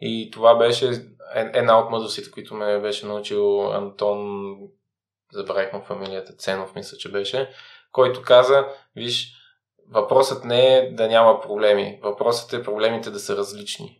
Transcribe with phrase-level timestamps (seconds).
[0.00, 0.90] И това беше
[1.34, 4.54] една от мъдростите, които ме беше научил Антон,
[5.32, 7.50] забравих му фамилията, Ценов мисля, че беше,
[7.92, 8.66] който каза,
[8.96, 9.32] виж,
[9.90, 13.96] въпросът не е да няма проблеми, въпросът е проблемите да са различни.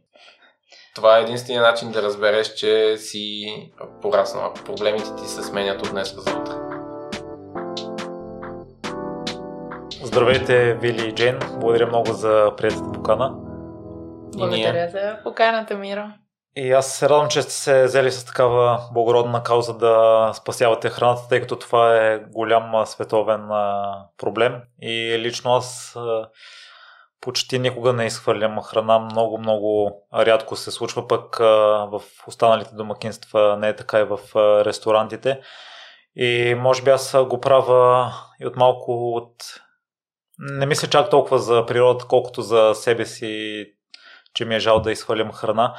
[0.94, 3.46] Това е единствения начин да разбереш, че си
[4.02, 6.52] пораснал, проблемите ти се сменят от днес за утре.
[10.02, 11.38] Здравейте, Вили и Джейн.
[11.38, 13.49] Благодаря много за приятелата покана.
[14.36, 16.04] Благодаря за поканата, Миро.
[16.56, 21.28] И аз се радвам, че сте се взели с такава благородна кауза да спасявате храната,
[21.28, 23.48] тъй като това е голям световен
[24.18, 24.62] проблем.
[24.82, 25.96] И лично аз
[27.20, 28.98] почти никога не изхвърлям храна.
[28.98, 34.18] Много, много рядко се случва, пък в останалите домакинства не е така и в
[34.64, 35.40] ресторантите.
[36.16, 39.34] И може би аз го правя и от малко от...
[40.38, 43.64] Не мисля чак толкова за природата, колкото за себе си,
[44.34, 45.74] че ми е жал да изхвърлям храна.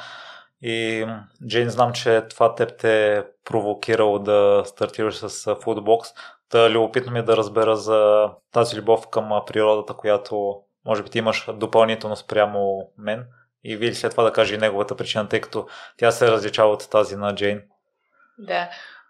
[0.62, 1.06] И
[1.48, 6.14] Джейн, знам, че това теб те е провокирало да стартираш с Foodbox.
[6.50, 11.18] Та любопитно ми е да разбера за тази любов към природата, която може би ти
[11.18, 13.26] имаш допълнително спрямо мен.
[13.64, 16.90] И Вили след това да каже и неговата причина, тъй като тя се различава от
[16.90, 17.62] тази на Джейн.
[18.38, 18.68] Да.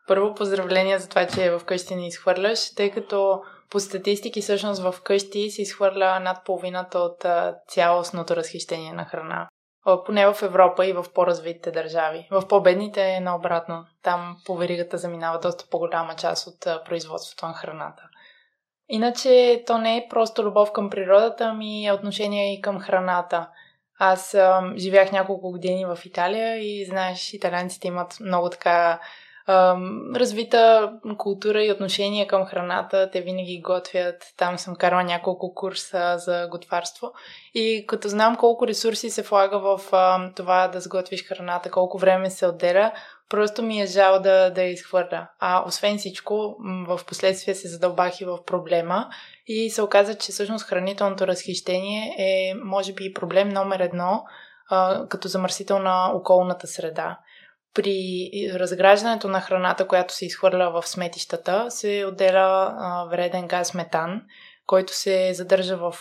[0.08, 3.42] Първо поздравление за това, че вкъщи не изхвърляш, тъй като
[3.72, 7.24] по статистики всъщност в къщи се изхвърля над половината от
[7.68, 9.48] цялостното разхищение на храна
[10.06, 12.28] поне в Европа и в по-развитите държави.
[12.30, 13.84] В по-бедните е наобратно.
[14.02, 18.02] Там по веригата заминава доста по-голяма част от производството на храната.
[18.88, 23.48] Иначе то не е просто любов към природата, ами е отношение и към храната.
[23.98, 29.00] Аз а, живях няколко години в Италия и знаеш, италианците имат много така
[30.14, 33.10] развита култура и отношение към храната.
[33.12, 34.16] Те винаги готвят.
[34.36, 37.12] Там съм карала няколко курса за готварство.
[37.54, 42.30] И като знам колко ресурси се влага в а, това да сготвиш храната, колко време
[42.30, 42.92] се отделя,
[43.28, 45.28] просто ми е жал да, да я изхвърля.
[45.40, 46.56] А освен всичко,
[46.88, 49.08] в последствие се задълбах и в проблема
[49.46, 54.24] и се оказа, че всъщност хранителното разхищение е, може би, проблем номер едно
[54.70, 57.18] а, като замърсител на околната среда
[57.74, 62.74] при разграждането на храната, която се изхвърля в сметищата, се отделя
[63.10, 64.22] вреден газ метан,
[64.66, 65.94] който се задържа в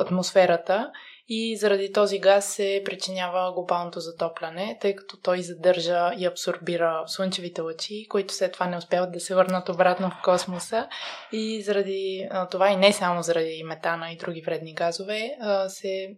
[0.00, 0.90] атмосферата
[1.28, 7.60] и заради този газ се причинява глобалното затопляне, тъй като той задържа и абсорбира слънчевите
[7.60, 10.88] лъчи, които след това не успяват да се върнат обратно в космоса
[11.32, 15.36] и заради това и не само заради метана и други вредни газове
[15.68, 16.16] се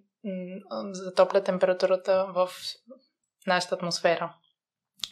[0.93, 2.49] затопля температурата в
[3.47, 4.35] нашата атмосфера.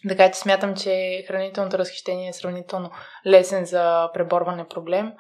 [0.08, 2.90] Така че смятам, че хранителното разхищение е сравнително
[3.26, 5.12] лесен за преборване проблем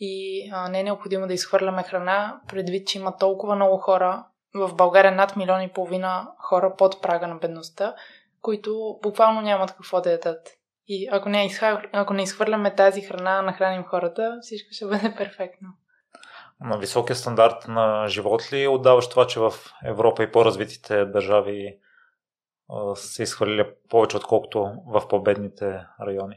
[0.00, 4.24] и а, не е необходимо да изхвърляме храна, предвид, че има толкова много хора,
[4.54, 7.94] в България над милион и половина хора под прага на бедността,
[8.40, 10.48] които буквално нямат какво да ядат.
[10.88, 11.50] И ако не,
[11.92, 15.68] ако не изхвърляме тази храна, нахраним хората, всичко ще бъде перфектно.
[16.60, 19.52] На високия стандарт на живот ли отдаваш това, че в
[19.84, 21.78] Европа и по-развитите държави
[22.94, 26.36] се изхвърля повече, отколкото в победните райони?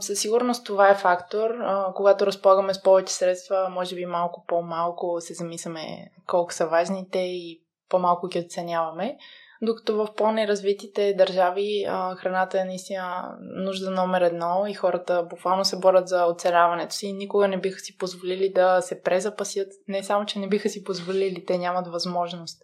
[0.00, 1.50] Със сигурност това е фактор.
[1.94, 7.62] Когато разполагаме с повече средства, може би малко по-малко се замисляме колко са важните и
[7.88, 9.16] по-малко ги оценяваме.
[9.62, 16.08] Докато в по-неразвитите държави храната е наистина нужда номер едно и хората буквално се борят
[16.08, 19.68] за оцеляването си никога не биха си позволили да се презапасят.
[19.88, 22.62] Не само, че не биха си позволили, те нямат възможност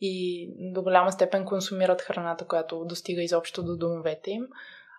[0.00, 4.46] и до голяма степен консумират храната, която достига изобщо до домовете им.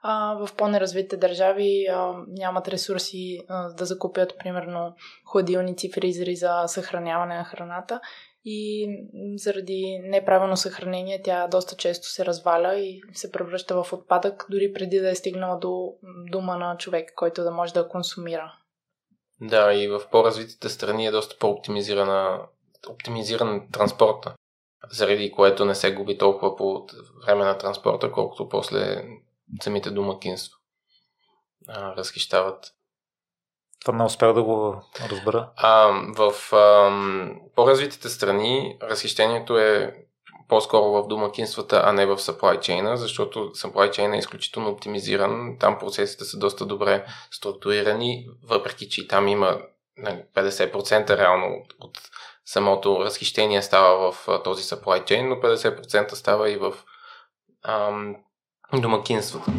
[0.03, 7.37] А, в по-неразвитите държави а, нямат ресурси а, да закупят, примерно, хладилници, фризери за съхраняване
[7.37, 7.99] на храната
[8.45, 8.87] и
[9.35, 14.99] заради неправилно съхранение тя доста често се разваля и се превръща в отпадък, дори преди
[14.99, 15.93] да е стигнала до
[16.31, 18.53] дума на човек, който да може да консумира.
[19.41, 22.41] Да, и в по-развитите страни е доста по-оптимизирана
[22.89, 24.35] оптимизиран транспорта
[24.91, 26.87] заради което не се губи толкова по
[27.25, 29.03] време на транспорта, колкото после
[29.62, 30.57] самите домакинства
[31.67, 32.73] а, разхищават.
[33.81, 35.50] Това не успях да го разбера.
[35.56, 36.91] А, в а,
[37.56, 39.95] по-развитите страни разхищението е
[40.47, 45.57] по-скоро в домакинствата, а не в supply chain, защото supply chain е изключително оптимизиран.
[45.59, 49.57] Там процесите са доста добре структурирани, въпреки че и там има
[50.00, 52.01] 50% нали, реално от, от
[52.47, 56.73] самото разхищение става в този supply chain, но 50% става и в
[57.63, 58.15] ам,
[58.73, 59.51] домакинствата.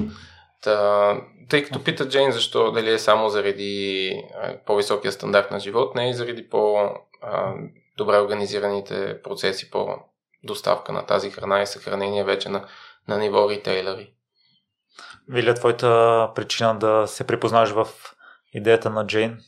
[0.62, 1.17] Та,
[1.49, 4.12] тъй като пита Джейн защо дали е само заради
[4.67, 9.96] по-високия стандарт на живот, не и заради по-добре организираните процеси, по,
[10.44, 12.67] доставка на тази храна и съхранение вече на,
[13.08, 14.12] на ниво ритейлери.
[15.29, 17.87] Вили, твоята причина да се припознаеш в
[18.52, 19.38] идеята на Джейн?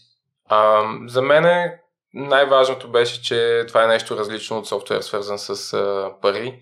[0.48, 1.70] А, за мен
[2.14, 6.60] най-важното беше, че това е нещо различно от софтуер, свързан с а, пари,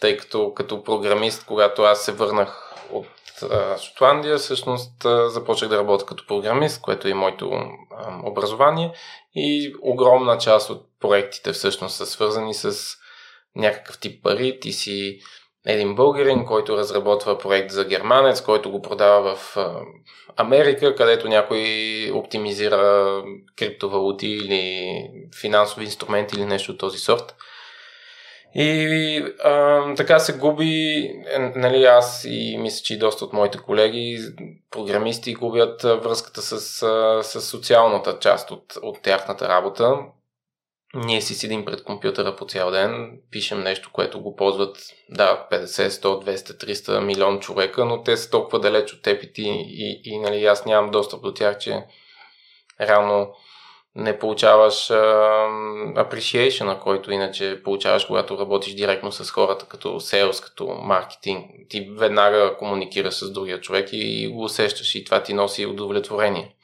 [0.00, 3.06] тъй като като програмист, когато аз се върнах от
[3.50, 7.68] а, Шотландия, всъщност а, започнах да работя като програмист, което е моето а,
[8.24, 8.92] образование
[9.34, 12.96] и огромна част от проектите всъщност са свързани с
[13.56, 14.60] някакъв тип пари.
[14.60, 15.20] Ти си
[15.66, 19.56] един българин, който разработва проект за германец, който го продава в
[20.36, 21.64] Америка, където някой
[22.14, 23.22] оптимизира
[23.56, 25.10] криптовалути или
[25.40, 27.34] финансови инструменти или нещо от този сорт.
[28.54, 30.96] И а, така се губи,
[31.30, 34.18] е, нали, аз и мисля, че и доста от моите колеги,
[34.70, 36.60] програмисти, губят връзката с,
[37.22, 39.98] с социалната част от, от тяхната работа.
[40.96, 44.76] Ние си седим пред компютъра по цял ден, пишем нещо, което го ползват,
[45.08, 49.28] да, 50, 100, 200, 300 милион човека, но те са толкова далеч от теб и,
[49.36, 51.84] и, и нали, аз нямам достъп до тях, че
[52.80, 53.34] реално
[53.96, 60.66] не получаваш uh, appreciation, който иначе получаваш, когато работиш директно с хората, като sales, като
[60.66, 61.44] маркетинг.
[61.68, 66.55] Ти веднага комуникираш с другия човек и го усещаш и това ти носи удовлетворение.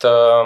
[0.00, 0.44] Та,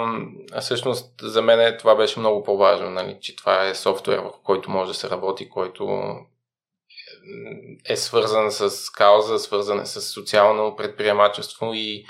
[0.61, 4.87] всъщност за мен това беше много по-важно, нали, че това е софтуер, в който може
[4.87, 6.15] да се работи, който
[7.89, 12.05] е свързан с кауза, свързан е с социално предприемачество и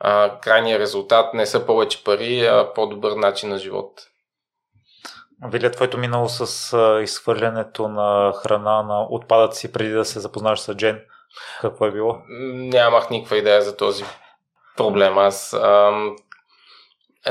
[0.00, 3.92] а, крайният резултат не са повече пари, а по-добър начин на живот.
[5.44, 10.74] Вилия, твоето минало с а, изхвърлянето на храна на отпадъци преди да се запознаеш с
[10.74, 11.00] Джен,
[11.60, 12.18] какво е било?
[12.28, 14.04] Нямах никаква идея за този
[14.76, 15.18] проблем.
[15.18, 16.16] Аз ам,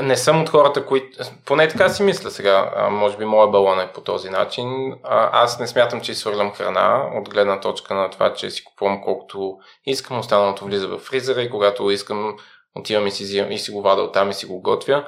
[0.02, 1.24] не съм от хората, които...
[1.44, 2.72] Поне така си мисля сега.
[2.76, 4.92] А, може би моя балон е по този начин.
[5.04, 9.02] А, аз не смятам, че свърлям храна от гледна точка на това, че си купувам
[9.02, 10.18] колкото искам.
[10.18, 12.36] Останалото влиза в фризера и когато искам
[12.74, 15.06] отивам и си, и си го вада оттам и си го готвя.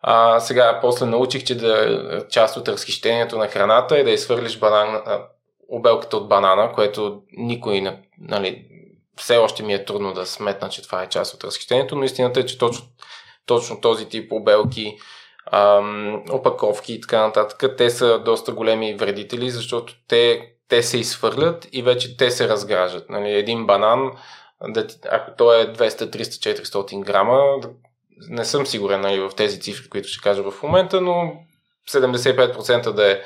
[0.00, 5.02] А, сега, после научих, че да, част от разхищението на храната е да изхвърлиш банан,
[5.68, 8.66] обелката от банана, което никой, нали,
[9.16, 12.40] все още ми е трудно да сметна, че това е част от разхищението, но истината
[12.40, 12.86] е, че точно,
[13.46, 14.96] точно този тип обелки,
[15.52, 21.68] ам, опаковки и така нататък, те са доста големи вредители, защото те, те се изхвърлят
[21.72, 23.10] и вече те се разграждат.
[23.10, 24.12] Нали, един банан
[25.10, 27.60] ако то е 200, 300, 400 грама,
[28.28, 31.32] не съм сигурен нали, в тези цифри, които ще кажа в момента, но
[31.90, 33.20] 75% да е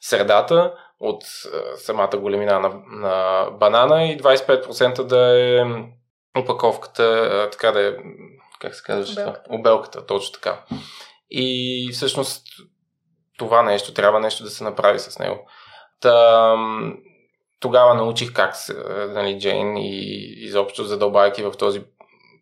[0.00, 1.24] средата от
[1.76, 5.64] самата големина на, на банана и 25% да е
[6.38, 7.92] опаковката, така да е,
[8.60, 9.22] как се казва?
[9.22, 9.50] Обелката.
[9.50, 10.64] Обелката, точно така.
[11.30, 12.46] И всъщност
[13.38, 15.48] това нещо, трябва нещо да се направи с него.
[16.00, 16.56] Та,
[17.60, 18.54] тогава научих как
[19.08, 19.98] нали, Джейн и
[20.44, 21.82] изобщо задълбайки в този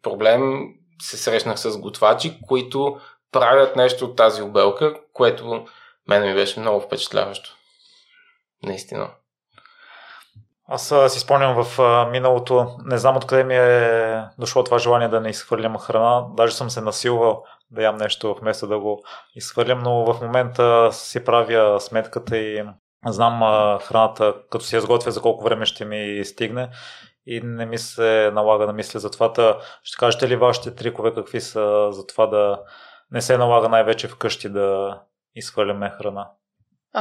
[0.03, 0.69] проблем,
[1.03, 3.01] се срещнах с готвачи, които
[3.33, 5.67] правят нещо от тази обелка, което
[6.09, 7.57] мен ми беше много впечатляващо.
[8.63, 9.11] Наистина.
[10.69, 11.79] Аз си спомням в
[12.11, 16.27] миналото, не знам откъде ми е дошло това желание да не изхвърлям храна.
[16.37, 19.03] Даже съм се насилвал да ям нещо вместо да го
[19.35, 22.65] изхвърлям, но в момента си правя сметката и
[23.07, 23.41] Знам
[23.79, 26.71] храната, като си я сготвя за колко време ще ми стигне
[27.27, 29.59] и не ми се налага да мисля за това.
[29.83, 32.61] Ще кажете ли вашите трикове какви са за това да
[33.11, 35.01] не се налага най-вече вкъщи да
[35.35, 36.31] изхвърляме храна?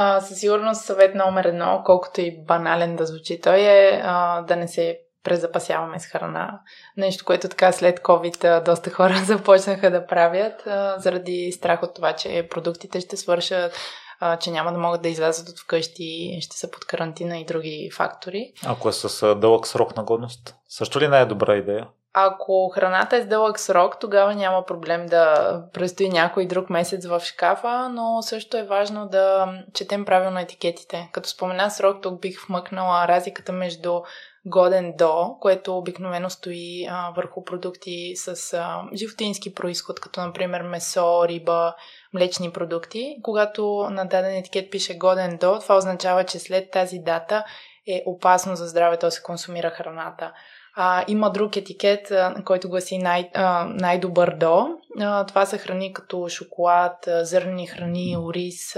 [0.00, 4.56] А, със сигурност съвет номер едно, колкото и банален да звучи той е а, да
[4.56, 6.60] не се презапасяваме с храна.
[6.96, 12.12] Нещо, което така след COVID доста хора започнаха да правят, а, заради страх от това,
[12.12, 13.72] че продуктите ще свършат,
[14.20, 17.90] а, че няма да могат да излязат от вкъщи, ще са под карантина и други
[17.96, 18.52] фактори.
[18.66, 21.86] Ако е с дълъг срок на годност, също ли не е добра идея?
[22.20, 27.20] Ако храната е с дълъг срок, тогава няма проблем да престои някой друг месец в
[27.20, 31.08] шкафа, но също е важно да четем правилно етикетите.
[31.12, 34.00] Като спомена срок, тук бих вмъкнала разликата между
[34.46, 41.28] годен до, което обикновено стои а, върху продукти с а, животински происход, като например месо,
[41.28, 41.74] риба,
[42.14, 43.16] млечни продукти.
[43.22, 47.44] Когато на даден етикет пише годен до, това означава, че след тази дата
[47.88, 50.32] е опасно за здравето да се консумира храната.
[50.80, 52.12] А, има друг етикет,
[52.44, 54.68] който гласи най, а, най-добър до.
[55.00, 58.76] А, това са храни като шоколад, зърнени храни, ориз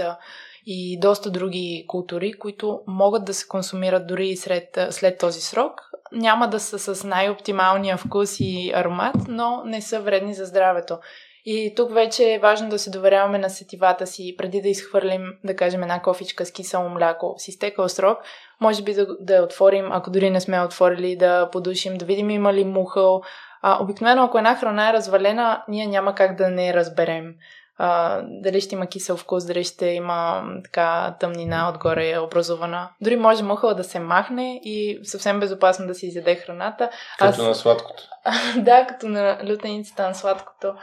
[0.65, 5.81] и доста други култури, които могат да се консумират дори и след, след този срок.
[6.11, 10.97] Няма да са с най-оптималния вкус и аромат, но не са вредни за здравето.
[11.45, 15.55] И тук вече е важно да се доверяваме на сетивата си, преди да изхвърлим, да
[15.55, 18.17] кажем, една кофичка с кисело мляко с изтекал срок,
[18.61, 22.29] може би да, да я отворим, ако дори не сме отворили, да подушим, да видим
[22.29, 23.21] има ли мухъл.
[23.61, 27.33] А, обикновено, ако една храна е развалена, ние няма как да не разберем.
[27.77, 32.89] А, дали ще има кисел вкус, дали ще има така тъмнина отгоре е образувана.
[33.01, 36.89] Дори може мухъл да се махне и съвсем безопасно да си изяде храната.
[37.19, 37.37] Като Аз...
[37.37, 38.03] на сладкото.
[38.57, 40.73] да, като на лютеницата на сладкото.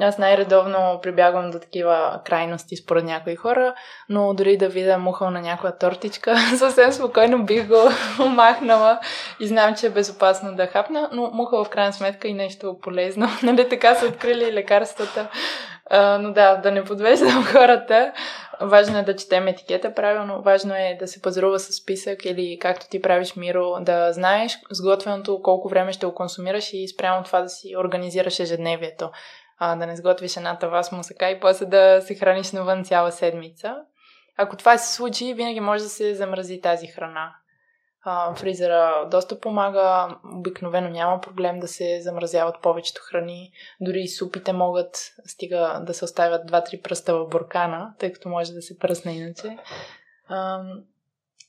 [0.00, 3.74] Аз най-редовно прибягвам до такива крайности според някои хора,
[4.08, 7.90] но дори да видя мухъл на някоя тортичка, съвсем спокойно бих го
[8.28, 9.00] махнала
[9.40, 13.28] и знам, че е безопасно да хапна, но мухъл в крайна сметка и нещо полезно.
[13.42, 15.28] Нали така са открили лекарствата.
[15.90, 18.12] А, но да, да не подвеждам хората.
[18.60, 22.88] Важно е да четем етикета правилно, важно е да се пазарува с списък или както
[22.88, 27.48] ти правиш Миро, да знаеш сготвеното колко време ще го консумираш и спрямо това да
[27.48, 29.10] си организираш ежедневието
[29.58, 33.12] а, да не сготвиш една тава с мусака и после да се храниш навън цяла
[33.12, 33.76] седмица.
[34.36, 37.34] Ако това се случи, винаги може да се замрази тази храна.
[38.08, 43.52] А, фризера доста помага, обикновено няма проблем да се замразяват повечето храни.
[43.80, 48.52] Дори и супите могат, стига да се оставят 2-3 пръста в буркана, тъй като може
[48.52, 49.58] да се пръсне иначе.
[50.28, 50.62] А,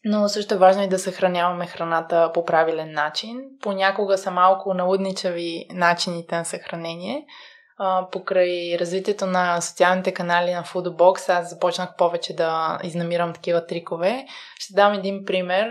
[0.06, 3.44] но също е важно и да съхраняваме храната по правилен начин.
[3.62, 7.26] Понякога са малко налудничави начините на съхранение,
[7.78, 14.26] а, покрай развитието на социалните канали на Foodbox, аз започнах повече да изнамирам такива трикове.
[14.60, 15.70] Ще дам един пример.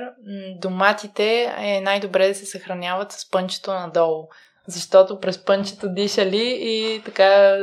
[0.57, 4.29] Доматите е най-добре да се съхраняват с пънчето надолу,
[4.67, 7.59] защото през пънчето дишали и така е,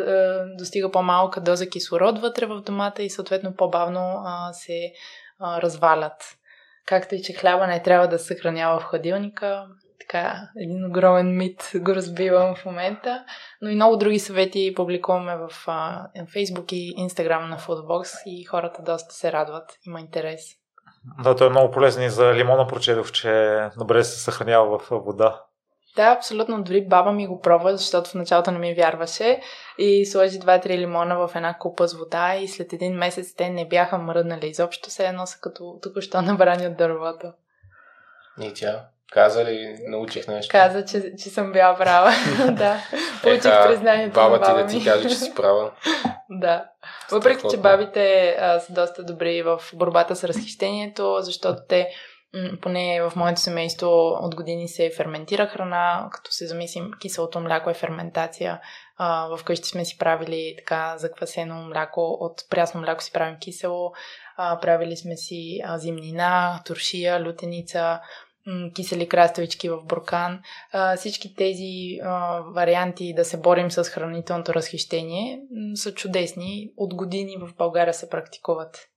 [0.58, 4.92] достига по-малка доза кислород вътре в домата и съответно по-бавно е, се е,
[5.42, 6.38] развалят.
[6.86, 9.68] Както и че хляба не трябва да се съхранява в хладилника,
[10.00, 13.24] така един огромен мит го разбивам в момента,
[13.62, 18.82] но и много други съвети публикуваме в а, Facebook и Instagram на Foodbox и хората
[18.82, 20.42] доста се радват, има интерес.
[21.24, 25.42] Да, той е много полезен и за лимона прочетох, че добре се съхранява в вода.
[25.96, 26.64] Да, абсолютно.
[26.64, 29.42] Дори баба ми го пробва, защото в началото не ми вярваше
[29.78, 33.68] и сложи 2-3 лимона в една купа с вода и след един месец те не
[33.68, 37.34] бяха мръднали изобщо, се едно са като току-що набрани от дървото.
[38.42, 40.52] И тя каза ли, научих нещо?
[40.52, 42.12] Каза, че, че съм била права.
[42.52, 42.78] да.
[43.22, 45.72] Получих Еха, признанието баба ти да ти каже, че си права.
[46.30, 46.66] да.
[47.12, 51.90] Въпреки, че бабите а, са доста добри в борбата с разхищението, защото те
[52.62, 53.88] поне в моето семейство
[54.22, 58.60] от години се ферментира храна, като се замислим, киселото мляко е ферментация.
[58.98, 63.92] А, вкъщи сме си правили така заквасено мляко, от прясно мляко си правим кисело,
[64.38, 68.00] а, правили сме си а, зимнина, туршия, лютеница,
[68.76, 70.40] кисели краставички в буркан.
[70.72, 75.40] А, всички тези а, варианти да се борим с хранителното разхищение
[75.76, 76.72] са чудесни.
[76.78, 78.88] От години в България се практикуват.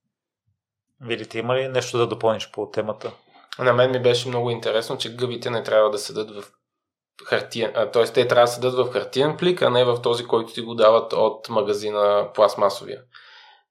[1.00, 3.12] Видите, има ли нещо да допълниш по темата?
[3.58, 6.44] На мен ми беше много интересно, че гъбите не трябва да седат в
[7.24, 8.04] хартиен, т.е.
[8.04, 11.12] те трябва да седат в хартиен плик, а не в този, който ти го дават
[11.12, 13.02] от магазина пластмасовия.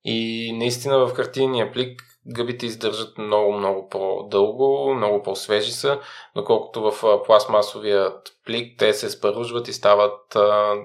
[0.04, 6.00] И наистина в хартийния плик гъбите издържат много, много по-дълго, много по-свежи са,
[6.36, 10.76] доколкото в пластмасовият плик те се спаружват и стават а,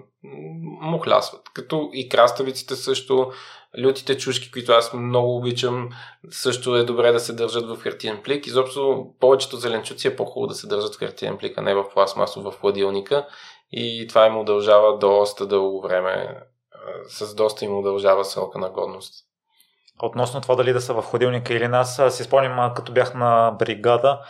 [0.80, 1.48] мухлясват.
[1.54, 3.32] Като и краставиците също,
[3.84, 5.88] лютите чушки, които аз много обичам,
[6.30, 8.46] също е добре да се държат в хартиен плик.
[8.46, 12.44] Изобщо повечето зеленчуци е по-хубаво да се държат в хартиен плик, а не в пластмасов
[12.44, 13.26] в хладилника.
[13.72, 16.40] И това им удължава доста дълго време,
[17.08, 19.29] с доста им удължава срока на годност.
[20.02, 24.20] Относно това дали да са в ходилника или нас, си спомням като бях на бригада,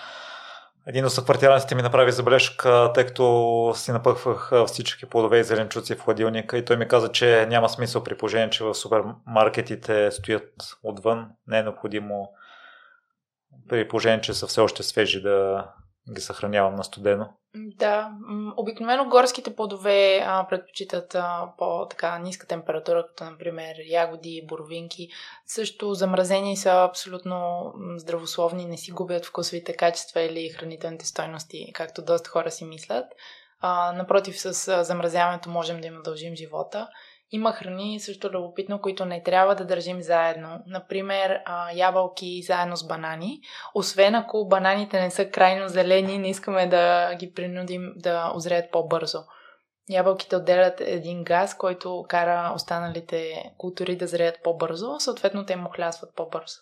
[0.86, 6.00] един от съквартираниците ми направи забележка, тъй като си напъхвах всички плодове и зеленчуци в
[6.00, 11.28] хладилника и той ми каза, че няма смисъл при положение, че в супермаркетите стоят отвън.
[11.46, 12.28] Не е необходимо
[13.68, 15.66] при положение, че са все още свежи да
[16.14, 17.28] ги съхранявам на студено.
[17.54, 18.10] Да,
[18.56, 25.08] обикновено горските плодове а, предпочитат а, по-така ниска температура, като например ягоди, боровинки.
[25.46, 32.30] Също замразени са абсолютно здравословни, не си губят вкусовите качества или хранителните стойности, както доста
[32.30, 33.06] хора си мислят.
[33.60, 36.88] А, напротив, с замразяването можем да им удължим живота.
[37.32, 40.62] Има храни също любопитно, които не трябва да държим заедно.
[40.66, 41.40] Например,
[41.74, 43.40] ябълки заедно с банани.
[43.74, 49.18] Освен ако бананите не са крайно зелени, не искаме да ги принудим да озреят по-бързо.
[49.90, 56.14] Ябълките отделят един газ, който кара останалите култури да зреят по-бързо, съответно те му хлясват
[56.16, 56.56] по-бързо.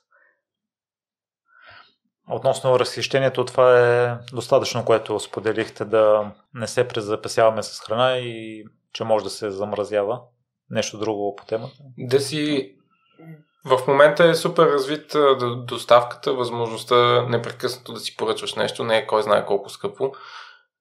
[2.30, 9.04] Относно разхищението, това е достатъчно, което споделихте да не се презапасяваме с храна и че
[9.04, 10.20] може да се замразява.
[10.70, 11.74] Нещо друго по темата?
[11.98, 12.74] Да си
[13.64, 15.16] в момента е супер развит
[15.56, 20.12] доставката, възможността непрекъснато да си поръчваш нещо, не е кой знае колко скъпо.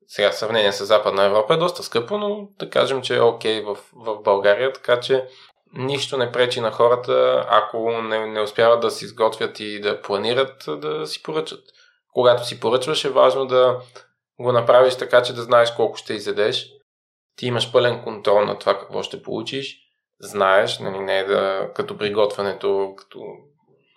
[0.07, 3.61] Сега в сравнение с Западна Европа е доста скъпо, но да кажем, че е окей
[3.61, 5.27] okay в, в България, така че
[5.73, 10.65] нищо не пречи на хората, ако не, не успяват да си изготвят и да планират,
[10.67, 11.59] да си поръчат.
[12.13, 13.79] Когато си поръчваш е важно да
[14.39, 16.69] го направиш така, че да знаеш колко ще изедеш.
[17.37, 19.79] Ти имаш пълен контрол на това какво ще получиш.
[20.19, 23.19] Знаеш, нали, не е да, като приготвянето, като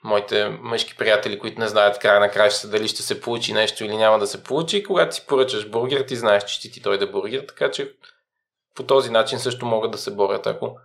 [0.04, 3.96] моите мъжки приятели, които не знаят края на краща дали ще се получи нещо или
[3.96, 4.82] няма да се получи.
[4.82, 7.92] Когато си поръчаш бургер, ти знаеш, че ще ти дойде бургер, така че
[8.74, 10.76] по този начин също могат да се борят, ако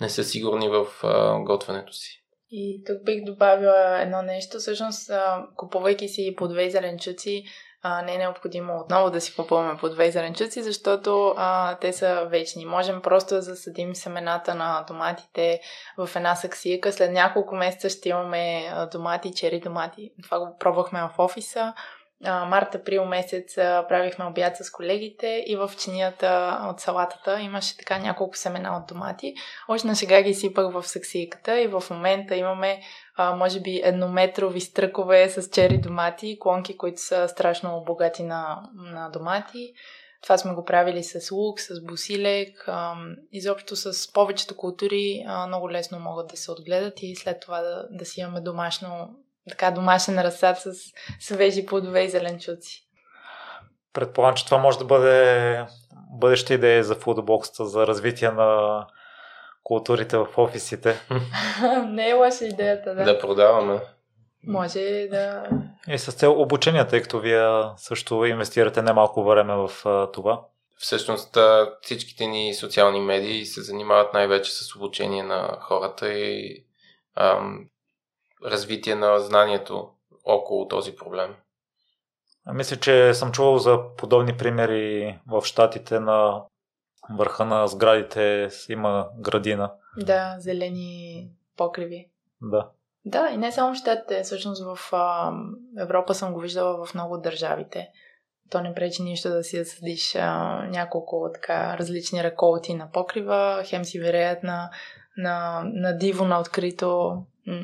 [0.00, 2.24] не са сигурни в а, готвенето си.
[2.50, 4.58] И тук бих добавила едно нещо.
[4.58, 5.10] Всъщност,
[5.56, 7.44] купувайки си по две зеленчуци,
[7.86, 12.26] а, не е необходимо отново да си купуваме по две зеленчуци, защото а, те са
[12.30, 12.66] вечни.
[12.66, 15.60] Можем просто да засадим семената на доматите
[15.98, 16.92] в една саксийка.
[16.92, 20.12] След няколко месеца ще имаме домати, чери домати.
[20.22, 21.74] Това го пробвахме в офиса
[22.24, 23.54] март-април месец
[23.88, 29.34] правихме обяд с колегите и в чинията от салатата имаше така няколко семена от домати.
[29.68, 32.80] Още на сега ги сипах в саксийката и в момента имаме
[33.16, 39.08] а, може би еднометрови стръкове с чери домати, клонки, които са страшно богати на, на
[39.08, 39.72] домати.
[40.22, 42.94] Това сме го правили с лук, с бусилек, а,
[43.32, 48.04] изобщо с повечето култури много лесно могат да се отгледат и след това да, да
[48.04, 49.16] си имаме домашно
[49.48, 50.72] така домашен разсад с
[51.20, 52.80] свежи плодове и зеленчуци.
[53.92, 55.66] Предполагам, че това може да бъде
[56.18, 58.86] бъдеща идея за фудбокста, за развитие на
[59.62, 61.00] културите в офисите.
[61.86, 63.04] Не е лоша идеята, да.
[63.04, 63.80] Да продаваме.
[64.46, 65.48] Може да...
[65.88, 69.70] И с цел обучение, тъй като вие също инвестирате немалко време в
[70.12, 70.40] това.
[70.76, 71.38] Всъщност
[71.82, 76.64] всичките ни социални медии се занимават най-вече с обучение на хората и
[77.16, 77.68] ам,
[78.44, 79.90] развитие на знанието
[80.24, 81.34] около този проблем.
[82.52, 86.42] Мисля, че съм чувал за подобни примери в щатите на
[87.10, 89.72] върха на сградите има градина.
[89.96, 92.08] Да, зелени покриви.
[92.42, 92.68] Да.
[93.04, 95.32] Да, и не само в щатите, всъщност в а,
[95.78, 97.88] Европа съм го виждала в много от държавите.
[98.50, 103.84] То не пречи нищо да си засадиш а, няколко така различни реколти на покрива, хем
[103.84, 104.70] си вереят на,
[105.16, 107.22] на, на диво, на открито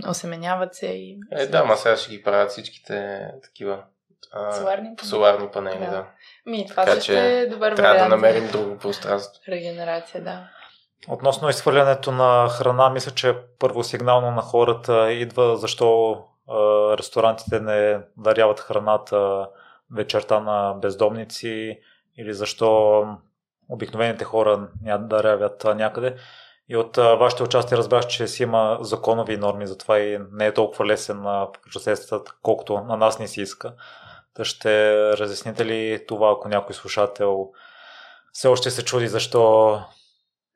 [0.09, 1.19] осеменяват се и...
[1.33, 3.85] Е, да, ма сега ще ги правят всичките такива
[4.33, 5.09] а, соларни панели.
[5.09, 5.91] Соларни панели, да.
[5.91, 6.07] да.
[6.47, 8.11] Ми, това така, също е добър трябва вариант.
[8.11, 9.43] да намерим друго пространство.
[9.49, 10.49] Регенерация, да.
[11.09, 16.13] Относно изхвърлянето на храна, мисля, че първо сигнално на хората идва защо
[16.49, 16.55] а,
[16.99, 19.49] ресторантите не даряват храната
[19.95, 21.79] вечерта на бездомници
[22.19, 23.05] или защо
[23.69, 26.17] обикновените хора да даряват някъде.
[26.71, 30.55] И от а, вашите участия разбрах, че си има законови норми, затова и не е
[30.55, 33.73] толкова лесен на процесът, колкото на нас не си иска.
[34.35, 37.51] Та ще разясните ли това, ако някой слушател
[38.33, 39.81] все още се чуди защо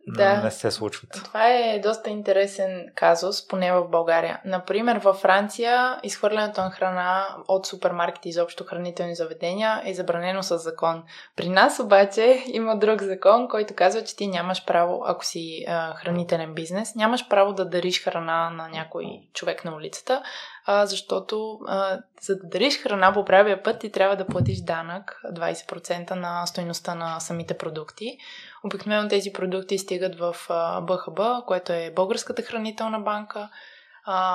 [0.06, 0.42] да.
[0.42, 1.10] не се случват.
[1.24, 4.40] Това е доста интересен казус, поне в България.
[4.44, 11.02] Например, във Франция изхвърлянето на храна от супермаркети, изобщо хранителни заведения, е забранено с закон.
[11.36, 15.94] При нас обаче има друг закон, който казва, че ти нямаш право, ако си а,
[15.94, 20.22] хранителен бизнес, нямаш право да дариш храна на някой човек на улицата,
[20.66, 25.20] а, защото а, за да дариш храна по правия път ти трябва да платиш данък
[25.32, 28.18] 20% на стоеността на самите продукти.
[28.64, 30.36] Обикновено тези продукти стигат в
[30.82, 33.48] БХБ, което е Българската хранителна банка.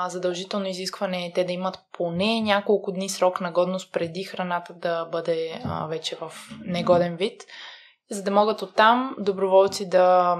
[0.08, 5.06] Задължително изискване е те да имат поне няколко дни срок на годност преди храната да
[5.06, 6.32] бъде вече в
[6.65, 7.44] негоден вид
[8.12, 10.38] за да могат оттам доброволци да,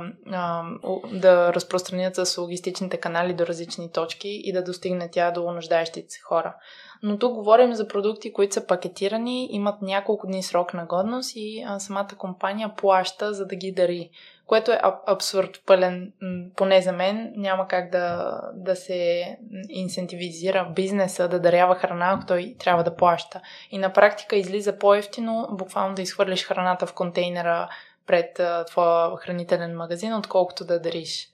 [1.12, 6.22] да разпространят с логистичните канали до различни точки и да достигне тя до нуждаещите се
[6.22, 6.56] хора.
[7.04, 11.66] Но тук говорим за продукти, които са пакетирани, имат няколко дни срок на годност и
[11.78, 14.10] самата компания плаща, за да ги дари
[14.50, 16.14] което е абсурд пълен,
[16.56, 17.34] поне за мен.
[17.36, 19.26] Няма как да, да се
[19.70, 23.42] инсентивизира бизнеса да дарява храна, ако той трябва да плаща.
[23.72, 27.70] И на практика излиза по-ефтино, буквално да изхвърлиш храната в контейнера
[28.08, 31.30] пред твоя хранителен магазин, отколкото да дариш.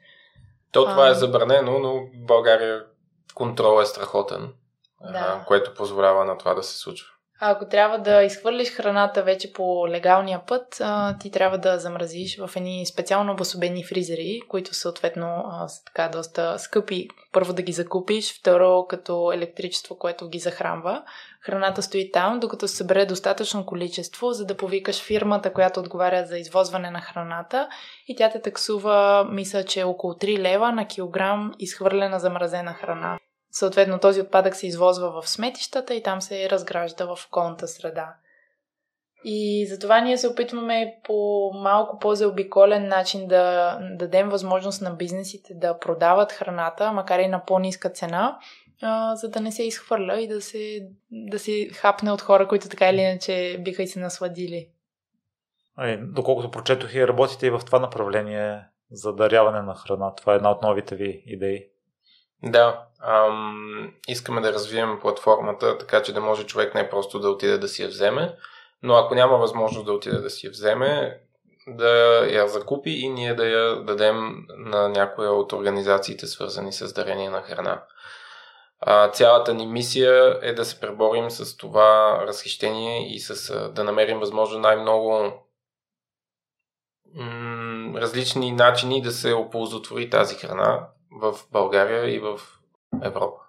[0.71, 1.09] То това а...
[1.09, 2.83] е забранено, но в България
[3.35, 4.53] контрол е страхотен,
[5.11, 5.43] да.
[5.47, 7.07] което позволява на това да се случва.
[7.39, 12.37] А ако трябва да изхвърлиш храната вече по легалния път, а, ти трябва да замразиш
[12.39, 17.07] в едни специално обособени фризери, които съответно а, са така доста скъпи.
[17.31, 21.03] Първо да ги закупиш, второ като електричество, което ги захранва.
[21.41, 26.37] храната стои там, докато се събере достатъчно количество, за да повикаш фирмата, която отговаря за
[26.37, 27.67] извозване на храната
[28.07, 33.17] и тя те таксува, мисля, че около 3 лева на килограм изхвърлена замразена храна.
[33.57, 38.15] Съответно, този отпадък се извозва в сметищата и там се разгражда в околната среда.
[39.23, 45.79] И затова ние се опитваме по малко по-заобиколен начин да дадем възможност на бизнесите да
[45.79, 48.39] продават храната, макар и на по-ниска цена,
[48.81, 52.69] а, за да не се изхвърля и да се, да се хапне от хора, които
[52.69, 54.69] така или иначе биха и се насладили.
[55.75, 60.15] Ай, доколкото прочетох и работите и в това направление за даряване на храна.
[60.15, 61.74] Това е една от новите ви идеи.
[62.43, 67.57] Да, ам, искаме да развием платформата, така че да може човек не просто да отиде
[67.57, 68.35] да си я вземе,
[68.83, 71.19] но ако няма възможност да отиде да си я вземе,
[71.67, 71.89] да
[72.31, 77.41] я закупи и ние да я дадем на някоя от организациите, свързани с дарение на
[77.41, 77.83] храна.
[78.79, 84.19] А, цялата ни мисия е да се преборим с това разхищение и с, да намерим
[84.19, 85.33] възможно най-много
[87.95, 92.39] различни начини да се оползотвори тази храна в България и в
[93.03, 93.41] Европа.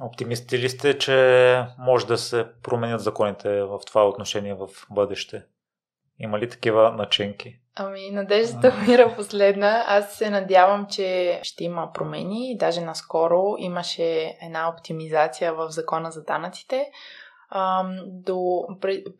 [0.00, 5.42] Оптимисти ли сте, че може да се променят законите в това отношение в бъдеще?
[6.18, 7.58] Има ли такива начинки?
[7.74, 9.84] Ами, надеждата мира последна.
[9.86, 12.56] Аз се надявам, че ще има промени.
[12.58, 16.90] Даже наскоро имаше една оптимизация в закона за данъците,
[18.06, 18.66] до,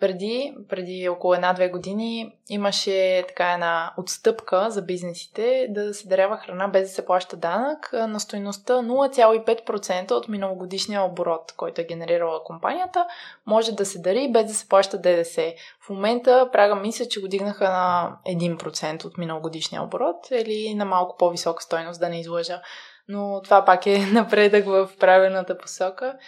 [0.00, 6.68] преди, преди около една-две години имаше така една отстъпка за бизнесите да се дарява храна
[6.68, 13.06] без да се плаща данък на стоеността 0,5% от миналогодишния оборот, който е генерирала компанията,
[13.46, 15.54] може да се дари без да се плаща ДДС.
[15.80, 21.16] В момента прага мисля, че го дигнаха на 1% от миналогодишния оборот или на малко
[21.16, 22.62] по-висока стойност, да не излъжа.
[23.08, 26.18] Но това пак е напредък в правилната посока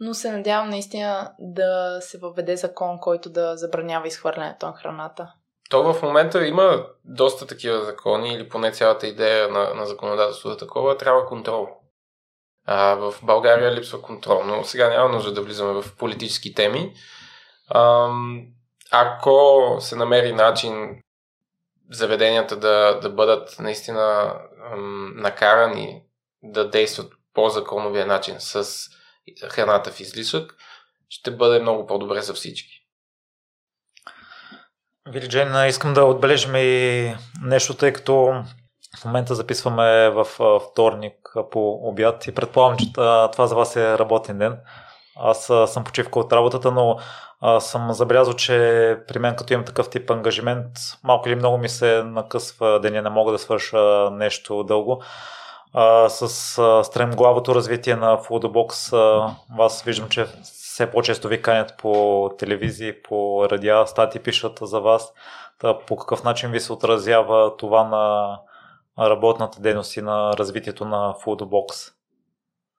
[0.00, 5.32] но се надявам наистина да се въведе закон, който да забранява изхвърлянето на храната.
[5.70, 10.58] То в момента има доста такива закони, или поне цялата идея на, на законодателството е
[10.58, 11.68] такова, трябва контрол.
[12.64, 16.92] А, в България липсва контрол, но сега няма нужда да влизаме в политически теми.
[17.68, 18.10] А,
[18.90, 21.02] ако се намери начин
[21.90, 24.34] заведенията да, да бъдат наистина
[24.72, 26.02] ам, накарани
[26.42, 28.78] да действат по законовия начин с
[29.48, 30.54] храната в излишък,
[31.08, 32.72] ще бъде много по-добре за всички.
[35.08, 38.42] Вили Джейн, искам да отбележим и нещо, тъй като
[39.00, 40.26] в момента записваме в
[40.72, 41.14] вторник
[41.50, 44.58] по обяд и предполагам, че това за вас е работен ден.
[45.16, 46.98] Аз съм почивка от работата, но
[47.60, 50.70] съм забелязал, че при мен като имам такъв тип ангажимент,
[51.04, 55.02] малко или много ми се накъсва деня, не мога да свърша нещо дълго
[56.08, 56.22] с
[56.58, 58.20] а, стремглавото развитие на
[58.92, 64.80] а, аз виждам, че все по-често ви канят по телевизии, по радиа, стати пишат за
[64.80, 65.12] вас.
[65.58, 68.38] Та, по какъв начин ви се отразява това на
[69.08, 71.92] работната дейност и на развитието на Foodbox?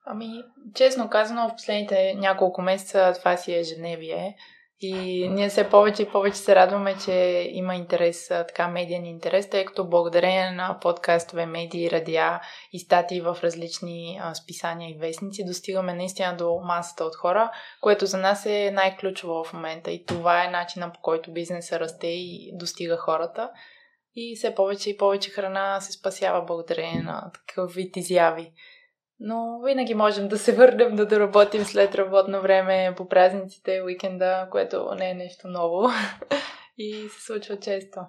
[0.06, 0.42] Ами,
[0.74, 4.36] честно казано, в последните няколко месеца това си е ежедневие.
[4.80, 9.64] И ние все повече и повече се радваме, че има интерес, така медиен интерес, тъй
[9.64, 12.40] като благодарение на подкастове, медии, радиа
[12.72, 18.06] и статии в различни а, списания и вестници достигаме наистина до масата от хора, което
[18.06, 19.90] за нас е най-ключово в момента.
[19.90, 23.50] И това е начина по който бизнеса расте и достига хората.
[24.14, 28.52] И все повече и повече храна се спасява благодарение на такъв вид изяви.
[29.20, 34.94] Но винаги можем да се върнем да доработим след работно време по празниците, уикенда, което
[34.98, 35.88] не е нещо ново
[36.78, 38.00] и се случва често.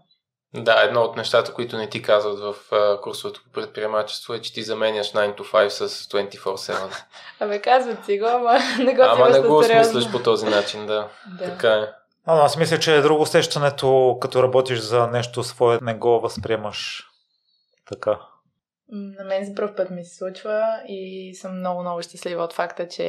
[0.54, 2.56] Да, едно от нещата, които не ти казват в
[3.02, 7.04] курсовото по предприемачество е, че ти заменяш 9 to 5 с 24-7.
[7.40, 11.08] Абе, казват си го, ама не го Ама не го осмисляш по този начин, да.
[11.40, 11.46] да.
[11.46, 11.88] Така е.
[12.26, 17.08] А, аз мисля, че е друго усещането, като работиш за нещо свое, не го възприемаш
[17.90, 18.20] така.
[18.92, 22.88] На мен за първ път ми се случва и съм много, много щастлива от факта,
[22.88, 23.06] че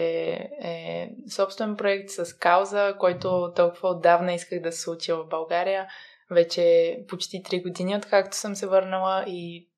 [0.63, 5.87] е собствен проект с кауза, който толкова отдавна исках да се случи в България.
[6.31, 9.69] Вече почти 3 години, откакто съм се върнала и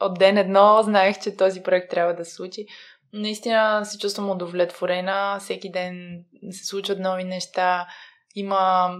[0.00, 2.66] от ден едно знаех, че този проект трябва да се случи.
[3.12, 5.38] Наистина се чувствам удовлетворена.
[5.40, 7.86] Всеки ден се случват нови неща.
[8.34, 8.96] Има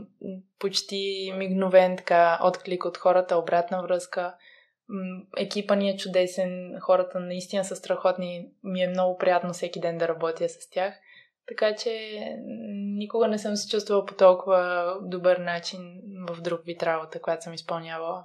[0.58, 4.34] почти мигновен така отклик от хората, обратна връзка
[5.36, 10.08] екипа ни е чудесен, хората наистина са страхотни, ми е много приятно всеки ден да
[10.08, 10.94] работя с тях.
[11.48, 12.18] Така че
[12.72, 17.54] никога не съм се чувствала по толкова добър начин в друг вид работа, която съм
[17.54, 18.24] изпълнявала.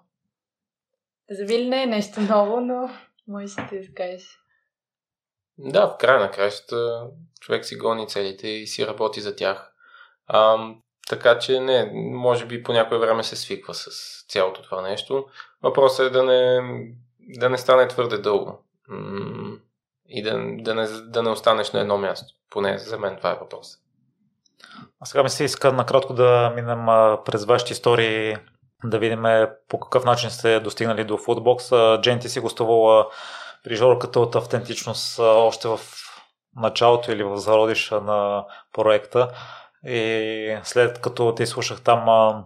[1.30, 2.90] За Вили не е нещо ново, но
[3.28, 4.40] можеш да изкажеш.
[5.58, 7.08] Да, в края на кращата
[7.40, 9.74] човек си гони целите и си работи за тях.
[10.28, 10.58] А,
[11.10, 13.90] така че не, може би по някое време се свиква с
[14.30, 15.26] цялото това нещо.
[15.64, 16.62] Въпросът е да не,
[17.20, 18.64] да не стане твърде дълго.
[20.10, 22.34] И да, да, не, да не останеш на едно място.
[22.50, 23.78] Поне за мен това е въпрос.
[25.00, 26.86] А сега ми се иска накратко да минем
[27.26, 28.36] през вашите истории,
[28.84, 29.24] да видим
[29.68, 31.70] по какъв начин сте достигнали до футбокс.
[32.02, 33.08] Джен, ти си гостувала
[33.64, 35.80] при Жорката от автентичност още в
[36.56, 39.30] началото или в зародиша на проекта.
[39.86, 42.44] И след като те слушах там,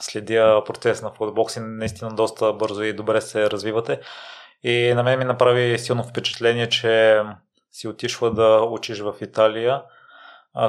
[0.00, 4.00] следя процес на футбокс и наистина доста бързо и добре се развивате.
[4.62, 7.22] И на мен ми направи силно впечатление, че
[7.72, 9.82] си отишла да учиш в Италия,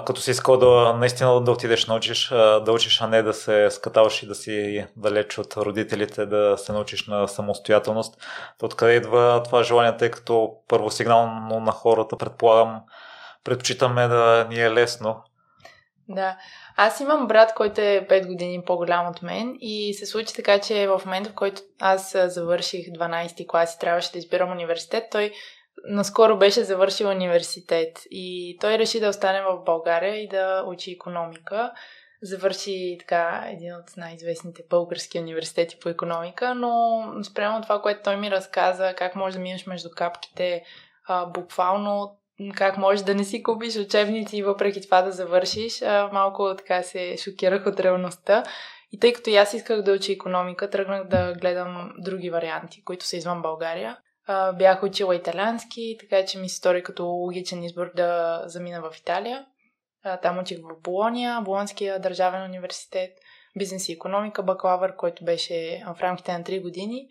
[0.05, 3.71] като си искал да наистина да отидеш да научиш, да учиш, а не да се
[3.71, 8.17] скатаваш и да си далеч от родителите, да се научиш на самостоятелност.
[8.63, 12.81] Откъде идва това желание, тъй като първо сигнално на хората, предполагам,
[13.43, 15.23] предпочитаме да ни е лесно.
[16.09, 16.37] Да.
[16.75, 20.87] Аз имам брат, който е 5 години по-голям от мен и се случи така, че
[20.87, 25.33] в момента, в който аз завърших 12 клас и трябваше да избирам университет, той
[25.87, 31.71] наскоро беше завършил университет и той реши да остане в България и да учи економика.
[32.21, 38.31] Завърши така един от най-известните български университети по економика, но спрямо това, което той ми
[38.31, 40.63] разказа, как може да минеш между капките,
[41.27, 42.17] буквално
[42.55, 45.81] как можеш да не си купиш учебници и въпреки това да завършиш,
[46.13, 48.43] малко така се шокирах от реалността.
[48.91, 53.05] И тъй като и аз исках да уча економика, тръгнах да гледам други варианти, които
[53.05, 53.97] са извън България.
[54.57, 59.45] Бях учила италиански, така че ми се стори като логичен избор да замина в Италия.
[60.21, 63.11] Там учих в Болония, Болонския държавен университет,
[63.57, 67.07] бизнес и економика, бакалавър, който беше в рамките на 3 години.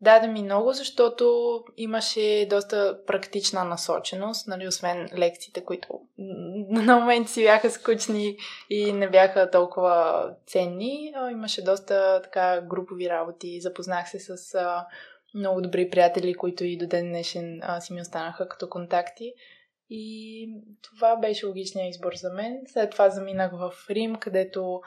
[0.00, 5.88] Даде ми много, защото имаше доста практична насоченост, нали, освен лекциите, които
[6.68, 8.36] на момент си бяха скучни
[8.70, 11.12] и не бяха толкова ценни.
[11.32, 13.60] Имаше доста така групови работи.
[13.60, 14.86] Запознах се с а,
[15.34, 19.32] много добри приятели, които и до ден днешен а, си ми останаха като контакти.
[19.90, 20.48] И
[20.82, 22.60] това беше логичният избор за мен.
[22.66, 24.80] След това заминах в Рим, където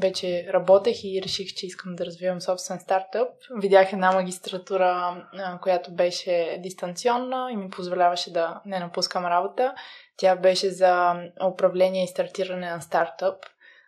[0.00, 3.28] вече работех и реших, че искам да развивам собствен стартъп.
[3.56, 5.22] Видях една магистратура,
[5.62, 9.74] която беше дистанционна и ми позволяваше да не напускам работа.
[10.16, 11.14] Тя беше за
[11.52, 13.34] управление и стартиране на стартъп.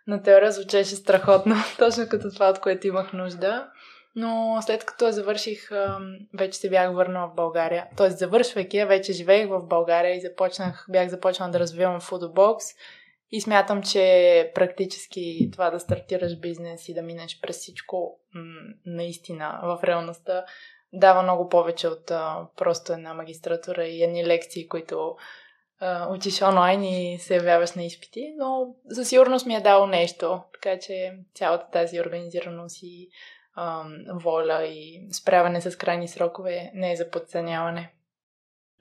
[0.07, 3.67] На теория звучеше страхотно, точно като това, от което имах нужда.
[4.15, 5.69] Но след като я завърших,
[6.33, 7.85] вече се бях върнала в България.
[7.97, 12.57] Тоест, завършвайки я, вече живеех в България и започнах, бях започнала да развивам Foodbox
[13.31, 18.19] и смятам, че практически това да стартираш бизнес и да минеш през всичко
[18.85, 20.45] наистина в реалността
[20.93, 25.15] дава много повече от а, просто една магистратура и едни лекции, които
[25.79, 30.41] а, учиш онлайн и се явяваш на изпити, но със сигурност ми е дало нещо,
[30.53, 33.09] така че цялата тази организираност и
[33.55, 37.93] а, воля и справяне с крайни срокове не е за подценяване.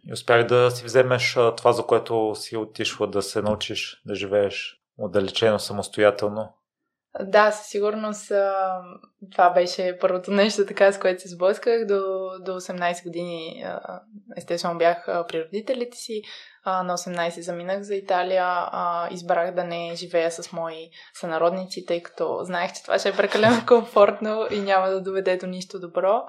[0.08, 4.80] И успях да си вземеш това, за което си отишла да се научиш да живееш
[4.98, 6.52] отдалечено, самостоятелно?
[7.20, 8.32] Да, със сигурност
[9.32, 11.86] това беше първото нещо, така с което се сблъсках.
[11.86, 13.64] До, до 18 години
[14.36, 16.22] естествено бях при родителите си.
[16.66, 18.68] На 18 заминах за Италия.
[19.10, 23.62] Избрах да не живея с мои сънародници, тъй като знаех, че това ще е прекалено
[23.68, 26.22] комфортно и няма да доведе до нищо добро.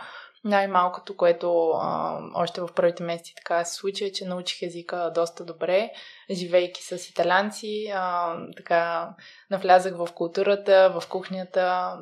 [0.47, 5.45] Най-малкото, което а, още в първите месеци така се случи, е, че научих езика доста
[5.45, 5.91] добре,
[6.31, 9.09] живейки с италянци, а, така
[9.49, 11.97] навлязах в културата, в кухнята,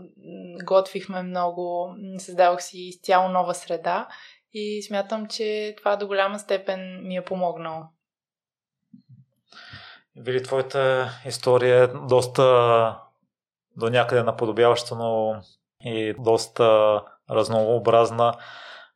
[0.64, 4.08] готвихме много, създавах си изцяло нова среда
[4.54, 7.84] и смятам, че това до голяма степен ми е помогнало.
[10.16, 12.44] Вили, твоята история е доста
[13.78, 15.42] до някъде наподобяваща, но
[15.82, 18.34] и доста разнообразна.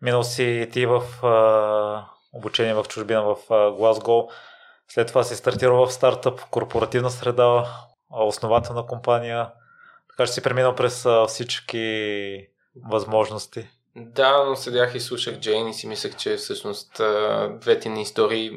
[0.01, 4.31] Минал си ти в а, обучение в чужбина в а, Глазго.
[4.87, 7.65] След това си стартирал в стартъп, корпоративна среда,
[8.09, 9.51] основателна компания.
[10.09, 12.47] Така че си преминал през а, всички
[12.89, 13.67] възможности.
[13.95, 17.01] Да, но седях и слушах Джейн и си мислех, че всъщност
[17.49, 18.51] двете ни истории,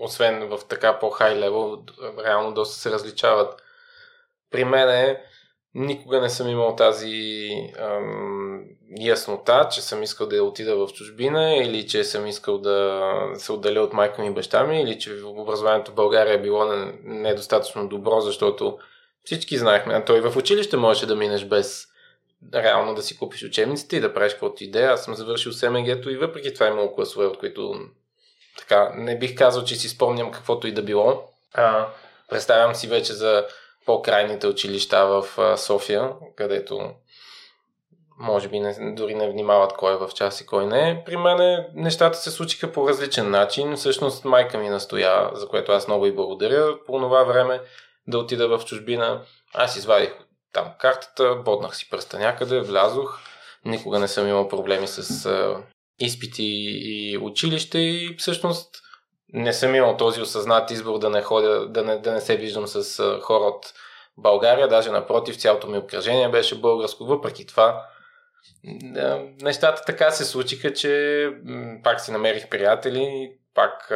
[0.00, 1.82] освен в така по-хай левел,
[2.24, 3.62] реално доста се различават.
[4.50, 5.22] При мен е
[5.74, 8.64] Никога не съм имал тази ам,
[9.00, 13.80] яснота, че съм искал да отида в чужбина или че съм искал да се отделя
[13.80, 16.64] от майка ми и баща ми или че образованието в България е било
[17.04, 18.78] недостатъчно добро, защото
[19.24, 21.86] всички знаехме, той в училище можеше да минеш без
[22.54, 24.92] реално да си купиш учебниците и да правиш каквото идея.
[24.92, 27.74] Аз съм завършил СМГ-то и въпреки това имало класове, от които
[28.58, 31.28] така, не бих казал, че си спомням каквото и да било.
[31.54, 31.88] А,
[32.30, 33.46] представям си вече за
[33.86, 35.26] по-крайните училища в
[35.58, 36.90] София, където
[38.18, 41.02] може би не, дори не внимават кой е в час и кой не е.
[41.06, 43.76] При мен нещата се случиха по различен начин.
[43.76, 47.60] Всъщност майка ми настоя, за което аз много и благодаря по това време
[48.06, 49.22] да отида в чужбина.
[49.54, 50.14] Аз извадих
[50.52, 53.20] там картата, боднах си пръста някъде, влязох.
[53.64, 55.28] Никога не съм имал проблеми с
[55.98, 58.82] изпити и училище и всъщност
[59.32, 62.66] не съм имал този осъзнат избор да не ходя, да не, да не се виждам
[62.66, 63.72] с хора от
[64.16, 67.04] България, даже напротив, цялото ми обкръжение беше българско.
[67.04, 67.86] Въпреки това,
[69.42, 71.30] нещата така се случиха, че
[71.84, 73.92] пак си намерих приятели, пак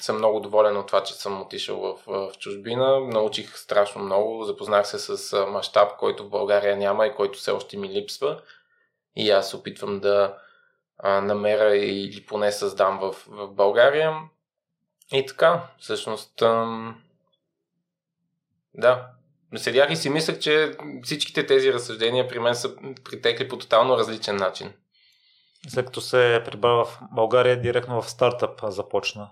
[0.00, 3.00] съм много доволен от това, че съм отишъл в, в чужбина.
[3.00, 7.76] Научих страшно много, запознах се с мащаб, който в България няма и който все още
[7.76, 8.40] ми липсва.
[9.16, 10.36] И аз опитвам да
[11.04, 14.16] намеря или поне създам в, в България.
[15.12, 17.02] И така, всъщност, ам...
[18.74, 19.06] да,
[19.56, 24.36] седях и си мислех, че всичките тези разсъждения при мен са притекли по тотално различен
[24.36, 24.72] начин.
[25.68, 29.30] След като се прибра в България, директно в стартъп започна.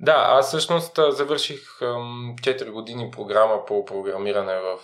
[0.00, 4.78] Да, аз всъщност завърших 4 години програма по програмиране в,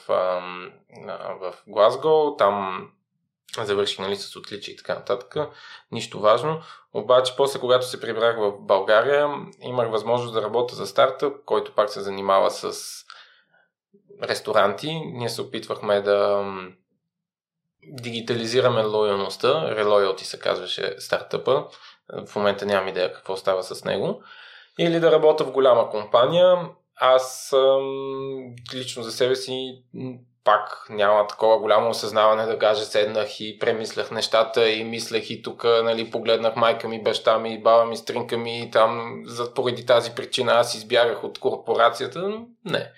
[1.40, 2.36] в Глазго.
[2.38, 2.88] Там
[3.58, 5.36] завърших нали, с отличие и така нататък.
[5.92, 6.62] Нищо важно.
[6.94, 9.28] Обаче, после, когато се прибрах в България,
[9.60, 12.72] имах възможност да работя за стартъп, който пак се занимава с
[14.22, 15.00] ресторанти.
[15.04, 16.44] Ние се опитвахме да
[17.82, 19.48] дигитализираме лоялността.
[19.48, 21.66] Reloyalty се казваше стартъпа.
[22.26, 24.22] В момента нямам идея какво става с него.
[24.78, 26.68] Или да работя в голяма компания.
[26.96, 27.54] Аз
[28.74, 29.82] лично за себе си
[30.44, 35.64] пак няма такова голямо осъзнаване да кажа седнах и премислях нещата и мислех и тук,
[35.64, 40.14] нали, погледнах майка ми, баща ми, баба ми, стринка ми и там за, поради тази
[40.14, 42.40] причина аз избягах от корпорацията.
[42.64, 42.92] Не.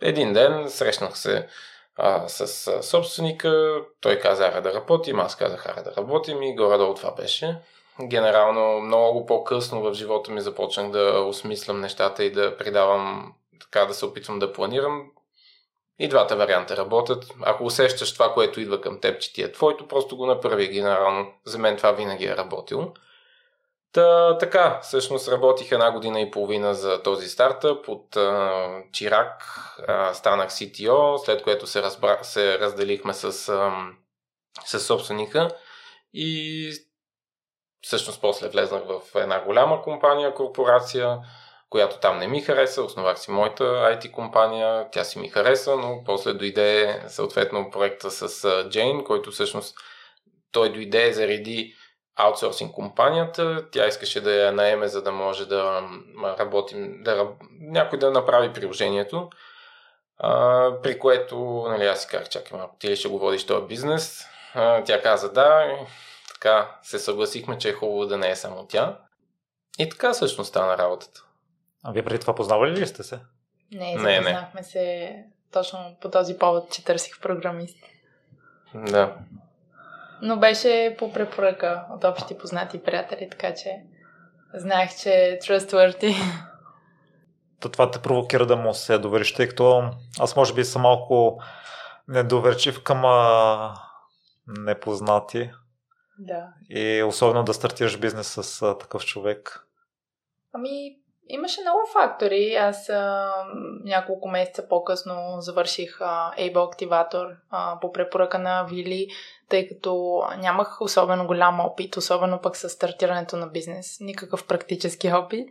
[0.00, 1.48] Един ден срещнах се
[1.96, 6.94] а, с собственика, той каза ара да работим, аз казах ара да работим и горе-долу
[6.94, 7.58] това беше.
[8.02, 13.94] Генерално много по-късно в живота ми започнах да осмислям нещата и да придавам, така да
[13.94, 15.10] се опитвам да планирам.
[15.98, 17.24] И двата варианта работят.
[17.42, 21.32] Ако усещаш това, което идва към теб, че ти е твоето, просто го направи генерално.
[21.44, 22.92] За мен това винаги е работило.
[23.92, 27.88] Та, така, всъщност работих една година и половина за този стартъп.
[27.88, 29.44] От а, Чирак
[29.88, 33.72] а, станах CTO, след което се, разбра, се разделихме с, а,
[34.64, 35.48] с собственика
[36.12, 36.70] и
[37.80, 41.18] всъщност после влезнах в една голяма компания, корпорация,
[41.74, 42.82] която там не ми хареса.
[42.82, 48.64] Основах си моята IT компания, тя си ми хареса, но после дойде съответно проекта с
[48.68, 49.76] Джейн, който всъщност
[50.52, 51.74] той дойде заради
[52.16, 55.82] аутсорсинг компанията, тя искаше да я наеме, за да може да
[56.38, 57.28] работим, да,
[57.60, 59.30] някой да направи приложението.
[60.18, 63.66] А, при което, нали, аз си казах, чакай малко, ти ли ще го водиш този
[63.66, 64.24] бизнес?
[64.54, 65.76] А, тя каза да,
[66.34, 68.98] така се съгласихме, че е хубаво да не е само тя.
[69.78, 71.23] И така всъщност стана работата.
[71.84, 73.20] А вие преди това познавали ли сте се?
[73.72, 74.62] Не, запознахме не, не.
[74.62, 77.78] се точно по този повод, че търсих програмист.
[78.74, 79.16] Да.
[80.22, 83.82] Но беше по препоръка от общи познати приятели, така че
[84.54, 86.14] знаех, че е trustworthy.
[87.60, 91.42] То това те провокира да му се довериш, тъй като аз може би съм малко
[92.08, 93.74] недоверчив към а,
[94.46, 95.50] непознати.
[96.18, 96.48] Да.
[96.70, 99.66] И особено да стартираш бизнес с а, такъв човек.
[100.52, 100.96] Ами,
[101.28, 102.54] Имаше много фактори.
[102.54, 103.32] Аз а,
[103.84, 109.06] няколко месеца по-късно завърших а, Able Activator а, по препоръка на Вили,
[109.48, 114.00] тъй като нямах особено голям опит, особено пък с стартирането на бизнес.
[114.00, 115.48] Никакъв практически опит.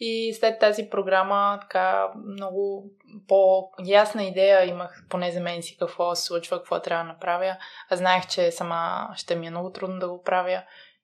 [0.00, 2.90] И след тази програма така много
[3.28, 7.56] по-ясна идея имах, поне за мен си какво се случва, какво трябва да направя.
[7.90, 10.62] А знаех, че сама ще ми е много трудно да го правя.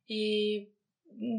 [0.08, 0.68] И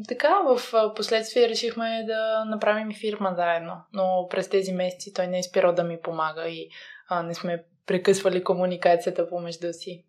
[0.08, 0.60] така, в
[0.96, 5.84] последствие решихме да направим фирма заедно, но през тези месеци той не е спирал да
[5.84, 6.70] ми помага и
[7.08, 10.04] а, не сме прекъсвали комуникацията помежду си.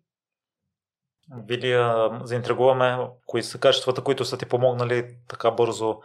[1.46, 6.00] Вили, заинтригуваме кои са качествата, които са ти помогнали така бързо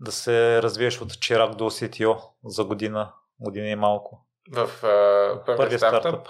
[0.00, 4.26] да се развиеш от чирак до CTO за година, година и малко?
[4.50, 6.00] В uh, първият стартъп?
[6.00, 6.28] стартъп?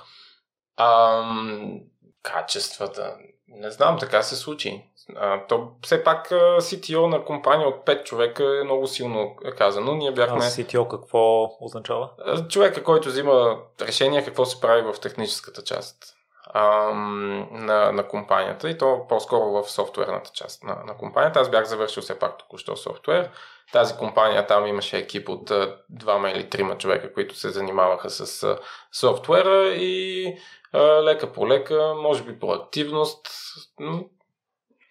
[0.76, 1.80] Ам,
[2.22, 3.16] качествата.
[3.54, 4.84] Не знам, така се случи.
[5.16, 9.94] А, то все пак CTO на компания от 5 човека е много силно казано.
[9.94, 10.36] Ние бяхме...
[10.36, 12.10] А CTO какво означава?
[12.48, 16.14] Човека, който взима решение какво се прави в техническата част.
[16.54, 21.40] Ам, на, на компанията и то по-скоро в софтуерната част на, на компанията.
[21.40, 23.30] Аз бях завършил все пак току-що софтуер.
[23.72, 25.52] Тази компания там имаше екип от
[25.88, 28.58] двама или трима човека, които се занимаваха с а,
[28.92, 30.26] софтуера и
[30.72, 33.28] а, лека по лека, може би по активност,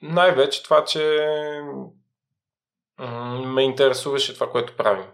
[0.01, 1.27] най-вече това, че
[3.45, 5.07] ме интересуваше това, което правим.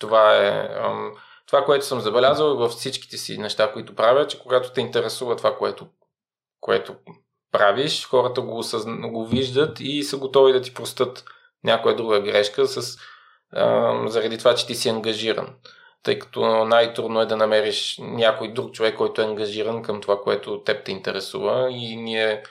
[0.00, 0.68] Това е
[1.46, 5.56] това, което съм забелязал във всичките си неща, които правя, че когато те интересува това,
[5.56, 5.86] което,
[6.60, 6.96] което
[7.52, 11.24] правиш, хората го, осъзна, го виждат и са готови да ти простат
[11.64, 12.98] някоя друга грешка с,
[13.52, 15.54] а, заради това, че ти си ангажиран.
[16.02, 20.62] Тъй като най-трудно е да намериш някой друг човек, който е ангажиран към това, което
[20.62, 22.42] теб те интересува и ние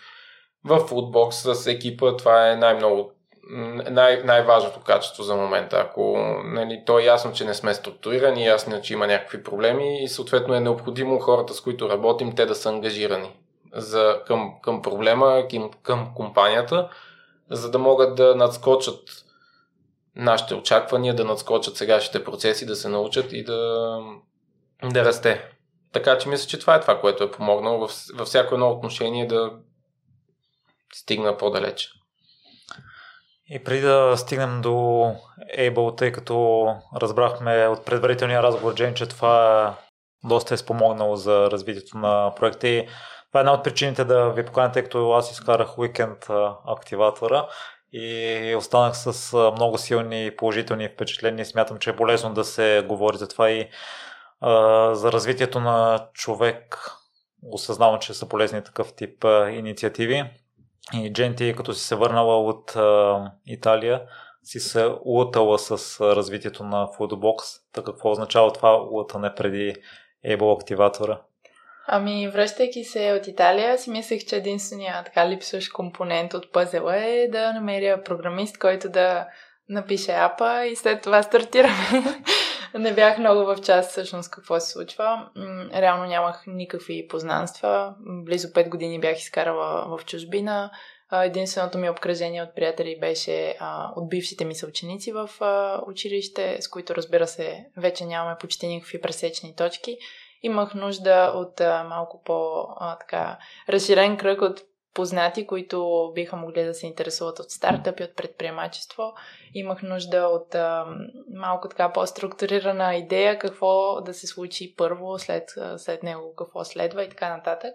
[0.63, 3.11] в Foodbox с екипа това е най-много
[3.49, 5.77] най- най-важното качество за момента.
[5.77, 10.07] Ако нали, то е ясно, че не сме структурирани, ясно, че има някакви проблеми и
[10.07, 13.31] съответно е необходимо хората, с които работим, те да са ангажирани
[13.73, 16.89] за, към, към проблема, към, към компанията,
[17.49, 19.25] за да могат да надскочат
[20.15, 23.99] нашите очаквания, да надскочат сегашните процеси, да се научат и да,
[24.83, 25.49] да расте.
[25.91, 29.27] Така че мисля, че това е това, което е помогнало във, във всяко едно отношение
[29.27, 29.51] да
[30.93, 32.02] стигна по-далеч.
[33.49, 34.69] И преди да стигнем до
[35.57, 39.75] Able, тъй като разбрахме от предварителния разговор, Джейн, че това
[40.23, 42.87] доста е спомогнало за развитието на проекта и
[43.27, 46.25] това е една от причините да ви поканя, тъй като аз изкарах уикенд
[46.67, 47.47] активатора
[47.91, 51.45] и останах с много силни и положителни впечатления.
[51.45, 53.69] Смятам, че е полезно да се говори за това и
[54.41, 56.89] а, за развитието на човек.
[57.51, 60.23] Осъзнавам, че са полезни такъв тип а, инициативи.
[60.93, 64.01] И Дженти, като си се върнала от а, Италия,
[64.43, 67.61] си се лутала с развитието на Foodbox.
[67.73, 69.75] Така какво означава това лутане преди
[70.27, 71.21] Able активатора?
[71.87, 77.27] Ами, връщайки се от Италия, си мислех, че единствения така липсващ компонент от пъзела е
[77.27, 79.27] да намеря програмист, който да
[79.69, 82.03] напише апа и след това стартираме.
[82.79, 85.29] не бях много в част всъщност какво се случва.
[85.73, 87.95] Реално нямах никакви познанства.
[87.99, 90.71] Близо 5 години бях изкарала в чужбина.
[91.21, 96.67] Единственото ми обкръжение от приятели беше а, от бившите ми съученици в а, училище, с
[96.67, 99.97] които разбира се вече нямаме почти никакви пресечни точки.
[100.41, 104.59] Имах нужда от а, малко по-разширен кръг от
[104.93, 109.13] познати, които биха могли да се интересуват от стартъпи, от предприемачество.
[109.53, 110.85] Имах нужда от а,
[111.33, 117.09] малко така по-структурирана идея какво да се случи първо, след, след него какво следва и
[117.09, 117.73] така нататък.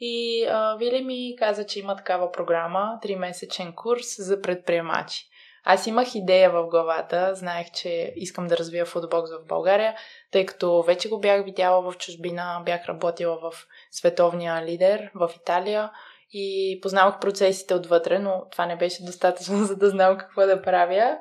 [0.00, 5.30] И а, Вили ми каза, че има такава програма, 3-месечен курс за предприемачи.
[5.64, 9.94] Аз имах идея в главата, знаех, че искам да развия футбокс в България,
[10.30, 15.90] тъй като вече го бях видяла в чужбина, бях работила в световния лидер в Италия
[16.32, 21.18] и познавах процесите отвътре, но това не беше достатъчно, за да знам какво да правя.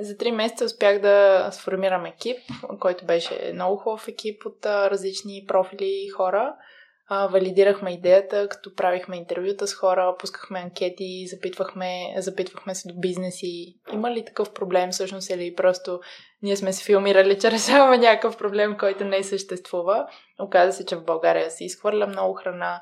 [0.00, 2.38] За три месеца успях да сформирам екип,
[2.80, 6.54] който беше много хубав екип от различни профили и хора.
[7.10, 13.74] Валидирахме идеята, като правихме интервюта с хора, пускахме анкети, запитвахме, запитвахме се до бизнеси.
[13.92, 16.00] Има ли такъв проблем всъщност или просто
[16.42, 20.06] ние сме се филмирали, че решаваме някакъв проблем, който не съществува.
[20.40, 22.80] Оказа се, че в България се изхвърля много храна,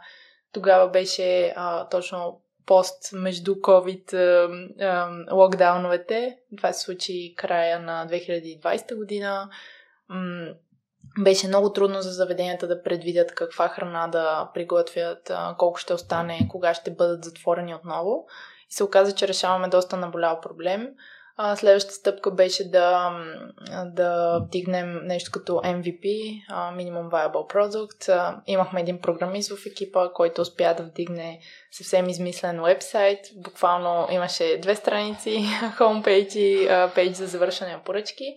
[0.53, 4.51] тогава беше а, точно пост между COVID а,
[4.85, 6.39] а, локдауновете.
[6.57, 9.51] Това се случи края на 2020 година.
[10.09, 10.55] М-
[11.19, 16.49] беше много трудно за заведенията да предвидят каква храна да приготвят, а, колко ще остане,
[16.51, 18.27] кога ще бъдат затворени отново.
[18.71, 20.89] И се оказа, че решаваме доста наболял проблем.
[21.41, 23.11] А, следващата стъпка беше да,
[23.85, 28.35] да вдигнем нещо като MVP, Minimum Viable Product.
[28.47, 33.19] Имахме един програмист в екипа, който успя да вдигне съвсем измислен вебсайт.
[33.37, 35.45] Буквално имаше две страници,
[35.79, 38.37] homepage и пейдж за завършане на поръчки.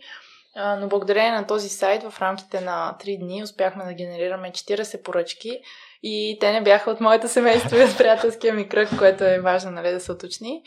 [0.80, 5.60] Но благодарение на този сайт в рамките на 3 дни успяхме да генерираме 40 поръчки
[6.04, 9.72] и те не бяха от моето семейство и от приятелския ми кръг, което е важно
[9.72, 10.64] нали, да се уточни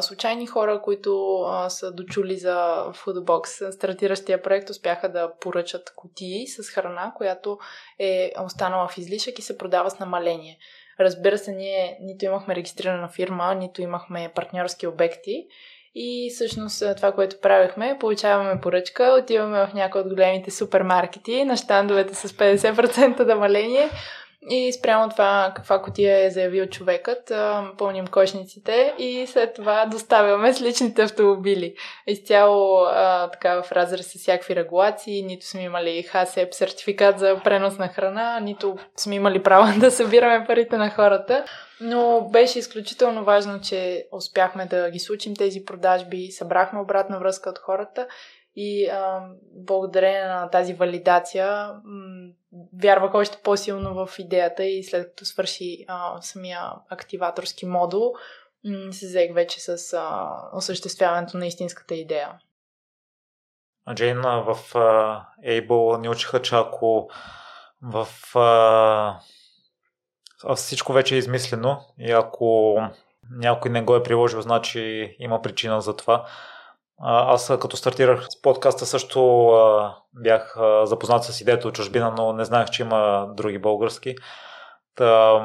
[0.00, 6.70] случайни хора, които а, са дочули за Foodbox, стартиращия проект, успяха да поръчат кутии с
[6.70, 7.58] храна, която
[7.98, 10.58] е останала в излишък и се продава с намаление.
[11.00, 15.46] Разбира се, ние нито имахме регистрирана фирма, нито имахме партньорски обекти.
[15.94, 22.14] И всъщност това, което правихме, получаваме поръчка, отиваме в някои от големите супермаркети на щандовете
[22.14, 23.90] с 50% намаление
[24.48, 27.32] И спрямо това каква котия е заявил човекът,
[27.78, 31.74] пълним кошниците и след това доставяме с личните автомобили.
[32.06, 37.78] Изцяло а, така в разрез с всякакви регулации, нито сме имали ХАСЕП сертификат за пренос
[37.78, 41.44] на храна, нито сме имали право да събираме парите на хората.
[41.80, 47.58] Но беше изключително важно, че успяхме да ги случим тези продажби, събрахме обратна връзка от
[47.58, 48.06] хората
[48.56, 52.28] и а, благодарение на тази валидация м-
[52.82, 58.14] вярвах още по-силно в идеята и след като свърши а, самия активаторски модул,
[58.64, 62.30] м- се взех вече с а, осъществяването на истинската идея.
[63.94, 67.10] Джейн, в uh, Able ни учиха, че ако
[67.82, 69.16] в uh,
[70.54, 72.80] всичко вече е измислено и ако
[73.30, 76.26] някой не го е приложил, значи има причина за това.
[77.02, 79.50] Аз като стартирах с подкаста също
[80.14, 84.16] бях запознат с идеята от чужбина, но не знаех, че има други български.
[84.94, 85.40] Та,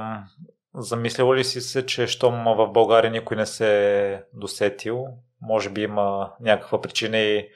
[0.73, 5.05] замислява ли си се, че щом в България никой не се е досетил,
[5.41, 7.49] може би има някаква причина и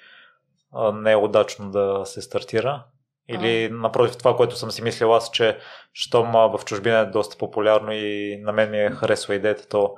[0.94, 2.84] не е удачно да се стартира?
[3.28, 3.74] Или а.
[3.74, 5.58] напротив това, което съм си мислил аз, че
[5.94, 9.96] щом в чужбина е доста популярно и на мен ми е харесва идеята, то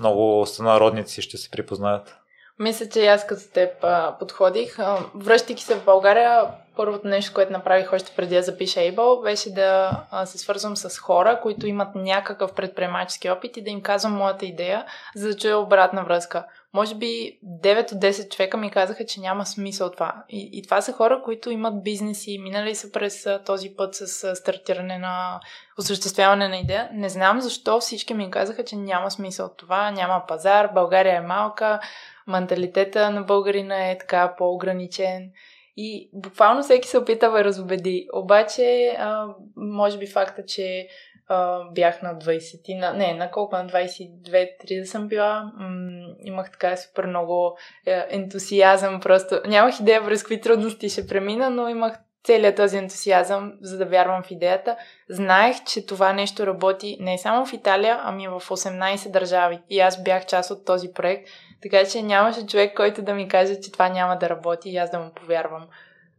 [0.00, 2.16] много сънародници ще се припознаят.
[2.58, 4.78] Мисля, че и аз като теб а, подходих.
[4.78, 6.44] А, връщайки се в България,
[6.76, 10.98] първото нещо, което направих още преди да запиша Able, беше да а, се свързвам с
[10.98, 14.84] хора, които имат някакъв предприемачески опит и да им казвам моята идея,
[15.16, 16.44] за да чуя обратна връзка.
[16.74, 20.24] Може би 9 от 10 човека ми казаха, че няма смисъл това.
[20.28, 24.98] И, и това са хора, които имат бизнеси, минали са през този път с стартиране
[24.98, 25.40] на
[25.78, 26.88] осъществяване на идея.
[26.92, 31.80] Не знам защо всички ми казаха, че няма смисъл това, няма пазар, България е малка,
[32.26, 35.30] менталитета на българина е така по-ограничен.
[35.76, 38.08] И буквално всеки се опита да разобеди.
[38.12, 40.88] Обаче, а, може би факта, че
[41.28, 46.50] а, бях на 20, на, не, на колко, на 22-3 да съм била, м- имах
[46.50, 47.56] така супер много
[47.86, 53.52] е, ентусиазъм, просто нямах идея през какви трудности ще премина, но имах целият този ентусиазъм,
[53.60, 54.76] за да вярвам в идеята.
[55.08, 59.60] Знаех, че това нещо работи не само в Италия, ами в 18 държави.
[59.70, 61.28] И аз бях част от този проект,
[61.62, 64.90] така че нямаше човек, който да ми каже, че това няма да работи и аз
[64.90, 65.66] да му повярвам.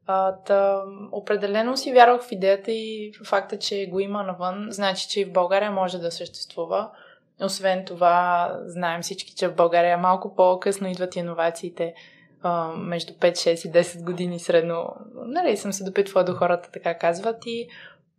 [0.07, 5.21] А, та, определено си вярвах в идеята и факта, че го има навън, значи, че
[5.21, 6.89] и в България може да съществува.
[7.41, 11.93] Освен това, знаем всички, че в България малко по-късно идват иновациите
[12.41, 14.95] а, между 5, 6 и 10 години средно.
[15.15, 17.67] Нали, съм се допитвала до хората, така казват и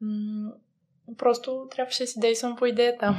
[0.00, 0.52] м-
[1.18, 3.14] просто трябваше да си действам по идеята.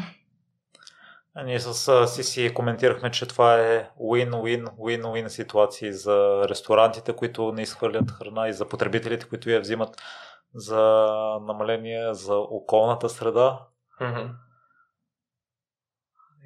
[1.45, 8.47] Ние с Сиси коментирахме, че това е win-win-win-win ситуации за ресторантите, които не изхвърлят храна
[8.47, 10.01] и за потребителите, които я взимат
[10.55, 10.81] за
[11.41, 13.59] намаление за околната среда.
[14.01, 14.29] Mm-hmm.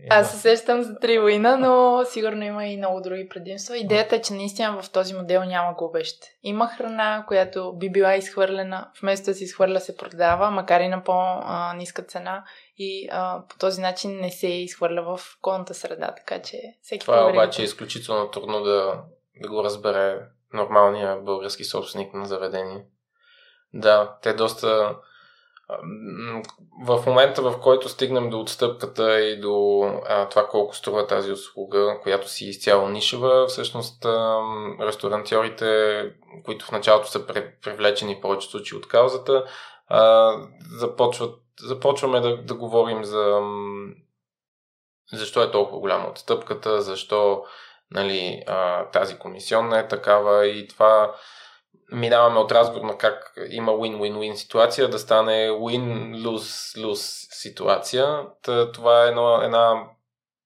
[0.10, 3.78] Аз се сещам за три уина, но сигурно има и много други предимства.
[3.78, 6.18] Идеята е, че наистина в този модел няма губещ.
[6.44, 11.04] Има храна, която би била изхвърлена, вместо да се изхвърля се продава, макар и на
[11.04, 12.44] по-ниска цена
[12.84, 17.20] и а, по този начин не се изхвърля в околната среда, така че всеки Това
[17.20, 19.04] е обаче е изключително трудно да,
[19.42, 20.20] да го разбере
[20.54, 22.86] нормалния български собственик на заведение.
[23.74, 24.96] Да, те доста
[26.86, 32.00] в момента, в който стигнем до отстъпката и до а, това колко струва тази услуга,
[32.04, 34.40] която си изцяло нишева, всъщност а,
[34.82, 36.02] ресторантьорите,
[36.46, 37.26] които в началото са
[37.62, 39.46] привлечени повече случаи от каузата,
[39.88, 40.34] а,
[40.80, 43.42] започват, започваме да, да говорим за
[45.14, 47.44] защо е толкова голяма отстъпката, защо
[47.92, 51.16] нали, а, тази комисионна е такава и това
[51.92, 58.24] минаваме от разговор на как има win-win-win ситуация да стане win-lose-lose ситуация.
[58.42, 59.84] Та, това е едно, една,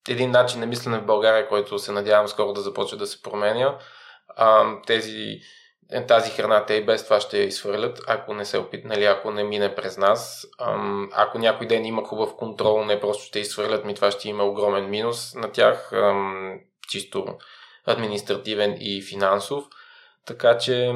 [0.10, 3.78] един начин на мислене в България, който се надявам скоро да започне да се променя.
[4.36, 5.40] А, тези,
[6.08, 9.32] тази храна те и без това ще я изхвърлят, ако не се опит, нали, ако
[9.32, 10.48] не мине през нас.
[11.12, 14.90] Ако някой ден има хубав контрол, не просто ще изхвърлят, ми това ще има огромен
[14.90, 15.92] минус на тях,
[16.90, 17.26] чисто
[17.86, 19.64] административен и финансов.
[20.26, 20.94] Така че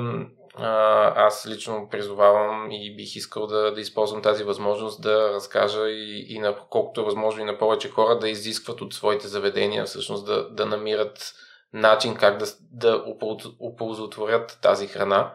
[1.16, 6.40] аз лично призовавам и бих искал да, да използвам тази възможност да разкажа и, и
[6.40, 10.50] на колкото е възможно и на повече хора да изискват от своите заведения всъщност да,
[10.50, 11.34] да намират
[11.74, 13.04] начин как да, да
[13.60, 15.34] оползотворят тази храна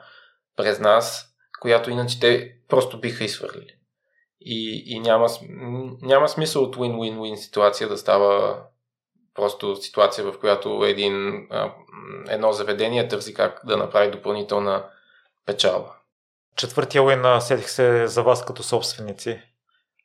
[0.57, 3.77] през нас, която иначе те просто биха изхвърлили.
[4.41, 5.29] И, и няма,
[6.03, 8.63] няма смисъл от win-win-win ситуация да става
[9.35, 11.47] просто ситуация, в която един,
[12.29, 14.85] едно заведение търси как да направи допълнителна
[15.47, 15.95] печалба.
[16.57, 19.43] Четвъртия уин сетих се за вас като собственици.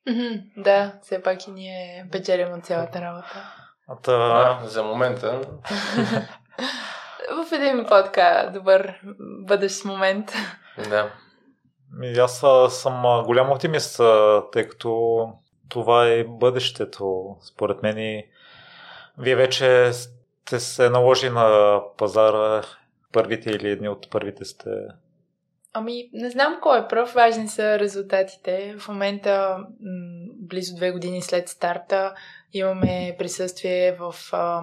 [0.07, 3.55] Mm-hmm, да, все пак и ние печелим от цялата работа.
[4.03, 4.11] Та...
[4.11, 5.41] А, за момента.
[7.29, 10.33] В един по-така добър бъдещ момент.
[10.89, 11.11] Да.
[12.03, 14.01] И аз съм голям оптимист,
[14.51, 15.21] тъй като
[15.69, 17.35] това е бъдещето.
[17.41, 18.25] Според мен и
[19.17, 22.61] вие вече сте се наложи на пазара
[23.13, 24.69] първите или едни от първите сте?
[25.73, 27.13] Ами, не знам кой е пръв.
[27.13, 28.75] Важни са резултатите.
[28.79, 29.57] В момента,
[30.39, 32.13] близо две години след старта,
[32.53, 34.61] имаме присъствие в а,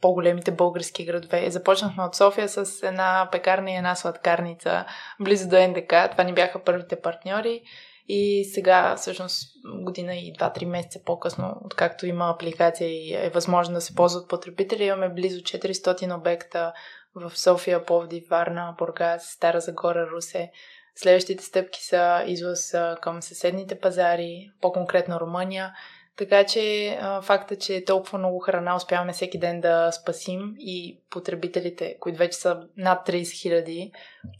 [0.00, 1.50] по-големите български градове.
[1.50, 4.84] Започнахме от София с една пекарна и една сладкарница
[5.20, 5.94] близо до НДК.
[6.10, 7.62] Това ни бяха първите партньори.
[8.08, 9.52] И сега, всъщност,
[9.82, 14.84] година и 2-3 месеца по-късно, откакто има апликация и е възможно да се ползват потребители,
[14.84, 16.72] имаме близо 400 обекта
[17.14, 20.50] в София, Пловдив, Варна, Бургас, Стара Загора, Русе.
[20.94, 25.72] Следващите стъпки са извоз към съседните пазари, по-конкретно Румъния.
[26.18, 32.18] Така че факта, че толкова много храна успяваме всеки ден да спасим и потребителите, които
[32.18, 33.92] вече са над 30 хиляди,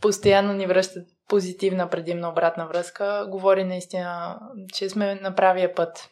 [0.02, 4.40] постоянно ни връщат позитивна предимна обратна връзка, говори наистина,
[4.72, 6.10] че сме на правия път.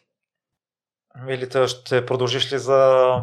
[1.25, 3.13] Милита, ще продължиш ли за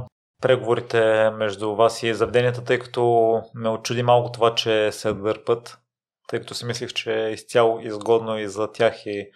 [0.43, 5.79] преговорите между вас и заведенията, тъй като ме очуди малко това, че се дърпат,
[6.29, 9.31] тъй като си мислих, че е изцяло изгодно и за тях и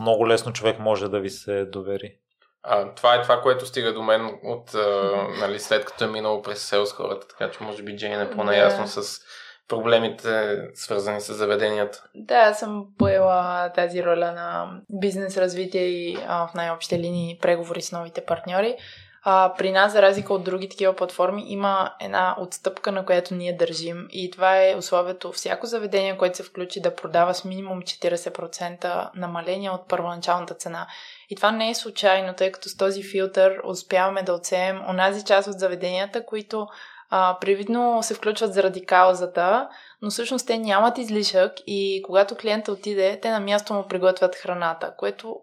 [0.00, 2.19] много лесно човек може да ви се довери.
[2.62, 6.42] А, това е това, което стига до мен от, а, нали, след като е минало
[6.42, 9.00] през селс хората, така че може би Джейн е по-наясно yeah.
[9.00, 9.20] с
[9.68, 12.02] проблемите, свързани с заведенията.
[12.14, 17.82] Да, аз съм поела тази роля на бизнес развитие и а, в най-общи линии преговори
[17.82, 18.76] с новите партньори.
[19.22, 23.56] А, при нас, за разлика от други такива платформи, има една отстъпка, на която ние
[23.56, 24.06] държим.
[24.10, 29.70] И това е условието всяко заведение, което се включи да продава с минимум 40% намаление
[29.70, 30.86] от първоначалната цена.
[31.30, 35.48] И това не е случайно, тъй като с този филтър успяваме да оценим онази част
[35.48, 36.66] от заведенията, които
[37.10, 39.68] а, привидно се включват заради каузата,
[40.02, 44.94] но всъщност те нямат излишък и когато клиента отиде, те на място му приготвят храната,
[44.98, 45.36] което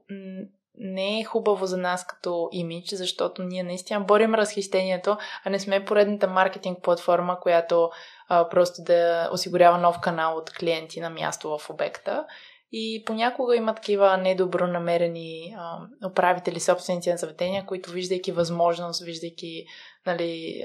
[0.80, 5.86] не е хубаво за нас като имидж, защото ние наистина борим разхищението, а не сме
[5.86, 7.90] поредната маркетинг платформа, която
[8.30, 12.26] а, просто да осигурява нов канал от клиенти на място в обекта.
[12.72, 19.66] И понякога има такива недобронамерени а, управители, собственици на заведения, които виждайки възможност, виждайки
[20.08, 20.64] нали,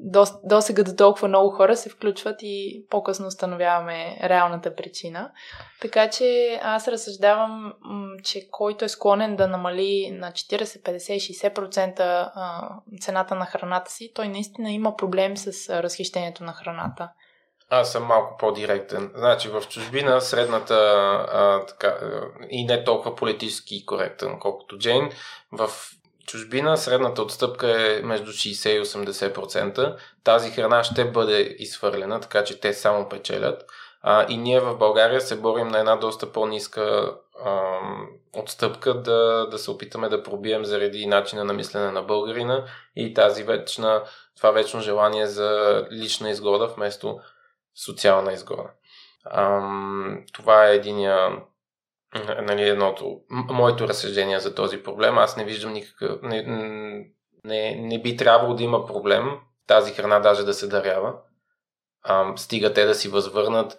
[0.00, 5.30] до, до сега до толкова много хора се включват и по-късно установяваме реалната причина.
[5.80, 7.72] Така че аз разсъждавам,
[8.22, 14.28] че който е склонен да намали на 40, 50, 60% цената на храната си, той
[14.28, 17.08] наистина има проблем с разхищението на храната.
[17.70, 19.12] Аз съм малко по-директен.
[19.16, 20.74] Значи в чужбина средната
[21.32, 21.98] а, така,
[22.50, 25.10] и не толкова политически коректен, колкото Джейн,
[25.52, 25.70] в
[26.26, 29.96] чужбина средната отстъпка е между 60 и 80%.
[30.24, 33.64] Тази храна ще бъде изхвърлена, така че те само печелят.
[34.02, 37.14] А, и ние в България се борим на една доста по-ниска
[38.32, 42.64] отстъпка да, да се опитаме да пробием заради начина на мислене на българина
[42.96, 44.02] и тази вечна,
[44.36, 47.20] това вечно желание за лична изгода вместо
[47.74, 48.70] социална изгода.
[49.24, 49.60] А,
[50.32, 51.42] това е единия
[52.42, 55.18] нали, едното, моето разсъждение за този проблем.
[55.18, 56.22] Аз не виждам никакъв...
[56.22, 56.42] Не,
[57.44, 61.14] не, не би трябвало да има проблем тази храна даже да се дарява.
[62.02, 63.78] А, стига те да си възвърнат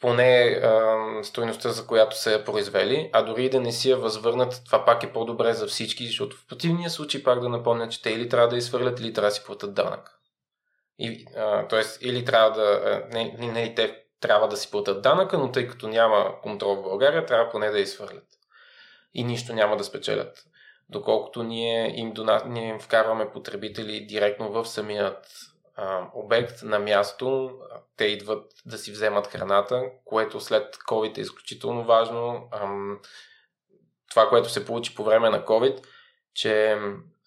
[0.00, 4.62] поне а, стоеността, за която са я произвели, а дори да не си я възвърнат,
[4.66, 8.10] това пак е по-добре за всички, защото в противния случай пак да напомня, че те
[8.10, 10.15] или трябва да изхвърлят, или трябва да си платят данък.
[10.98, 13.02] И, а, тоест, или трябва да...
[13.12, 16.82] Не, не, не те трябва да си платят данъка, но тъй като няма контрол в
[16.82, 18.28] България, трябва поне да изхвърлят.
[19.14, 20.44] И нищо няма да спечелят.
[20.88, 22.42] Доколкото ние им, дона...
[22.46, 25.26] ние им вкарваме потребители директно в самият
[25.76, 27.58] а, обект на място,
[27.96, 32.48] те идват да си вземат храната, което след COVID е изключително важно.
[32.52, 33.00] Ам,
[34.10, 35.84] това, което се получи по време на COVID,
[36.34, 36.78] че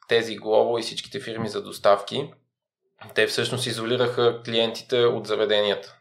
[0.07, 2.33] тези Глово и всичките фирми за доставки,
[3.15, 5.95] те всъщност изолираха клиентите от заведенията.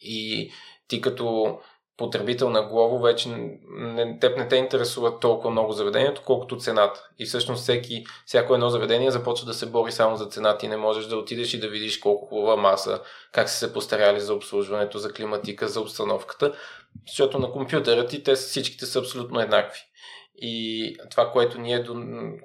[0.00, 0.50] И
[0.88, 1.58] ти като
[1.96, 7.08] потребител на Глово вече не, теб не те интересува толкова много заведението, колкото цената.
[7.18, 10.58] И всъщност всеки, всяко едно заведение започва да се бори само за цената.
[10.58, 13.00] Ти не можеш да отидеш и да видиш колко хубава маса,
[13.32, 16.52] как са се постаряли за обслужването, за климатика, за обстановката,
[17.06, 19.80] защото на компютъра ти те всичките са абсолютно еднакви.
[20.36, 21.86] И това, което ние,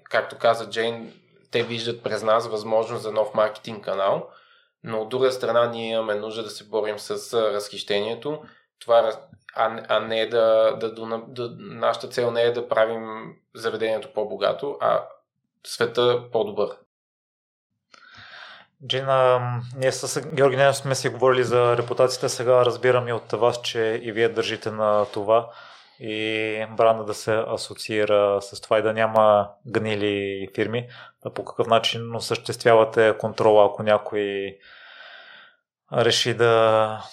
[0.03, 1.13] както каза Джейн,
[1.51, 4.29] те виждат през нас възможност за нов маркетинг канал–
[4.83, 8.43] но от друга страна ние имаме нужда да се борим с разхищението,
[8.79, 9.11] това,
[9.55, 15.03] а, не да, да, да, да, нашата цел не е да правим заведението по-богато, а
[15.65, 16.69] света по-добър.
[18.87, 19.41] Джина,
[19.75, 24.01] ние с Георги Ненов сме си говорили за репутацията, сега разбирам и от вас, че
[24.03, 25.49] и вие държите на това
[25.99, 30.87] и бранда да се асоциира с това и да няма гнили фирми.
[31.23, 34.57] Да по какъв начин осъществявате контрола, ако някой
[35.93, 37.03] реши да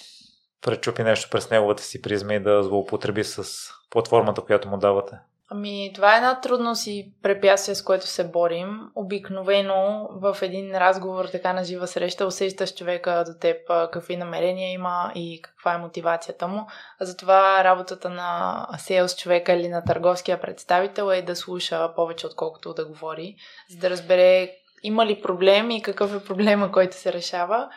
[0.60, 3.44] пречупи нещо през неговата си призма и да злоупотреби с
[3.90, 5.16] платформата, която му давате?
[5.48, 8.80] Ами, това е една трудност и препятствие, с което се борим.
[8.94, 13.56] Обикновено в един разговор, така на жива среща, усещаш човека до теб
[13.92, 16.66] какви намерения има и каква е мотивацията му.
[17.00, 22.86] Затова работата на сейлс човека или на търговския представител е да слуша повече, отколкото да
[22.86, 23.36] говори,
[23.70, 24.50] за да разбере
[24.82, 27.68] има ли проблем и какъв е проблема, който се решава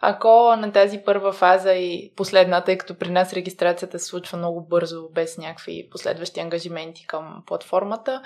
[0.00, 4.60] ако на тази първа фаза и последната, тъй като при нас регистрацията се случва много
[4.60, 8.22] бързо, без някакви последващи ангажименти към платформата,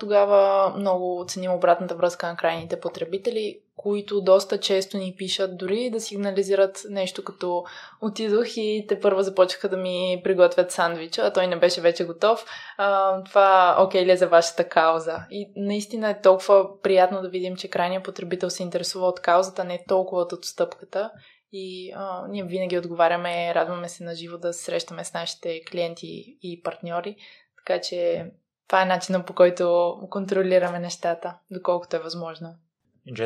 [0.00, 6.00] тогава много оценим обратната връзка на крайните потребители, които доста често ни пишат дори да
[6.00, 7.64] сигнализират нещо като
[8.02, 12.44] отидох и те първо започнаха да ми приготвят сандвича, а той не беше вече готов.
[12.76, 15.18] А, това окей ли е за вашата кауза?
[15.30, 19.84] И наистина е толкова приятно да видим, че крайният потребител се интересува от каузата, не
[19.88, 21.10] толкова от отстъпката.
[21.52, 26.38] И а, ние винаги отговаряме, радваме се на живо да се срещаме с нашите клиенти
[26.42, 27.16] и партньори.
[27.56, 28.30] Така че
[28.68, 32.54] това е начинът по който контролираме нещата, доколкото е възможно.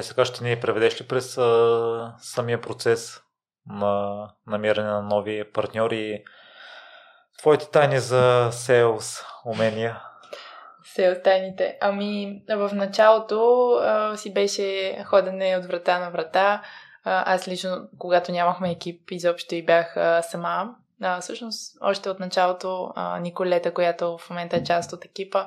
[0.00, 3.20] Сега ще ни преведеш ли през а, самия процес
[3.66, 6.24] на намиране на нови партньори
[7.38, 10.02] твоите тайни за сейлс умения?
[10.84, 11.78] Сейлс тайните.
[11.80, 16.62] Ами, в началото а, си беше ходене от врата на врата.
[17.04, 20.74] А, аз лично, когато нямахме екип, изобщо и бях а, сама.
[21.02, 25.46] А, всъщност, още от началото а, Николета, която в момента е част от екипа,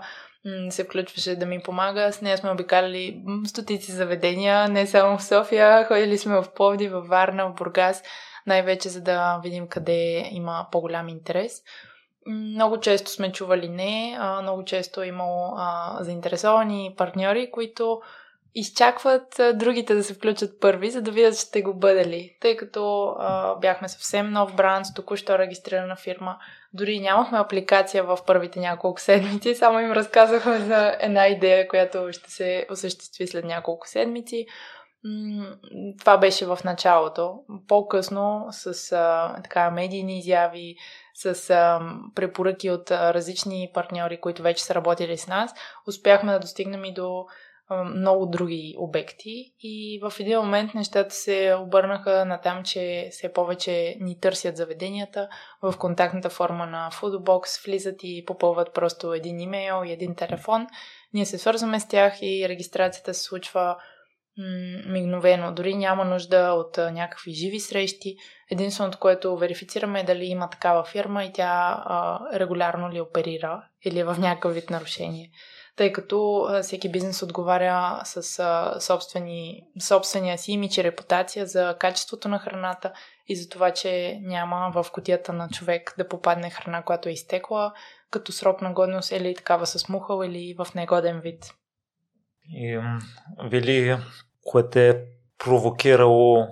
[0.70, 2.12] се включваше да ми помага.
[2.12, 7.02] С нея сме обикаляли стотици заведения, не само в София, ходили сме в Пловди, в
[7.02, 8.04] Варна, в Бургас,
[8.48, 11.62] най-вече за да видим къде има по-голям интерес.
[12.28, 15.58] Много често сме чували не, много често е имало
[16.00, 18.02] заинтересовани партньори, които
[18.56, 22.38] изчакват другите да се включат първи, за да видят ще го бъде ли.
[22.42, 26.38] Тъй като а, бяхме съвсем нов бранд, току-що регистрирана фирма,
[26.74, 32.32] дори нямахме апликация в първите няколко седмици, само им разказахме за една идея, която ще
[32.32, 34.46] се осъществи след няколко седмици.
[36.00, 37.40] Това беше в началото.
[37.68, 40.76] По-късно с а, така медийни изяви,
[41.14, 41.80] с а,
[42.16, 45.54] препоръки от а, различни партньори, които вече са работили с нас,
[45.88, 47.26] успяхме да достигнем и до
[47.72, 53.96] много други обекти и в един момент нещата се обърнаха на там, че все повече
[54.00, 55.30] ни търсят заведенията
[55.62, 60.68] в контактната форма на Foodbox, влизат и попълват просто един имейл и един телефон.
[61.14, 63.78] Ние се свързваме с тях и регистрацията се случва
[64.88, 65.52] мигновено.
[65.52, 68.16] Дори няма нужда от някакви живи срещи.
[68.52, 74.00] Единственото, което верифицираме е дали има такава фирма и тя а, регулярно ли оперира или
[74.00, 75.32] е в някакъв вид нарушение
[75.76, 78.24] тъй като всеки бизнес отговаря с
[78.80, 82.94] собствени, собствения си имидж и репутация за качеството на храната
[83.28, 87.74] и за това, че няма в котията на човек да попадне храна, която е изтекла
[88.12, 91.54] като срок на годност или такава с мухъл или в негоден вид.
[92.50, 92.80] И,
[93.44, 93.98] Вили,
[94.44, 95.02] кое те е
[95.38, 96.48] провокирало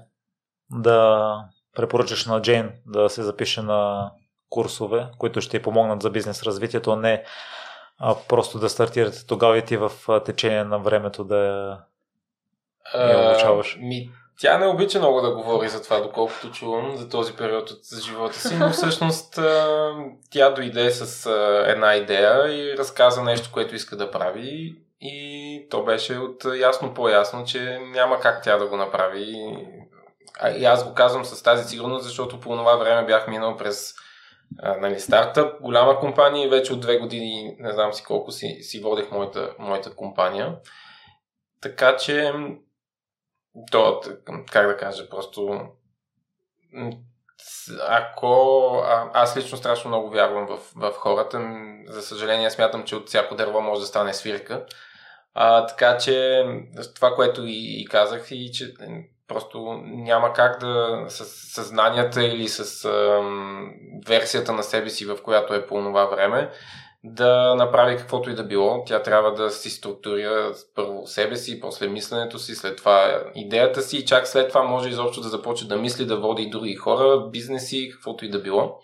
[0.69, 1.36] да
[1.76, 4.11] препоръчаш на Джейн да се запише на
[4.49, 7.24] курсове, които ще й помогнат за бизнес развитието, не
[8.00, 9.91] а просто да стартирате тогава и ти в
[10.26, 11.38] течение на времето да
[12.96, 13.78] я обучаваш?
[13.82, 17.80] Ми, тя не обича много да говори за това, доколкото чувам за този период от
[18.02, 19.39] живота си, но всъщност
[20.32, 21.32] тя дойде с
[21.68, 27.46] една идея и разказа нещо, което иска да прави и то беше от ясно по-ясно,
[27.46, 29.56] че няма как тя да го направи.
[30.58, 33.94] И аз го казвам с тази сигурност, защото по това време бях минал през
[34.60, 38.58] а, нали, стартъп, голяма компания и вече от две години, не знам си колко си,
[38.62, 40.56] си водех моята, моята компания.
[41.62, 42.34] Така че,
[43.72, 44.02] то,
[44.52, 45.62] как да кажа, просто
[47.88, 48.28] ако
[48.86, 51.41] а, аз лично страшно много вярвам в, в хората,
[51.88, 54.66] за съжаление смятам, че от всяко дърво може да стане свирка.
[55.34, 56.44] А, така че
[56.96, 58.74] това, което и, и казах, и че
[59.28, 63.21] Просто няма как да с съзнанията или с а,
[64.07, 66.49] версията на себе си, в която е по това време,
[67.03, 68.84] да направи каквото и да било.
[68.86, 73.97] Тя трябва да си структурира първо себе си, после мисленето си, след това идеята си
[73.97, 77.30] и чак след това може изобщо да започне да мисли, да води и други хора,
[77.32, 78.80] бизнеси, каквото и да било.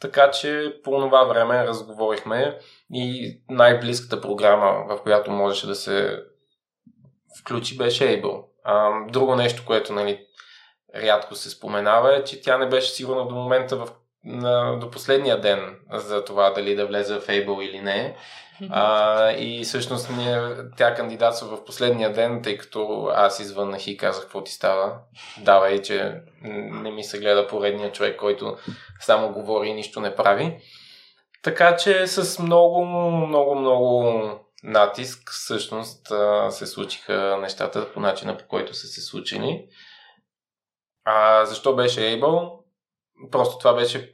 [0.00, 2.58] Така че по това време разговорихме
[2.92, 6.22] и най-близката програма, в която можеше да се
[7.40, 8.44] включи, беше Able.
[9.08, 10.26] Друго нещо, което нали,
[10.94, 13.88] рядко се споменава е, че тя не беше сигурна до момента в
[14.26, 18.16] на, до последния ден за това дали да влезе в Able или не.
[18.70, 20.40] А, и всъщност ние,
[20.76, 24.98] тя кандидатства в последния ден, тъй като аз извъннах и казах какво ти става.
[25.38, 28.56] Давай, че не ми се гледа поредния човек, който
[29.00, 30.58] само говори и нищо не прави.
[31.42, 32.84] Така че с много,
[33.26, 34.12] много, много
[34.68, 36.12] натиск всъщност
[36.50, 39.66] се случиха нещата по начина по който са се случили.
[41.04, 42.50] А защо беше Able?
[43.30, 44.12] Просто това беше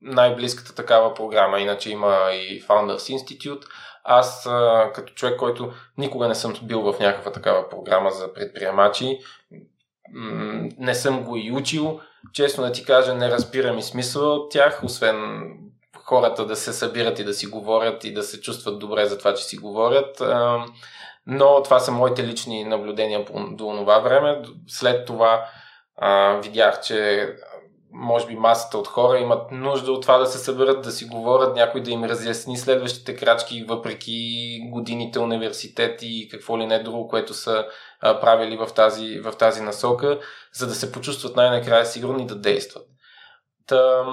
[0.00, 1.60] най-близката такава програма.
[1.60, 3.64] Иначе има и Founders Institute.
[4.04, 4.48] Аз
[4.94, 9.18] като човек, който никога не съм бил в някаква такава програма за предприемачи,
[10.78, 12.00] не съм го и учил.
[12.32, 15.50] Честно да ти кажа, не разбирам и смисъл от тях, освен
[16.04, 19.34] хората да се събират и да си говорят и да се чувстват добре за това,
[19.34, 20.22] че си говорят.
[21.26, 24.42] Но това са моите лични наблюдения до това време.
[24.66, 25.44] След това
[26.42, 27.28] видях, че
[27.96, 31.56] може би масата от хора имат нужда от това да се съберат, да си говорят,
[31.56, 37.34] някой да им разясни следващите крачки, въпреки годините университет и какво ли не друго, което
[37.34, 37.66] са
[38.00, 40.20] правили в тази, в тази насока,
[40.54, 42.86] за да се почувстват най-накрая сигурни да действат.
[43.66, 44.04] Та,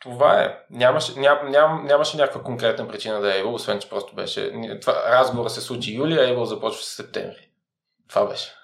[0.00, 0.58] това е.
[0.70, 4.52] Нямаше, ням, ням, нямаше някаква конкретна причина да е Able, освен че просто беше...
[4.80, 7.50] Това, разговора се случи юли, а Able започва в септември.
[8.08, 8.54] Това беше.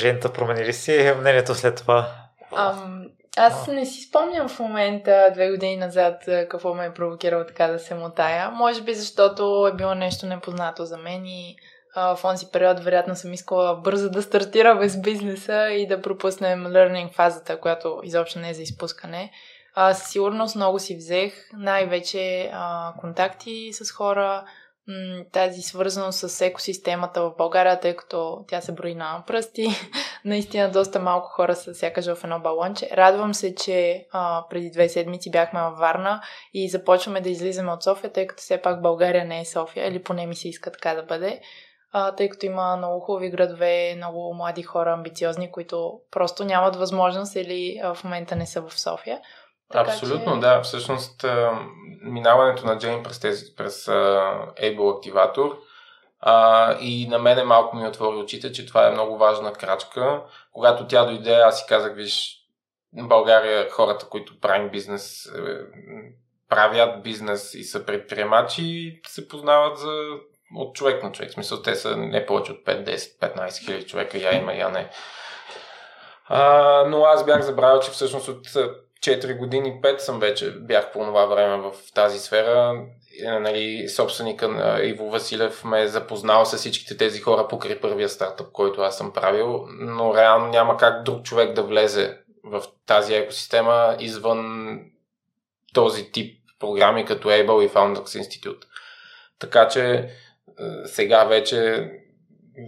[0.00, 2.08] Жената промени ли си мнението след това?
[2.56, 7.66] Ам, аз не си спомням в момента, две години назад, какво ме е провокирало така
[7.66, 8.50] да се мотая.
[8.50, 11.56] Може би защото е било нещо непознато за мен и
[11.94, 16.66] а, в онзи период вероятно съм искала бързо да стартира без бизнеса и да пропуснем
[16.66, 19.30] learning фазата, която изобщо не е за изпускане.
[19.74, 24.44] А, сигурност много си взех, най-вече а, контакти с хора,
[25.32, 29.68] тази свързаност с екосистемата в България, тъй като тя се брои на пръсти.
[30.24, 32.90] Наистина доста малко хора са сякаш в едно балонче.
[32.92, 36.22] Радвам се, че а, преди две седмици бяхме във Варна
[36.54, 40.02] и започваме да излизаме от София, тъй като все пак България не е София, или
[40.02, 41.40] поне ми се иска така да бъде.
[41.92, 47.36] А, тъй като има много хубави градове, много млади хора, амбициозни, които просто нямат възможност
[47.36, 49.20] или а, в момента не са в София.
[49.74, 50.40] Така, Абсолютно, че...
[50.40, 50.62] да.
[50.62, 51.24] Всъщност,
[52.02, 55.58] минаването на Джейн през, тези, през Able активатор
[56.20, 60.22] а, и на мене малко ми отвори очите, че това е много важна крачка.
[60.52, 62.36] Когато тя дойде, аз си казах, виж,
[62.92, 65.58] България хората, които правим бизнес, е,
[66.48, 69.92] правят бизнес и са предприемачи, се познават за
[70.56, 71.30] от човек на човек.
[71.30, 74.68] В смисъл, те са не повече от 5, 10, 15 хиляди човека, я има, я
[74.68, 74.90] не.
[76.26, 78.46] А, но аз бях забравил, че всъщност от
[79.04, 82.84] 4 години, 5 съм вече, бях по това време в тази сфера.
[83.24, 88.52] Е, нали, собственика Иво Василев ме е запознал с всичките тези хора покрай първия стартъп,
[88.52, 93.96] който аз съм правил, но реално няма как друг човек да влезе в тази екосистема
[94.00, 94.78] извън
[95.74, 98.62] този тип програми като Able и Founders Institute.
[99.38, 100.08] Така че е,
[100.84, 101.90] сега вече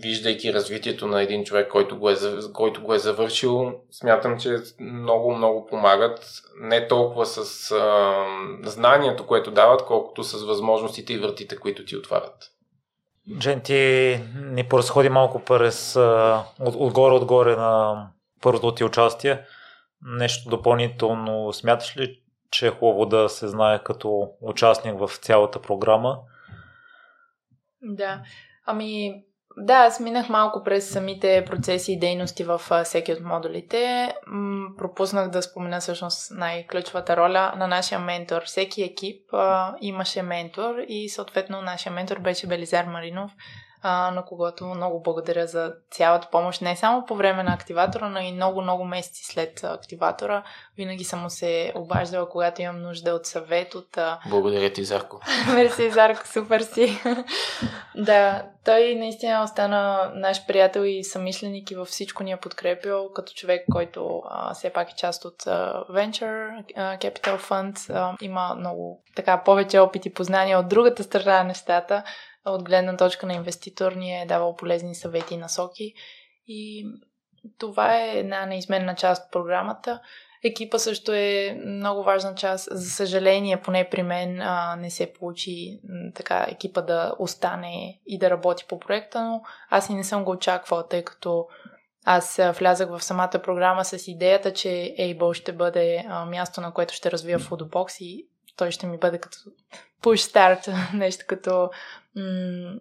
[0.03, 2.15] виждайки развитието на един човек, който го, е,
[2.53, 6.43] който го е завършил, смятам, че много, много помагат.
[6.61, 8.15] Не толкова с а,
[8.63, 12.53] знанието, което дават, колкото с възможностите и вратите, които ти отварят.
[13.39, 18.07] Джен, ти ни поразходи малко през от, отгоре-отгоре на
[18.43, 19.43] първото ти участие.
[20.03, 22.21] Нещо допълнително смяташ ли,
[22.51, 26.19] че е хубаво да се знае като участник в цялата програма?
[27.83, 28.23] Да.
[28.67, 29.23] Ами,
[29.59, 34.13] да, аз минах малко през самите процеси и дейности в всеки от модулите.
[34.79, 38.43] пропуснах да спомена всъщност най-ключовата роля на нашия ментор.
[38.45, 43.31] Всеки екип а, имаше ментор и съответно нашия ментор беше Белизар Маринов,
[43.89, 48.21] а, на когото много благодаря за цялата помощ, не само по време на активатора, но
[48.21, 50.43] и много-много месеци след активатора.
[50.77, 53.75] Винаги съм му се обаждала, когато имам нужда от съвет.
[53.75, 53.99] От,
[54.31, 55.21] Благодаря ти, Зарко.
[55.55, 57.01] Мерси, Зарко, супер си.
[57.97, 63.33] да, той наистина остана наш приятел и съмишленик и във всичко ни е подкрепил, като
[63.33, 67.95] човек, който а, все пак е част от а, Venture а, Capital Fund.
[67.95, 72.03] А, има много така повече опит и познания от другата страна на нещата
[72.47, 75.95] от гледна точка на инвеститор ни е давал полезни съвети и насоки.
[76.47, 76.87] И
[77.59, 80.01] това е една неизменна част от програмата.
[80.45, 82.69] Екипа също е много важна част.
[82.71, 85.81] За съжаление, поне при мен а, не се получи
[86.15, 90.31] така екипа да остане и да работи по проекта, но аз и не съм го
[90.31, 91.47] очаквала, тъй като
[92.05, 96.95] аз влязах в самата програма с идеята, че Able ще бъде а, място, на което
[96.95, 99.39] ще развия Foodbox и той ще ми бъде като
[100.03, 101.71] push start, нещо като
[102.17, 102.75] м-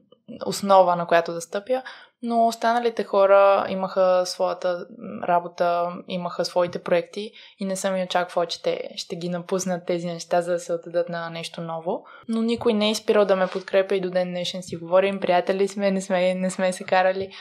[0.45, 1.83] основа, на която да стъпя.
[2.23, 4.87] Но останалите хора имаха своята
[5.23, 10.07] работа, имаха своите проекти и не съм и очаквала, че те ще ги напуснат тези
[10.07, 12.05] неща, за да се отдадат на нещо ново.
[12.27, 15.67] Но никой не е изпирал да ме подкрепя и до ден днешен си говорим, приятели
[15.67, 17.31] сме, не сме, не сме се карали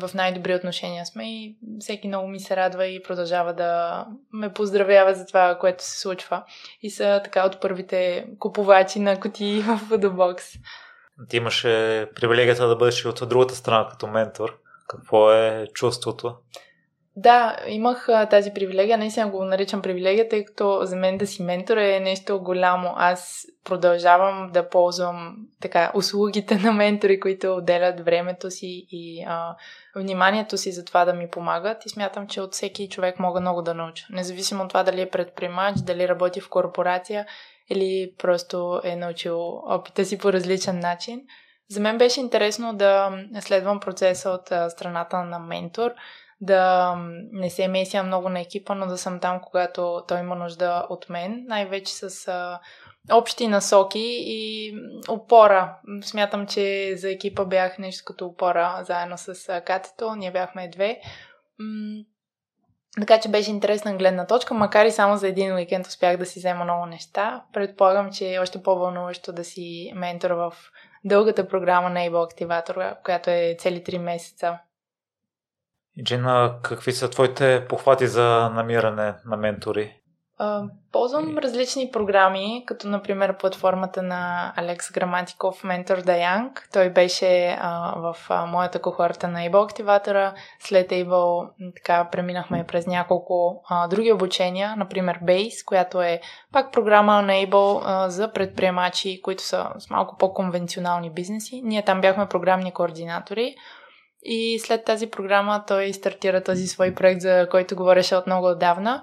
[0.00, 5.14] в най-добри отношения сме и всеки много ми се радва и продължава да ме поздравява
[5.14, 6.44] за това, което се случва.
[6.82, 10.60] И са така от първите купувачи на коти в Foodbox.
[11.28, 14.58] Ти имаше привилегията да бъдеш от другата страна като ментор.
[14.88, 16.36] Какво е чувството?
[17.22, 18.98] Да, имах а, тази привилегия.
[18.98, 22.92] Наистина го наричам привилегия, тъй като за мен да си ментор е нещо голямо.
[22.96, 29.56] Аз продължавам да ползвам така услугите на ментори, които отделят времето си и а,
[29.96, 31.86] вниманието си за това да ми помагат.
[31.86, 34.06] И смятам, че от всеки човек мога много да науча.
[34.10, 37.26] Независимо от това дали е предприемач, дали работи в корпорация
[37.70, 41.20] или просто е научил опита си по различен начин.
[41.70, 45.90] За мен беше интересно да следвам процеса от страната на ментор,
[46.40, 46.94] да
[47.32, 51.08] не се меся много на екипа, но да съм там, когато той има нужда от
[51.08, 52.60] мен, най-вече с а,
[53.12, 54.72] общи насоки и
[55.08, 55.76] опора.
[56.02, 60.14] Смятам, че за екипа бях нещо като опора заедно с Катето.
[60.14, 61.00] Ние бяхме две.
[63.00, 66.38] Така че беше интересна гледна точка, макар и само за един уикенд успях да си
[66.38, 67.44] взема много неща.
[67.52, 70.52] Предполагам, че е още по-вълнуващо да си ментор в
[71.04, 74.58] дългата програма на Able Activator, която е цели 3 месеца.
[76.04, 79.96] Джина, какви са твоите похвати за намиране на ментори?
[80.92, 86.68] Ползвам различни програми, като например платформата на Алекс Граматиков, ментор Даянг.
[86.72, 90.34] Той беше uh, в uh, моята кохорта на Able активатора.
[90.60, 96.20] След Able така преминахме през няколко uh, други обучения, например Base, която е
[96.52, 101.60] пак програма на Able uh, за предприемачи, които са с малко по-конвенционални бизнеси.
[101.64, 103.54] Ние там бяхме програмни координатори.
[104.22, 109.02] И след тази програма той стартира този свой проект, за който говореше от много отдавна.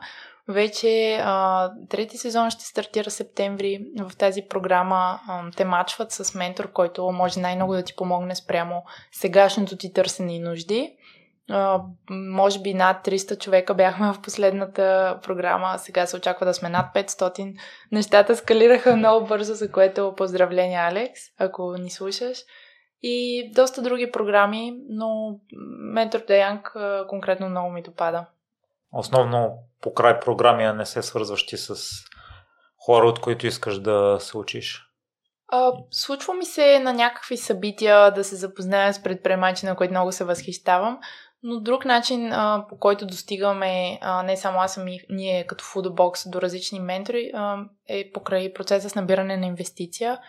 [0.50, 3.80] Вече а, трети сезон ще стартира септември.
[4.00, 8.84] В тази програма а, те мачват с ментор, който може най-много да ти помогне спрямо
[9.12, 10.94] сегашното ти търсене и нужди.
[11.50, 16.70] А, може би над 300 човека бяхме в последната програма, сега се очаква да сме
[16.70, 17.60] над 500.
[17.92, 22.38] Нещата скалираха много бързо, за което поздравления, Алекс, ако ни слушаш
[23.02, 25.40] и доста други програми, но
[25.94, 26.76] Ментор Деянг
[27.08, 28.26] конкретно много ми допада.
[28.94, 31.76] Основно по край програми, а не се свързващи с
[32.86, 34.84] хора, от които искаш да се учиш?
[35.48, 40.12] А, случва ми се на някакви събития да се запозная с предприемачи, на които много
[40.12, 41.00] се възхищавам,
[41.44, 46.30] но друг начин, а, по който достигаме а, не само аз, ами ние като Foodbox
[46.30, 50.20] до различни ментори, а, е покрай процеса с набиране на инвестиция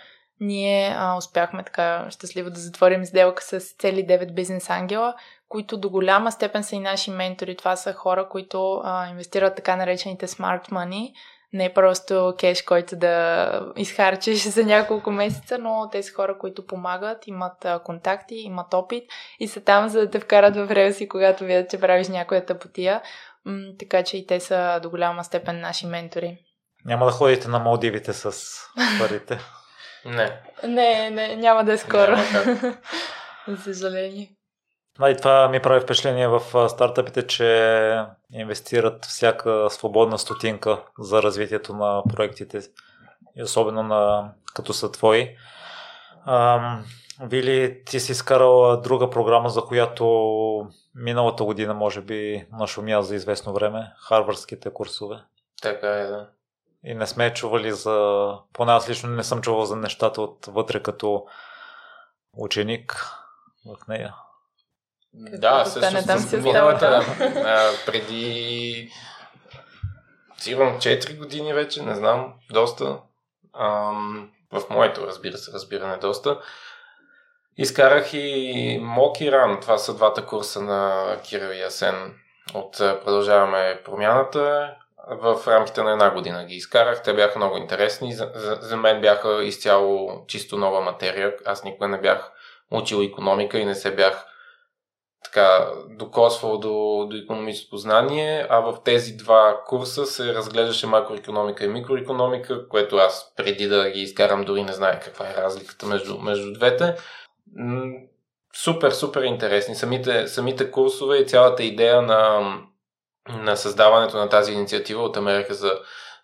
[0.40, 5.14] ние а, успяхме така щастливо да затворим сделка с цели 9 бизнес ангела,
[5.48, 7.56] които до голяма степен са и наши ментори.
[7.56, 11.12] Това са хора, които а, инвестират така наречените smart money,
[11.52, 17.26] не просто кеш, който да изхарчиш за няколко месеца, но те са хора, които помагат,
[17.26, 19.04] имат контакти, имат опит
[19.40, 23.02] и са там, за да те вкарат в релси, когато видят, че правиш някоя тъпотия.
[23.44, 26.38] М- така че и те са до голяма степен наши ментори.
[26.84, 28.32] Няма да ходите на Малдивите с
[29.00, 29.38] парите.
[30.08, 30.40] Не.
[30.64, 32.16] Не, не, няма да е скоро.
[33.48, 34.30] За съжаление.
[35.00, 41.74] Да, и това ми прави впечатление в стартъпите, че инвестират всяка свободна стотинка за развитието
[41.74, 42.60] на проектите,
[43.36, 45.36] и особено на, като са твои.
[46.26, 46.84] Ам,
[47.22, 53.52] Вили, ти си изкарал друга програма, за която миналата година, може би, нашумя за известно
[53.52, 55.16] време, харвардските курсове.
[55.62, 56.28] Така е, да.
[56.84, 58.30] И не сме чували за...
[58.52, 61.26] Поне аз лично не съм чувал за нещата отвътре като
[62.36, 63.06] ученик
[63.66, 64.14] в нея.
[65.12, 67.00] Да, също там си миналата,
[67.46, 68.90] а, преди
[70.38, 72.98] сигурно 4 години вече, не знам, доста.
[73.58, 76.40] Ам, в моето, разбира се, разбиране доста.
[77.56, 79.60] Изкарах и Мок и Ран.
[79.60, 82.14] Това са двата курса на Кирил и Асен
[82.54, 84.74] от Продължаваме промяната
[85.10, 87.02] в рамките на една година ги изкарах.
[87.02, 88.12] Те бяха много интересни.
[88.12, 91.34] За, за, за мен бяха изцяло чисто нова материя.
[91.44, 92.32] Аз никога не бях
[92.70, 94.24] учил економика и не се бях
[95.24, 101.68] така докосвал до, до економическо знание, а в тези два курса се разглеждаше макроекономика и
[101.68, 106.52] микроекономика, което аз преди да ги изкарам дори не знае каква е разликата между, между
[106.52, 106.94] двете.
[108.54, 109.74] супер, супер интересни.
[109.74, 112.40] Самите, самите курсове и цялата идея на,
[113.28, 115.72] на създаването на тази инициатива от Америка за,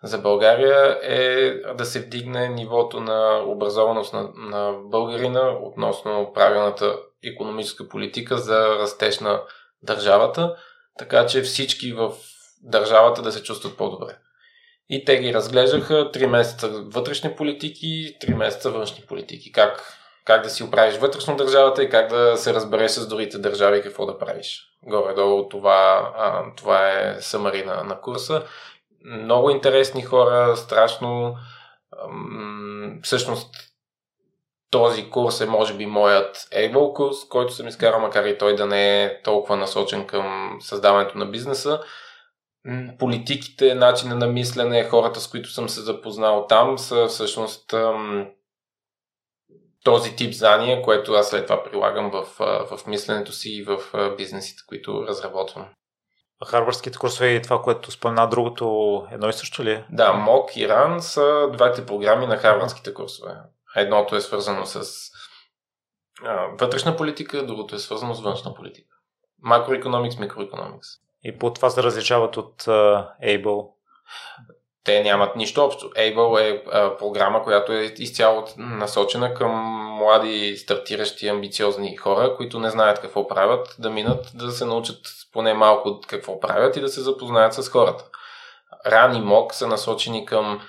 [0.03, 7.87] за България е да се вдигне нивото на образованост на, на българина относно правилната економическа
[7.89, 9.41] политика за растеж на
[9.83, 10.55] държавата,
[10.97, 12.11] така че всички в
[12.63, 14.17] държавата да се чувстват по-добре.
[14.89, 19.51] И те ги разглеждаха 3 месеца вътрешни политики, 3 месеца външни политики.
[19.51, 23.81] Как, как да си оправиш вътрешно държавата и как да се разбереш с другите държави
[23.81, 24.61] какво да правиш.
[24.83, 28.43] Горе-долу това, а, това е самари на, курса.
[29.05, 31.35] Много интересни хора, страшно.
[32.03, 33.55] Ам, всъщност
[34.71, 38.65] този курс е може би моят Able курс, който съм изкарал, макар и той да
[38.65, 41.79] не е толкова насочен към създаването на бизнеса
[42.99, 47.73] политиките, начина на мислене, хората с които съм се запознал там са всъщност
[49.85, 52.25] този тип знания, което аз след това прилагам в,
[52.71, 53.79] в мисленето си и в
[54.17, 55.65] бизнесите, които разработвам.
[56.45, 59.85] Харвардските курсове и това, което спомена другото, едно и също ли е?
[59.89, 63.35] Да, МОК и РАН са двете програми на харвардските курсове.
[63.75, 64.85] Едното е свързано с
[66.23, 68.95] а, вътрешна политика, другото е свързано с външна политика.
[69.41, 70.87] Макроекономикс, микроекономикс.
[71.23, 73.69] И по това се различават от uh, Able?
[74.85, 75.89] Те нямат нищо общо.
[75.89, 79.51] Able е а, програма, която е изцяло насочена към
[79.99, 84.97] млади, стартиращи, амбициозни хора, които не знаят какво правят, да минат, да се научат
[85.33, 88.05] поне малко какво правят и да се запознаят с хората.
[88.85, 90.61] Ран и МОК са насочени към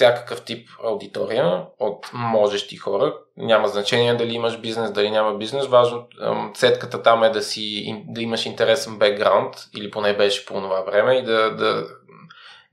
[0.00, 3.14] всякакъв тип аудитория от можещи хора.
[3.36, 5.66] Няма значение дали имаш бизнес, дали няма бизнес.
[5.66, 6.06] Важно,
[6.54, 11.14] сетката там е да, си, да имаш интересен бекграунд, или поне беше по това време,
[11.14, 11.86] и да, да,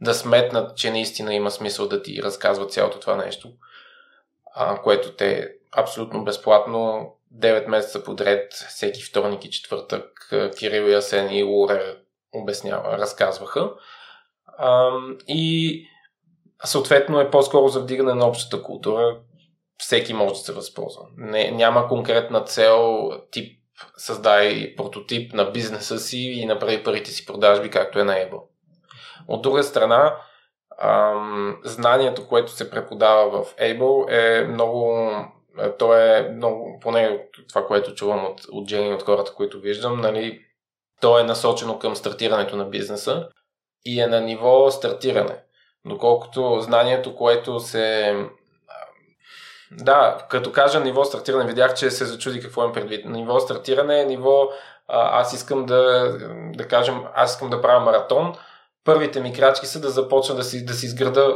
[0.02, 3.50] да сметнат, че наистина има смисъл да ти разказват цялото това нещо,
[4.56, 11.44] а, което те абсолютно безплатно 9 месеца подред, всеки вторник и четвъртък, Кирил Ясен и
[11.44, 11.98] Лурер
[12.34, 13.72] обяснява, разказваха.
[14.58, 14.92] А,
[15.28, 15.84] и
[16.64, 19.20] съответно е по-скоро за вдигане на общата култура.
[19.78, 21.02] Всеки може да се възползва.
[21.18, 23.58] Не, няма конкретна цел, тип
[23.98, 28.44] създай прототип на бизнеса си и направи първите си продажби, както е на Ебо.
[29.28, 30.16] От друга страна,
[30.80, 35.10] ам, знанието, което се преподава в Able е много
[35.80, 40.42] то е много, поне това, което чувам от, от Джени, от хората, които виждам, нали,
[41.02, 43.28] то е насочено към стартирането на бизнеса
[43.86, 45.40] и е на ниво стартиране.
[45.86, 48.16] Доколкото знанието, което се...
[49.72, 53.06] Да, като кажа ниво стартиране, видях, че се зачуди какво им предвид.
[53.06, 54.50] Ниво стартиране е ниво,
[54.88, 56.12] аз искам да,
[56.54, 58.36] да кажем, аз искам да правя маратон.
[58.88, 61.36] Първите ми крачки са да започна да си, да си изграда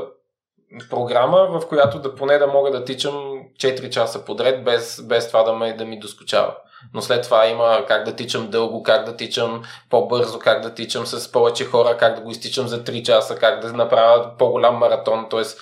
[0.90, 5.44] програма, в която да поне да мога да тичам 4 часа подред, без, без това
[5.44, 6.56] да, ме, да ми доскочава
[6.94, 11.06] но след това има как да тичам дълго, как да тичам по-бързо, как да тичам
[11.06, 15.28] с повече хора, как да го изтичам за 3 часа, как да направя по-голям маратон.
[15.30, 15.62] Тоест,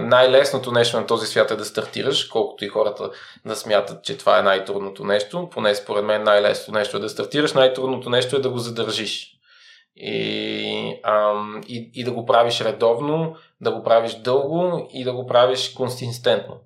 [0.00, 3.10] най-лесното нещо на този свят е да стартираш, колкото и хората
[3.46, 5.48] да смятат, че това е най-трудното нещо.
[5.52, 9.39] Поне според мен най-лесното нещо е да стартираш, най-трудното нещо е да го задържиш.
[9.96, 15.26] И, ам, и, и да го правиш редовно, да го правиш дълго и да го
[15.26, 16.56] правиш консистентно.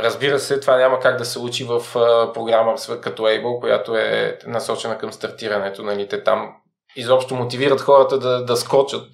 [0.00, 4.38] Разбира се, това няма как да се учи в а, програма като Able, която е
[4.46, 5.82] насочена към стартирането.
[5.82, 6.08] Нали?
[6.08, 6.56] Те там
[6.96, 9.06] изобщо мотивират хората да, да скочат.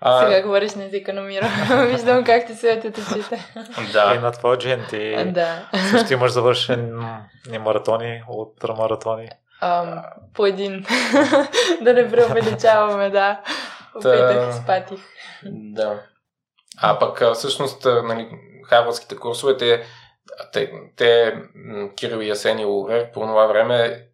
[0.00, 0.26] А...
[0.26, 1.48] Сега говориш на езика на мира.
[1.90, 3.52] Виждам как ти светят очите.
[3.92, 4.14] Да.
[4.16, 5.68] И на твоя джен ти да.
[5.90, 7.04] също имаш завършен
[7.50, 9.28] не маратони, ултрамаратони.
[9.62, 10.02] Um,
[10.34, 10.86] по един.
[11.82, 13.40] да не преувеличаваме, да.
[13.94, 15.00] Опитах, спатих.
[15.44, 16.02] Да.
[16.78, 18.28] А пък всъщност, нали,
[18.68, 19.82] харвардските курсове, те,
[20.52, 21.34] те, те
[21.96, 24.06] Кирил и Ясен и Лурер по това време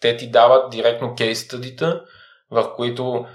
[0.00, 2.04] те ти дават директно кейс стъдита,
[2.50, 3.26] в които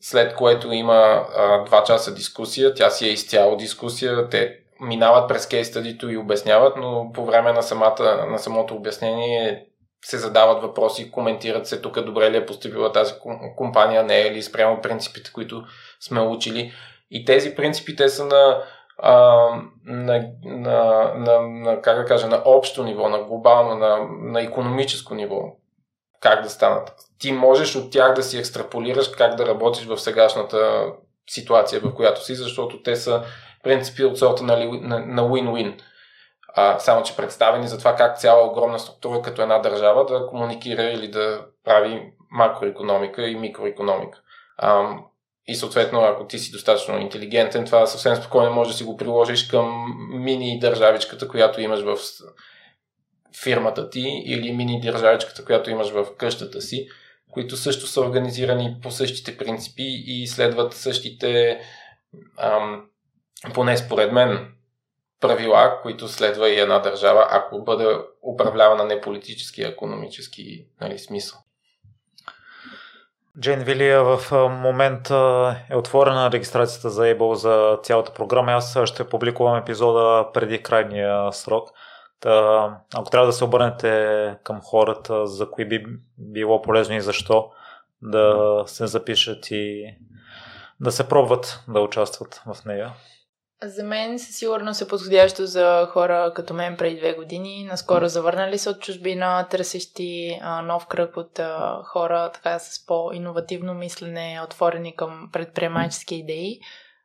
[0.00, 5.46] след което има а, два часа дискусия, тя си е изцяло дискусия, те минават през
[5.46, 9.66] кейс стъдито и обясняват, но по време на, самата, на самото обяснение
[10.04, 13.14] се задават въпроси, коментират се тук добре ли е поступила тази
[13.56, 15.64] компания, не е ли спрямо принципите, които
[16.00, 16.72] сме учили.
[17.10, 18.62] И тези принципи те са на
[18.98, 19.14] а,
[19.86, 25.14] на, на, на, на, как да кажа, на общо ниво, на глобално, на, на економическо
[25.14, 25.56] ниво,
[26.20, 26.92] как да станат.
[27.18, 30.86] Ти можеш от тях да си екстраполираш как да работиш в сегашната
[31.30, 33.22] ситуация, в която си, защото те са
[33.62, 35.80] принципи от сорта на, на, на win-win.
[36.54, 40.82] А, само, че представени за това как цяла огромна структура като една държава да комуникира
[40.82, 44.20] или да прави макроекономика и микроекономика.
[44.56, 44.96] А,
[45.46, 49.46] и съответно, ако ти си достатъчно интелигентен, това съвсем спокойно може да си го приложиш
[49.46, 51.98] към мини държавичката, която имаш в
[53.42, 56.86] фирмата ти или мини държавичката, която имаш в къщата си,
[57.30, 61.60] които също са организирани по същите принципи и следват същите,
[62.38, 62.84] ам,
[63.54, 64.52] поне според мен,
[65.22, 71.38] правила, които следва и една държава, ако бъде управлявана не политически, а економически нали, смисъл.
[73.40, 78.52] Джейн Вилия в момента е отворена регистрацията за Able за цялата програма.
[78.52, 81.68] Аз ще публикувам епизода преди крайния срок.
[82.20, 85.84] Та, ако трябва да се обърнете към хората, за кои би
[86.18, 87.50] било полезно и защо
[88.02, 89.96] да се запишат и
[90.80, 92.92] да се пробват да участват в нея.
[93.64, 97.64] За мен със сигурност е подходящо за хора като мен преди две години.
[97.64, 103.74] Наскоро завърнали се от чужбина, търсещи а, нов кръг от а, хора така с по-инновативно
[103.74, 106.60] мислене, отворени към предприемачески идеи,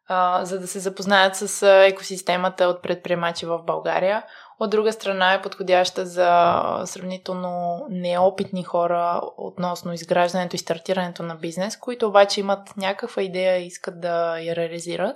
[0.07, 4.23] а, за да се запознаят с екосистемата от предприемачи в България.
[4.59, 11.77] От друга страна е подходяща за сравнително неопитни хора относно изграждането и стартирането на бизнес,
[11.77, 15.15] които обаче имат някаква идея и искат да я реализират.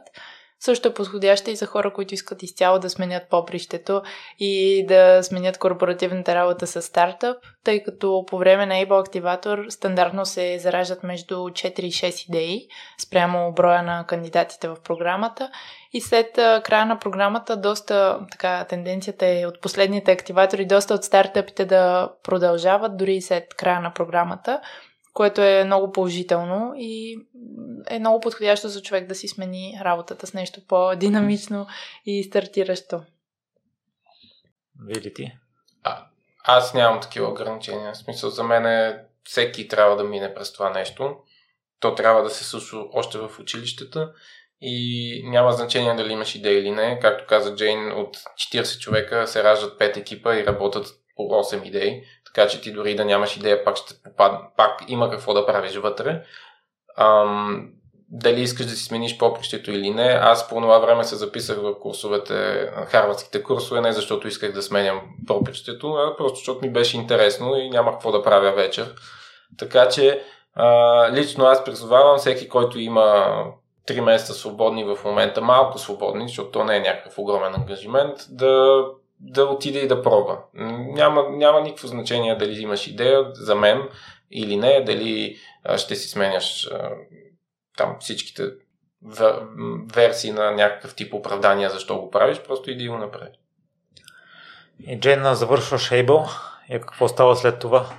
[0.64, 4.02] Също е подходяща и за хора, които искат изцяло да сменят попрището
[4.40, 10.26] и да сменят корпоративната работа с стартъп, тъй като по време на Able Activator стандартно
[10.26, 12.68] се зараждат между 4 и 6 идеи
[13.04, 15.50] спрямо броя на кандидатите в програмата.
[15.94, 16.34] И след
[16.64, 22.98] края на програмата доста така тенденцията е от последните активатори, доста от стартъпите да продължават
[22.98, 24.62] дори и след края на програмата
[25.14, 27.20] което е много положително и
[27.90, 31.68] е много подходящо за човек да си смени работата с нещо по-динамично
[32.06, 33.02] и стартиращо.
[34.88, 35.32] Види ти?
[35.84, 36.06] А,
[36.44, 37.94] аз нямам такива ограничения.
[37.94, 41.16] В смисъл, за мен е, всеки трябва да мине през това нещо.
[41.80, 44.14] То трябва да се случва още в училищата
[44.62, 47.00] и няма значение дали имаш идея или не.
[47.02, 52.04] Както каза Джейн, от 40 човека се раждат 5 екипа и работят по 8 идеи.
[52.34, 54.42] Така че ти дори да нямаш идея, пак ще попад...
[54.58, 56.24] пак има какво да правиш вътре.
[56.98, 57.70] Ам,
[58.10, 60.20] дали искаш да си смениш попрището или не.
[60.22, 65.02] Аз по това време се записах в курсовете, харвардските курсове, не защото исках да сменям
[65.28, 68.96] попрището, а просто защото ми беше интересно и нямах какво да правя вечер.
[69.58, 70.24] Така че
[70.56, 73.36] а, лично аз призовавам всеки, който има
[73.88, 78.84] 3 месеца свободни в момента, малко свободни, защото то не е някакъв огромен ангажимент, да
[79.22, 80.38] да отиде и да пробва.
[80.54, 83.90] Няма, няма никакво значение дали имаш идея за мен
[84.32, 85.38] или не, дали
[85.78, 86.70] ще си сменяш
[87.78, 88.44] там всичките
[89.94, 93.32] версии на някакъв тип оправдания защо го правиш, просто иди го направи.
[94.88, 96.30] И Джейн, завършваш Able
[96.70, 97.90] и какво става след това?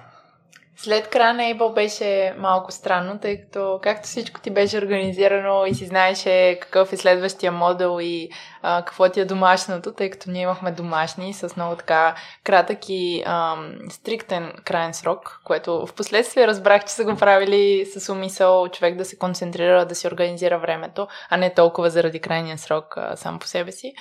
[0.77, 5.75] След края на Able беше малко странно, тъй като както всичко ти беше организирано и
[5.75, 8.29] си знаеше какъв е следващия модул и
[8.63, 13.23] а, какво ти е домашното, тъй като ние имахме домашни с много така кратък и
[13.27, 18.97] ам, стриктен крайен срок, което в последствие разбрах, че са го правили с умисъл човек
[18.97, 23.39] да се концентрира, да си организира времето, а не толкова заради крайния срок а, сам
[23.39, 23.95] по себе си.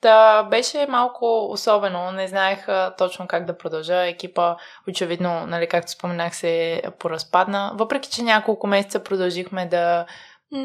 [0.00, 2.12] Та беше малко особено.
[2.12, 4.06] Не знаех а, точно как да продължа.
[4.06, 4.56] Екипа,
[4.88, 7.72] очевидно, нали, както споменах, се поразпадна.
[7.74, 10.06] Въпреки, че няколко месеца продължихме да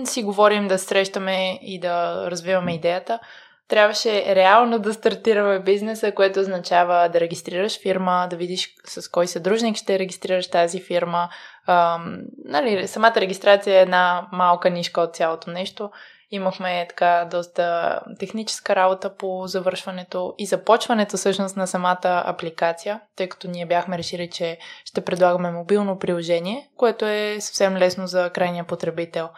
[0.06, 3.20] си говорим, да срещаме и да развиваме идеята,
[3.68, 9.78] трябваше реално да стартираме бизнеса, което означава да регистрираш фирма, да видиш с кой съдружник
[9.78, 11.30] ще регистрираш тази фирма.
[11.68, 15.90] Ам, нали, самата регистрация е една малка нишка от цялото нещо.
[16.36, 23.48] Имахме така доста техническа работа по завършването и започването всъщност на самата апликация, тъй като
[23.48, 29.30] ние бяхме решили, че ще предлагаме мобилно приложение, което е съвсем лесно за крайния потребител.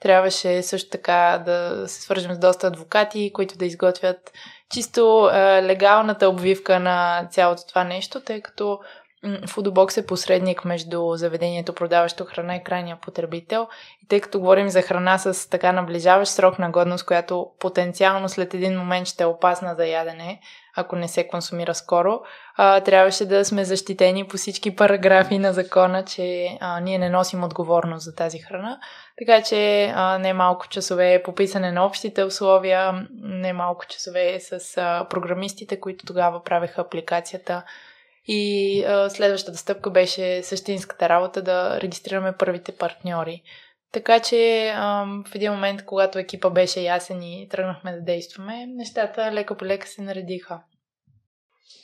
[0.00, 4.32] Трябваше също така да се свържем с доста адвокати, които да изготвят
[4.70, 8.80] чисто е, легалната обвивка на цялото това нещо, тъй като
[9.24, 13.68] Foodbox е посредник между заведението, продаващо храна и крайния потребител.
[14.04, 18.54] И тъй като говорим за храна с така наближаващ срок на годност, която потенциално след
[18.54, 20.40] един момент ще е опасна за ядене,
[20.76, 22.20] ако не се консумира скоро,
[22.56, 27.44] а, трябваше да сме защитени по всички параграфи на закона, че а, ние не носим
[27.44, 28.78] отговорност за тази храна.
[29.18, 34.76] Така че а, не малко часове по писане на общите условия, не малко часове с
[34.76, 37.62] а, програмистите, които тогава правеха апликацията
[38.26, 43.42] и а, следващата стъпка беше същинската работа да регистрираме първите партньори.
[43.92, 49.32] Така че а, в един момент, когато екипа беше ясен и тръгнахме да действаме, нещата
[49.32, 50.60] лека по лека се наредиха.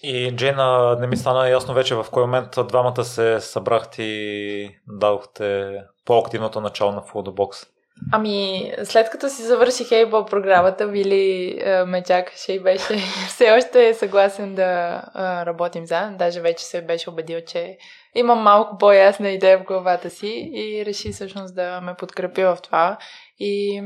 [0.02, 5.74] И Джейна, не ми стана ясно вече в кой момент двамата се събрахте и дадохте
[6.04, 7.68] по-активното начало на Foodbox.
[8.12, 12.96] Ами, след като си завърших Able програмата, Вили е, ме чакаше и беше
[13.28, 16.18] все още съгласен да е, работим заедно.
[16.18, 17.78] Даже вече се беше убедил, че
[18.14, 22.98] имам малко по-ясна идея в главата си и реши всъщност да ме подкрепи в това.
[23.38, 23.82] И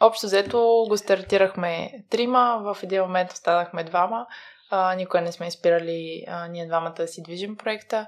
[0.00, 4.26] общо взето го стартирахме трима, в един момент останахме двама.
[4.70, 8.06] А, никога не сме изпирали а, ние двамата да си движим проекта.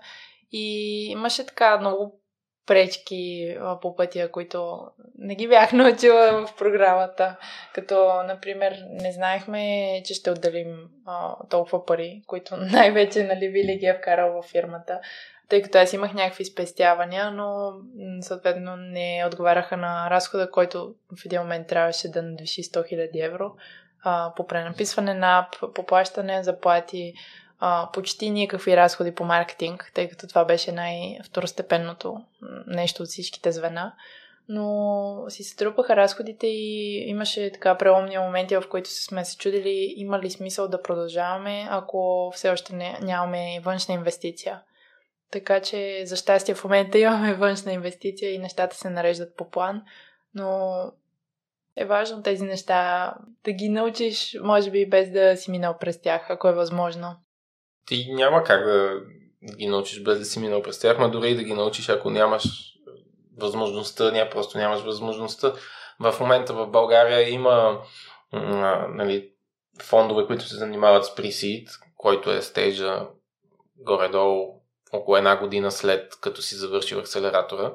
[0.53, 2.21] И имаше така много
[2.67, 4.81] пречки по пътя, които
[5.19, 7.37] не ги бях научила в програмата.
[7.75, 13.87] Като, например, не знаехме, че ще отделим а, толкова пари, които най-вече, нали, Вили ги
[13.87, 15.01] е вкарал в фирмата.
[15.49, 17.73] Тъй като аз имах някакви спестявания, но
[18.21, 23.53] съответно не отговаряха на разхода, който в един момент трябваше да надвиши 100 000 евро
[24.09, 27.15] а, по пренаписване на ап, по плащане, заплати,
[27.59, 32.21] а, почти никакви разходи по маркетинг, тъй като това беше най-второстепенното
[32.67, 33.93] нещо от всичките звена.
[34.49, 39.95] Но си се трупаха разходите и имаше така преломни моменти, в които сме се чудили
[39.97, 44.63] има ли смисъл да продължаваме, ако все още не, нямаме външна инвестиция.
[45.31, 49.83] Така че за щастие в момента имаме външна инвестиция и нещата се нареждат по план,
[50.35, 50.79] но
[51.77, 53.15] е важно тези неща
[53.45, 57.17] да ги научиш, може би без да си минал през тях, ако е възможно
[57.87, 59.01] ти няма как да
[59.57, 62.11] ги научиш без да си минал през тях, но дори и да ги научиш, ако
[62.11, 62.45] нямаш
[63.39, 65.53] възможността, няма просто нямаш възможността.
[66.01, 67.81] В момента в България има
[68.89, 69.31] нали,
[69.83, 73.07] фондове, които се занимават с пресид, който е стейджа
[73.77, 77.73] горе-долу около една година след като си завършил акселератора.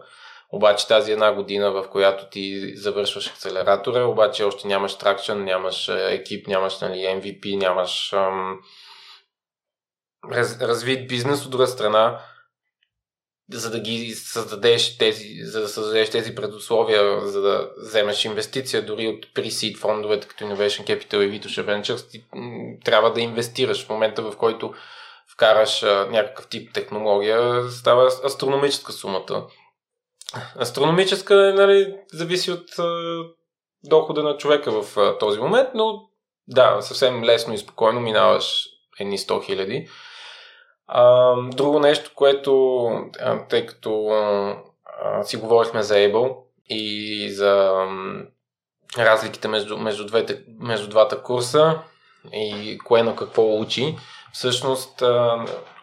[0.54, 6.48] Обаче тази една година, в която ти завършваш акселератора, обаче още нямаш тракшн, нямаш екип,
[6.48, 8.60] нямаш нали, MVP, нямаш ам,
[10.32, 12.20] раз, развит бизнес, от друга страна,
[13.52, 19.08] за да ги създадеш тези, за да създадеш тези предусловия, за да вземеш инвестиция дори
[19.08, 22.26] от pre-seed фондовете като Innovation Capital и Vitosh Ventures, ти
[22.86, 24.74] трябва да инвестираш в момента, в който
[25.34, 29.48] вкараш а, някакъв тип технология, става астрономическа сумата.
[30.60, 33.24] Астрономическа, нали, зависи от а,
[33.84, 36.10] дохода на човека в а, този момент, но
[36.48, 38.66] да, съвсем лесно и спокойно минаваш
[39.00, 39.88] едни 100 хиляди.
[40.94, 42.90] А, друго нещо, което,
[43.50, 46.36] тъй като а, си говорихме за Able
[46.70, 47.86] и за
[48.98, 51.80] разликите между, между, двете, между двата курса
[52.34, 53.98] и кое на какво учи,
[54.34, 55.04] всъщност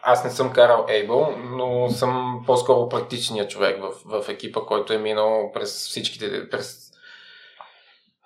[0.01, 4.97] аз не съм карал Able, но съм по-скоро практичният човек в, в екипа, който е
[4.97, 6.88] минал през всичките, през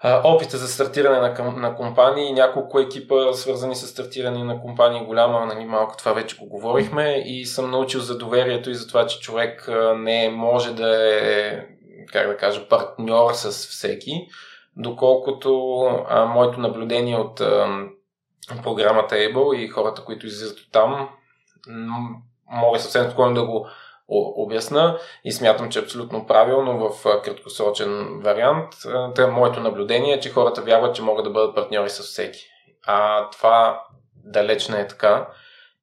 [0.04, 5.66] опита за стартиране на, на компании, няколко екипа свързани с стартиране на компании, голяма, нали,
[5.66, 9.70] малко това вече го говорихме и съм научил за доверието и за това, че човек
[9.96, 11.66] не може да е,
[12.12, 14.28] как да кажа, партньор с всеки,
[14.78, 17.68] доколкото а, моето наблюдение от а,
[18.64, 21.10] програмата Able и хората, които излизат от там,
[22.52, 23.68] мога съвсем спокойно да го
[24.08, 28.74] обясна и смятам, че е абсолютно правилно в краткосрочен вариант.
[29.16, 32.40] Та, моето наблюдение е, че хората вярват, че могат да бъдат партньори с всеки.
[32.86, 33.84] А това
[34.16, 35.28] далеч не е така.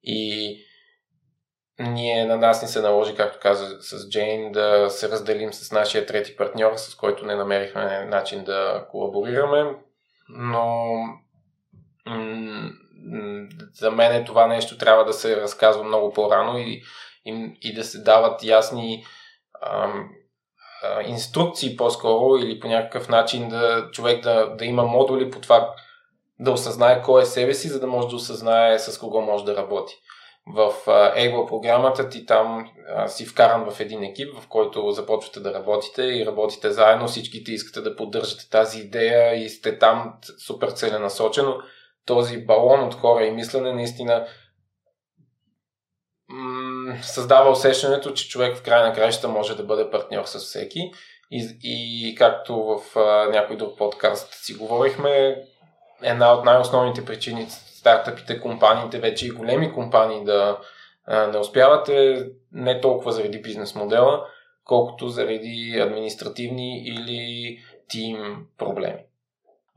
[0.03, 0.57] И
[1.79, 6.07] ние на нас ни се наложи, както каза с Джейн, да се разделим с нашия
[6.07, 9.75] трети партньор, с който не намерихме начин да колаборираме.
[10.29, 10.95] Но
[13.75, 16.83] за мен това нещо трябва да се разказва много по-рано и
[17.31, 19.05] и, и да се дават ясни
[19.63, 20.09] ам,
[20.83, 25.75] а, инструкции по-скоро или по някакъв начин да човек да, да има модули по това
[26.41, 29.57] да осъзнае кой е себе си, за да може да осъзнае с кого може да
[29.57, 29.95] работи.
[30.47, 30.75] В
[31.17, 36.03] Able програмата ти там а, си вкаран в един екип, в който започвате да работите
[36.03, 40.15] и работите заедно, всичките искате да поддържате тази идея и сте там
[40.47, 41.57] супер целенасочено.
[42.07, 44.27] Този балон от хора и мислене наистина
[47.03, 50.93] създава усещането, че човек в края на краища може да бъде партньор с всеки.
[51.31, 55.37] И, и както в а, някой друг подкаст си говорихме,
[56.03, 60.59] една от най-основните причини стартъпите, компаниите, вече и големи компании да
[61.07, 64.27] а, не успяват е не толкова заради бизнес модела,
[64.65, 67.59] колкото заради административни или
[67.89, 68.99] тим проблеми.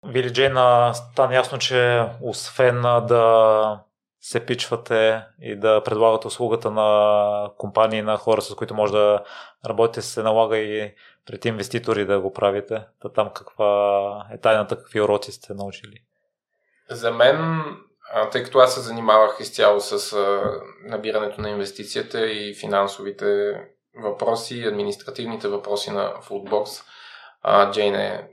[0.05, 3.79] Вили Джейна, стана ясно, че освен да
[4.23, 9.23] се пичвате и да предлагате услугата на компании, на хора, с които може да
[9.65, 10.93] работите, се налага и
[11.25, 12.85] пред инвеститори да го правите.
[13.01, 16.03] Та там каква е тайната, какви уроци сте научили?
[16.89, 17.63] За мен,
[18.31, 20.17] тъй като аз се занимавах изцяло с
[20.83, 23.53] набирането на инвестицията и финансовите
[23.95, 26.83] въпроси, административните въпроси на Foodbox,
[27.71, 28.29] Джейн е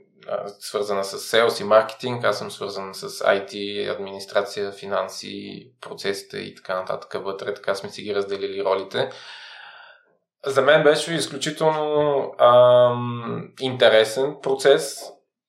[0.59, 6.75] свързана с sales и маркетинг, аз съм свързан с IT, администрация, финанси, процесите и така
[6.75, 9.09] нататък вътре, така сме си ги разделили ролите.
[10.45, 14.99] За мен беше изключително ам, интересен процес.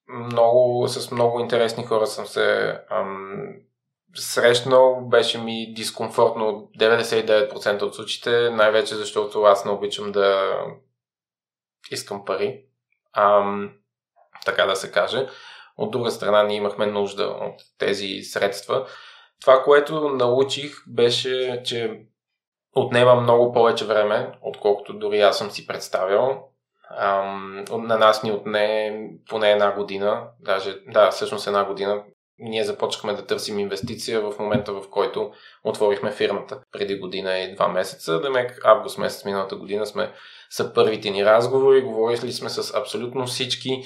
[0.08, 3.46] Много, с много интересни хора съм се ам,
[4.14, 5.00] срещнал.
[5.00, 10.56] Беше ми дискомфортно 99% от случаите, най-вече защото аз не обичам да
[11.90, 12.64] искам пари.
[13.12, 13.72] Ам,
[14.44, 15.26] така да се каже.
[15.76, 18.86] От друга страна, ние имахме нужда от тези средства.
[19.40, 22.00] Това, което научих, беше, че
[22.74, 26.38] отнема много повече време, отколкото дори аз съм си представил.
[26.98, 28.98] Ам, на нас ни отне
[29.28, 32.02] поне една година, даже, да, всъщност една година.
[32.38, 35.32] Ние започнахме да търсим инвестиция в момента, в който
[35.64, 38.20] отворихме фирмата преди година и два месеца.
[38.20, 40.12] Демек, август месец миналата година сме
[40.50, 43.82] са първите ни разговори, говорили сме с абсолютно всички.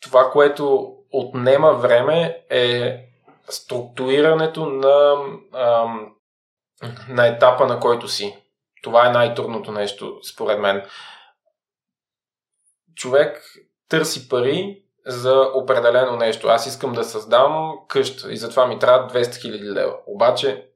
[0.00, 3.04] Това, което отнема време е
[3.48, 5.16] структурирането на
[5.54, 6.14] ам,
[7.08, 8.36] на етапа, на който си.
[8.82, 10.84] Това е най-трудното нещо, според мен.
[12.94, 13.42] Човек
[13.88, 16.48] търси пари за определено нещо.
[16.48, 19.94] Аз искам да създам къща и затова ми трябва 200 000 лева.
[20.06, 20.68] Обаче,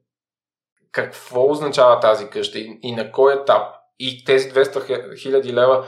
[0.91, 3.75] какво означава тази къща и, и на кой етап?
[3.99, 4.65] И тези 200
[5.13, 5.87] 000 лева,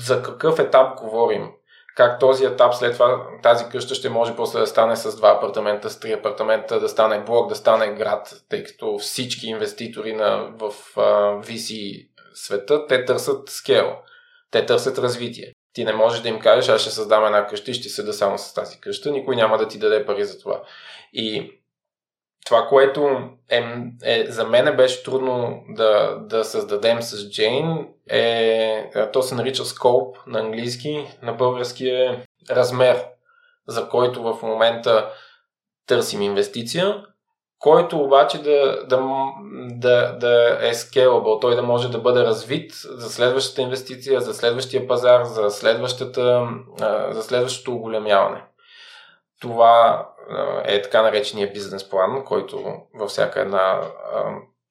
[0.00, 1.52] за какъв етап говорим?
[2.00, 5.90] Как този етап след това тази къща ще може после да стане с два апартамента,
[5.90, 10.72] с три апартамента, да стане блок, да стане град, тъй като всички инвеститори на, в
[11.44, 13.96] VC света, те търсят скел,
[14.50, 15.52] те търсят развитие.
[15.72, 18.38] Ти не можеш да им кажеш, аз ще създам една къща и ще седа само
[18.38, 20.62] с тази къща, никой няма да ти даде пари за това.
[21.12, 21.59] И
[22.46, 23.08] това, което
[23.50, 23.64] е,
[24.04, 30.16] е, за мен беше трудно да, да създадем с Джейн, е, то се нарича scope
[30.26, 33.04] на английски, на български е размер,
[33.68, 35.10] за който в момента
[35.86, 37.04] търсим инвестиция,
[37.58, 39.00] който обаче да, да,
[39.70, 44.88] да, да е scalable, той да може да бъде развит за следващата инвестиция, за следващия
[44.88, 46.48] пазар, за, следващата,
[47.10, 48.44] за следващото оголемяване.
[49.40, 50.06] Това
[50.64, 53.80] е така наречения бизнес план, който във всяка една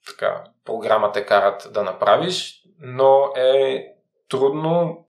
[0.07, 3.85] така, програма те карат да направиш, но е
[4.29, 5.05] трудно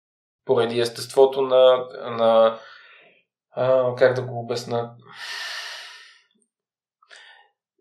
[0.45, 2.59] поради естеството на, на
[3.51, 4.91] а, как да го обясна,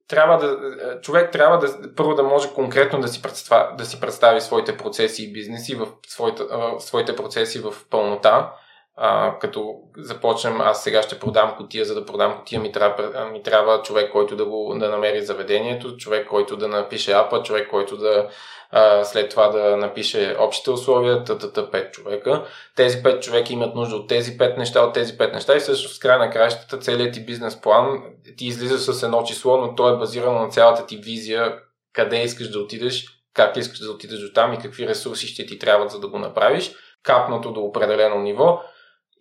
[0.08, 4.40] трябва да, човек трябва да първо да може конкретно да си, представи, да си представи
[4.40, 8.52] своите процеси и бизнеси в своите, в своите процеси в пълнота
[8.96, 13.42] а, като започнем, аз сега ще продам котия, за да продам котия ми трябва, ми
[13.42, 17.96] трябва човек, който да го да намери заведението, човек, който да напише апа, човек, който
[17.96, 18.28] да
[18.70, 22.44] а, след това да напише общите условия, тата пет човека.
[22.76, 25.96] Тези пет човека имат нужда от тези пет неща, от тези пет неща и всъщност
[25.96, 28.02] в края на краищата целият ти бизнес план
[28.36, 31.58] ти излиза с едно число, но то е базирано на цялата ти визия,
[31.92, 35.58] къде искаш да отидеш, как искаш да отидеш до там и какви ресурси ще ти
[35.58, 38.62] трябват за да го направиш, капнато до определено ниво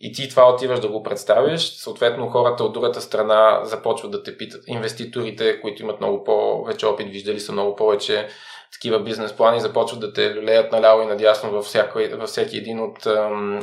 [0.06, 4.38] и ти това отиваш да го представиш, съответно хората от другата страна започват да те
[4.38, 4.64] питат.
[4.68, 8.28] Инвеститорите, които имат много повече опит, виждали са много повече
[8.74, 12.80] такива бизнес плани, започват да те люлеят наляво и надясно във, всяко, във всеки един
[12.80, 13.06] от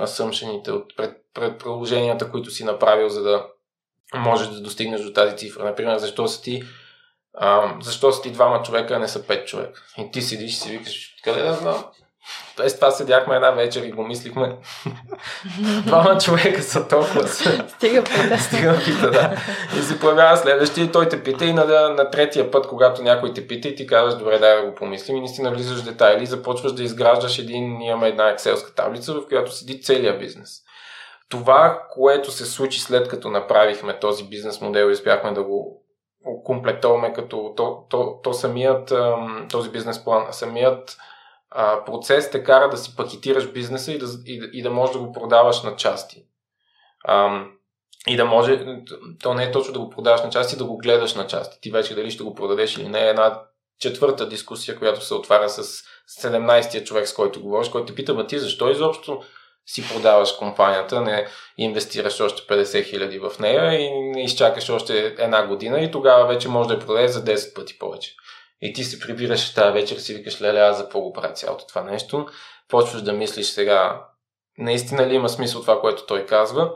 [0.01, 3.47] асъмшените, от пред, предположенията, които си направил, за да
[4.14, 5.64] можеш да достигнеш до тази цифра.
[5.64, 6.62] Например, защо са ти
[7.35, 9.82] а, защо са ти двама човека, а не са пет човека?
[9.98, 11.85] И ти седиш и си викаш, къде да знам?
[12.57, 14.57] Тоест това седяхме една вечер и го мислихме.
[15.86, 17.28] Двама човека са толкова.
[17.28, 18.39] Стига пита.
[18.39, 19.36] Стига пита, да.
[19.78, 23.32] И се появява следващия и той те пита и на, на третия път, когато някой
[23.35, 26.23] те пита и ти казваш, добре, дай да го помислим и наистина влизаш в детайли
[26.23, 30.59] и започваш да изграждаш един, имаме една екселска таблица, в която седи целият бизнес.
[31.28, 35.82] Това, което се случи след като направихме този бизнес модел и успяхме да го
[36.44, 38.93] комплектуваме като то, то, то самият,
[39.51, 40.97] този бизнес план, самият
[41.55, 44.99] а, процес те кара да си пакетираш бизнеса и да, и, и да можеш да
[44.99, 46.24] го продаваш на части.
[47.05, 47.45] А,
[48.09, 48.65] и да може,
[49.23, 51.59] то не е точно да го продаваш на части, да го гледаш на части.
[51.61, 53.43] Ти вече дали ще го продадеш или не е една
[53.81, 55.83] четвърта дискусия, която се отваря с
[56.23, 59.23] 17-тия човек, с който говориш, който те пита, ти защо изобщо
[59.66, 61.27] си продаваш компанията, не
[61.59, 66.49] инвестираш още 50 хиляди в нея и не изчакаш още една година и тогава вече
[66.49, 68.16] може да я продадеш за 10 пъти повече.
[68.63, 71.67] И ти се прибираш тази вечер си викаш, леле, аз за какво го правя цялото
[71.67, 72.27] това нещо.
[72.69, 74.07] Почваш да мислиш сега,
[74.59, 76.75] наистина ли има смисъл това, което той казва.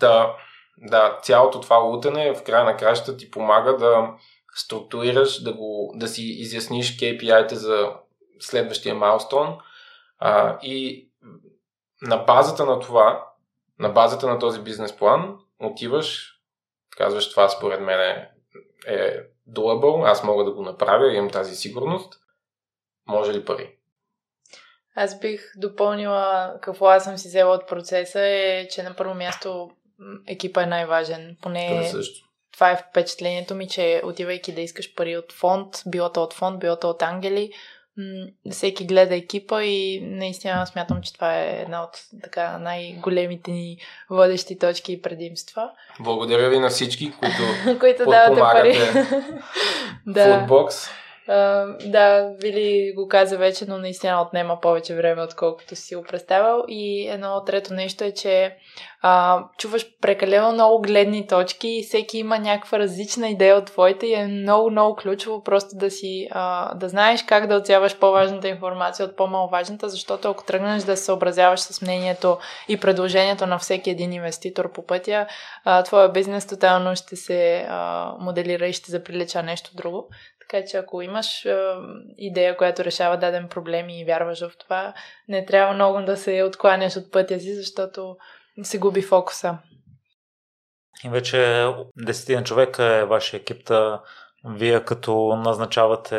[0.00, 0.36] Та,
[0.78, 4.08] да, цялото това лутане в края на кращата ти помага да
[4.54, 7.92] структурираш, да, го, да си изясниш KPI-те за
[8.40, 9.58] следващия майлстон
[10.18, 11.08] а, и
[12.02, 13.26] на базата на това
[13.78, 16.34] На базата на този бизнес план отиваш,
[16.96, 18.30] казваш това според мен е,
[18.86, 22.14] е doable, аз мога да го направя, имам тази сигурност.
[23.08, 23.76] Може ли пари?
[24.96, 29.70] Аз бих допълнила какво аз съм си взела от процеса е, че на първо място
[30.26, 31.36] екипа е най-важен.
[31.42, 32.28] Поне Това, също.
[32.52, 36.60] това е впечатлението ми, че отивайки да искаш пари от фонд, било то от фонд,
[36.60, 37.52] било то от ангели,
[38.50, 41.90] всеки гледа екипа и наистина смятам, че това е една от
[42.22, 43.78] така най-големите ни
[44.10, 45.70] водещи точки и предимства.
[46.00, 48.78] Благодаря ви на всички, които, които давате пари.
[50.06, 50.46] да.
[51.26, 56.64] Да, Вили го каза вече, но наистина отнема повече време, отколкото си го представял.
[56.68, 58.56] И едно трето нещо е, че
[59.04, 64.14] uh, чуваш прекалено много гледни точки и всеки има някаква различна идея от твоите и
[64.14, 69.06] е много, много ключово просто да си, uh, да знаеш как да отсяваш по-важната информация
[69.06, 72.38] от по-маловажната, защото ако тръгнеш да се съобразяваш с мнението
[72.68, 75.26] и предложението на всеки един инвеститор по пътя,
[75.66, 80.08] uh, твоя бизнес тотално ще се uh, моделира и ще заприлича нещо друго.
[80.48, 81.56] Така че ако имаш е,
[82.16, 84.94] идея, която решава даден проблем и вярваш в това,
[85.28, 88.16] не трябва много да се откланяш от пътя си, защото
[88.62, 89.58] се губи фокуса.
[91.04, 93.70] И вече десетина човека е вашия екип,
[94.44, 96.18] вие като назначавате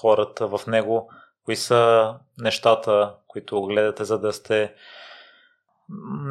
[0.00, 1.10] хората в него,
[1.44, 4.74] кои са нещата, които гледате, за да сте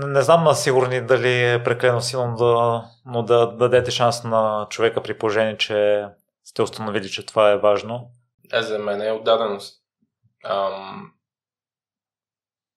[0.08, 5.04] не знам на сигурни дали е преклено силно, да, но да дадете шанс на човека
[5.04, 6.06] при положение, че
[6.50, 8.10] сте установили, че това е важно?
[8.54, 9.82] Е, за мен е отдаденост.
[10.46, 11.12] Ам...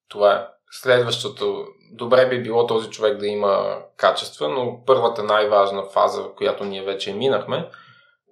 [0.09, 0.47] Това е.
[0.71, 6.83] Следващото, добре би било този човек да има качества, но първата най-важна фаза, която ние
[6.83, 7.69] вече минахме,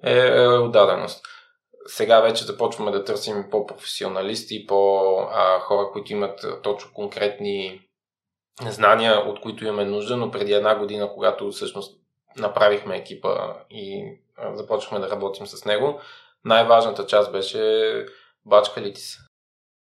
[0.04, 1.26] е, е отдаденост.
[1.86, 7.82] Сега вече започваме да търсим по-професионалисти, по-хора, които имат точно конкретни
[8.68, 12.00] знания, от които имаме нужда, но преди една година, когато всъщност
[12.38, 14.14] направихме екипа и
[14.54, 16.00] започнахме да работим с него,
[16.46, 18.06] най-важната част беше
[18.46, 19.18] бачкали ти се.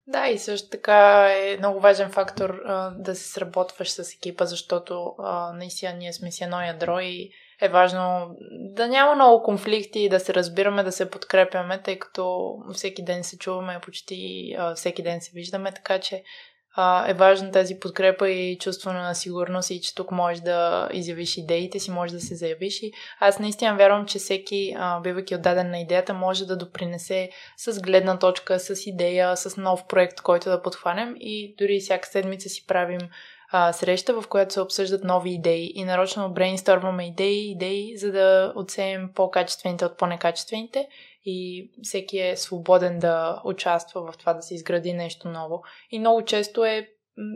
[0.08, 5.16] Да, и също така е много важен фактор а, да се сработваш с екипа, защото
[5.20, 10.20] а, наистина ние сме си едно ядро и е важно да няма много конфликти, да
[10.20, 15.22] се разбираме, да се подкрепяме, тъй като всеки ден се чуваме, почти а, всеки ден
[15.22, 16.24] се виждаме, така че
[16.82, 21.38] а, е важна тази подкрепа и чувство на сигурност и че тук можеш да изявиш
[21.38, 22.82] идеите си, можеш да се заявиш.
[22.82, 28.20] И аз наистина вярвам, че всеки, бивайки отдаден на идеята, може да допринесе с гледна
[28.20, 31.16] точка, с идея, с нов проект, който да подхванем.
[31.20, 33.02] И дори всяка седмица си правим
[33.52, 35.72] а, среща, в която се обсъждат нови идеи.
[35.76, 40.88] И нарочно брейнстормваме идеи, идеи, за да отсеем по-качествените от по-некачествените
[41.26, 45.64] и всеки е свободен да участва в това да се изгради нещо ново.
[45.92, 46.90] И много често е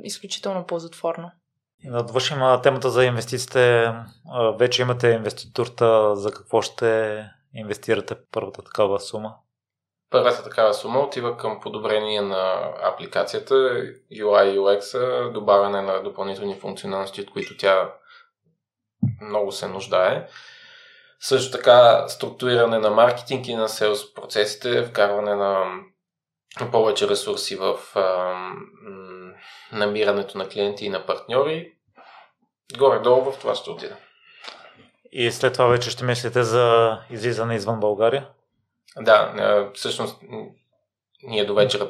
[0.04, 1.32] изключително ползотворно.
[1.86, 3.92] Да довършим темата за инвестициите.
[4.60, 6.16] Вече имате инвеститорта.
[6.16, 7.24] За какво ще
[7.56, 9.36] инвестирате първата такава сума?
[10.10, 13.54] Първата такава сума отива към подобрение на апликацията,
[14.12, 17.94] UI и UX, добавяне на допълнителни функционалности, от които тя
[19.22, 20.28] много се нуждае.
[21.26, 25.66] Също така структуриране на маркетинг и на селс процесите, вкарване на
[26.72, 28.36] повече ресурси в а,
[29.72, 31.74] намирането на клиенти и на партньори.
[32.78, 33.98] Горе-долу в това ще отида.
[35.12, 38.30] И след това вече ще мислите за излизане извън България?
[38.98, 40.22] Да, всъщност
[41.24, 41.90] ние до вечера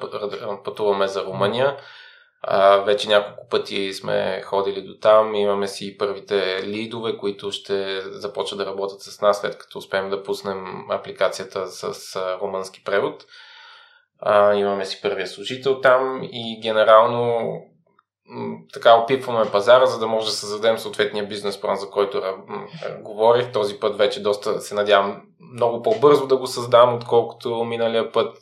[0.63, 1.77] пътуваме за Румъния.
[2.85, 5.35] Вече няколко пъти сме ходили до там.
[5.35, 10.23] Имаме си първите лидове, които ще започнат да работят с нас, след като успеем да
[10.23, 13.25] пуснем апликацията с румънски превод.
[14.55, 17.51] Имаме си първия служител там и генерално
[18.73, 22.21] така опипваме пазара, за да може да създадем съответния бизнес план, за който
[22.99, 23.51] говорих.
[23.51, 25.21] Този път вече доста се надявам
[25.53, 28.37] много по-бързо да го създам, отколкото миналия път.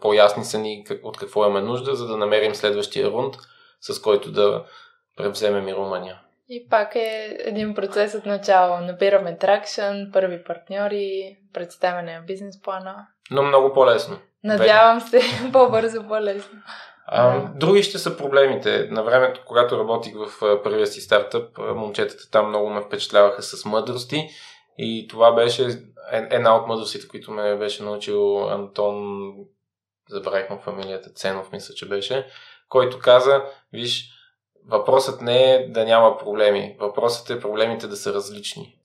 [0.00, 3.34] По-ясни са ни от какво имаме нужда, за да намерим следващия рунд,
[3.80, 4.64] с който да
[5.16, 6.20] превземем и Румъния.
[6.48, 8.80] И пак е един процес от начало.
[8.80, 13.06] Набираме тракшн, първи партньори, представяне на бизнес плана.
[13.30, 14.18] Но много по-лесно.
[14.44, 15.20] Надявам се,
[15.52, 16.58] по-бързо, по-лесно.
[17.08, 18.88] А, други ще са проблемите.
[18.90, 24.28] На времето, когато работих в първия си стартъп, момчетата там много ме впечатляваха с мъдрости.
[24.78, 25.68] И това беше
[26.12, 29.30] една от мъдростите, които ме беше научил Антон,
[30.10, 32.26] забравих му фамилията, Ценов мисля, че беше,
[32.68, 34.10] който каза, виж,
[34.68, 38.78] въпросът не е да няма проблеми, въпросът е проблемите да са различни.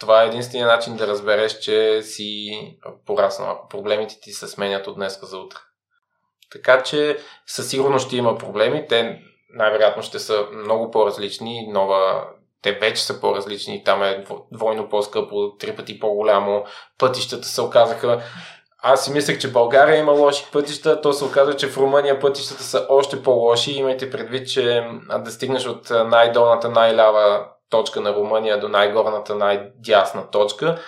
[0.00, 2.50] Това е единствения начин да разбереш, че си
[3.06, 5.58] пораснал, ако проблемите ти се сменят от днес за утре.
[6.52, 8.86] Така че със сигурност ще има проблеми.
[8.88, 9.20] Те
[9.54, 11.66] най-вероятно ще са много по-различни.
[11.72, 12.24] Нова,
[12.62, 13.84] те вече са по-различни.
[13.84, 16.64] Там е двойно по-скъпо, три пъти по-голямо.
[16.98, 18.22] Пътищата се оказаха
[18.86, 22.62] аз си мислех, че България има лоши пътища, то се оказа, че в Румъния пътищата
[22.62, 23.72] са още по-лоши.
[23.72, 24.86] Имайте предвид, че
[25.18, 30.78] да стигнеш от най-долната, най-лява точка на Румъния до най-горната, най-дясна точка,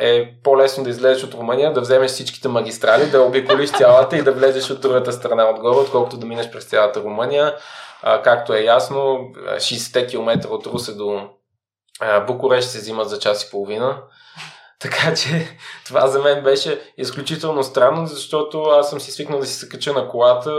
[0.00, 4.32] е по-лесно да излезеш от Румъния, да вземеш всичките магистрали, да обиколиш цялата и да
[4.32, 7.56] влезеш от другата страна отгоре, отколкото да минеш през цялата Румъния.
[8.24, 9.18] Както е ясно,
[9.56, 11.28] 60 км от Русе до
[12.26, 14.02] Букурещ се взимат за час и половина.
[14.80, 19.54] Така че това за мен беше изключително странно, защото аз съм си свикнал да си
[19.54, 20.50] се кача на колата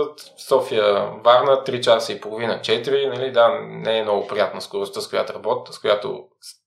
[0.47, 3.09] София Варна 3 часа и половина, 4.
[3.09, 3.31] Нали?
[3.31, 6.23] Да, не е много приятна скоростта, с която работя, с която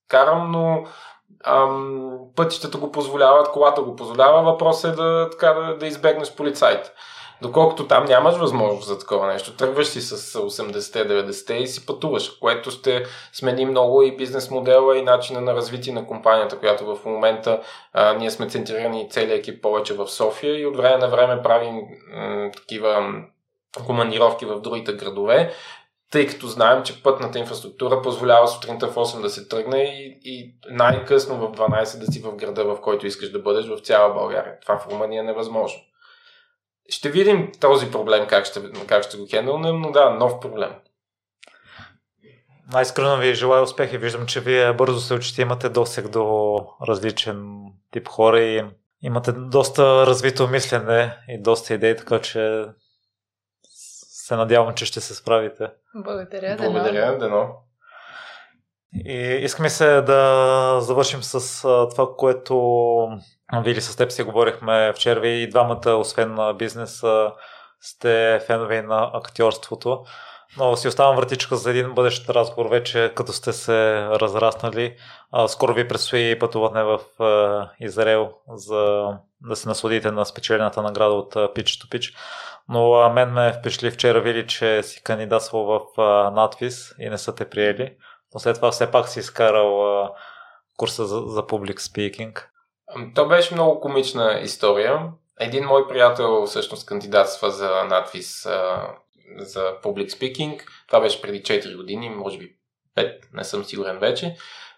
[0.08, 0.84] карам, но
[1.46, 4.42] ам, пътищата го позволяват, колата го позволява.
[4.42, 6.90] Въпросът е да, така, да, да избегнеш полицайите.
[7.42, 12.70] Доколкото там нямаш възможност за такова нещо, тръгваш си с 80-90 и си пътуваш, което
[12.70, 17.60] ще смени много и бизнес модела и начина на развитие на компанията, която в момента
[17.92, 21.80] а, ние сме центрирани целият екип повече в София и от време на време правим
[22.14, 23.12] м- такива
[23.86, 25.52] командировки в другите градове,
[26.14, 30.54] тъй като знаем, че пътната инфраструктура позволява сутринта в 8 да се тръгне и, и
[30.70, 34.60] най-късно в 12 да си в града, в който искаш да бъдеш в цяла България.
[34.60, 35.80] Това в Румъния е невъзможно.
[36.88, 40.70] Ще видим този проблем как ще, как ще го хендълнем, но да, нов проблем.
[42.72, 46.58] Най-скрено ви желая успех и виждам, че вие бързо се учите, имате досег до
[46.88, 48.64] различен тип хора и
[49.02, 52.64] имате доста развито мислене и доста идеи, така че
[54.26, 55.70] се надявам, че ще се справите.
[55.94, 57.48] Благодаря, Благодаря, дано.
[59.06, 62.56] И искаме се да завършим с това, което
[63.64, 65.20] Вили с теб си говорихме вчера.
[65.20, 67.02] Ви и двамата, освен на бизнес,
[67.80, 70.04] сте фенове на актьорството.
[70.58, 74.96] Но си оставам вратичка за един бъдещ разговор вече, като сте се разраснали.
[75.48, 77.00] Скоро ви предстои пътуване в
[77.80, 79.08] Израел, за
[79.40, 82.16] да се насладите на спечелената награда от Pitch to Pitch.
[82.68, 85.80] Но мен ме впечатли вчера, Вили, че си кандидатствал в
[86.30, 87.96] надвис и не са те приели.
[88.34, 90.08] Но след това все пак си изкарал
[90.76, 92.44] курса за, за public speaking.
[93.14, 95.08] То беше много комична история.
[95.40, 98.42] Един мой приятел всъщност кандидатства за надвис
[99.36, 100.60] за public speaking.
[100.86, 102.56] Това беше преди 4 години, може би
[102.96, 104.36] 5, не съм сигурен вече.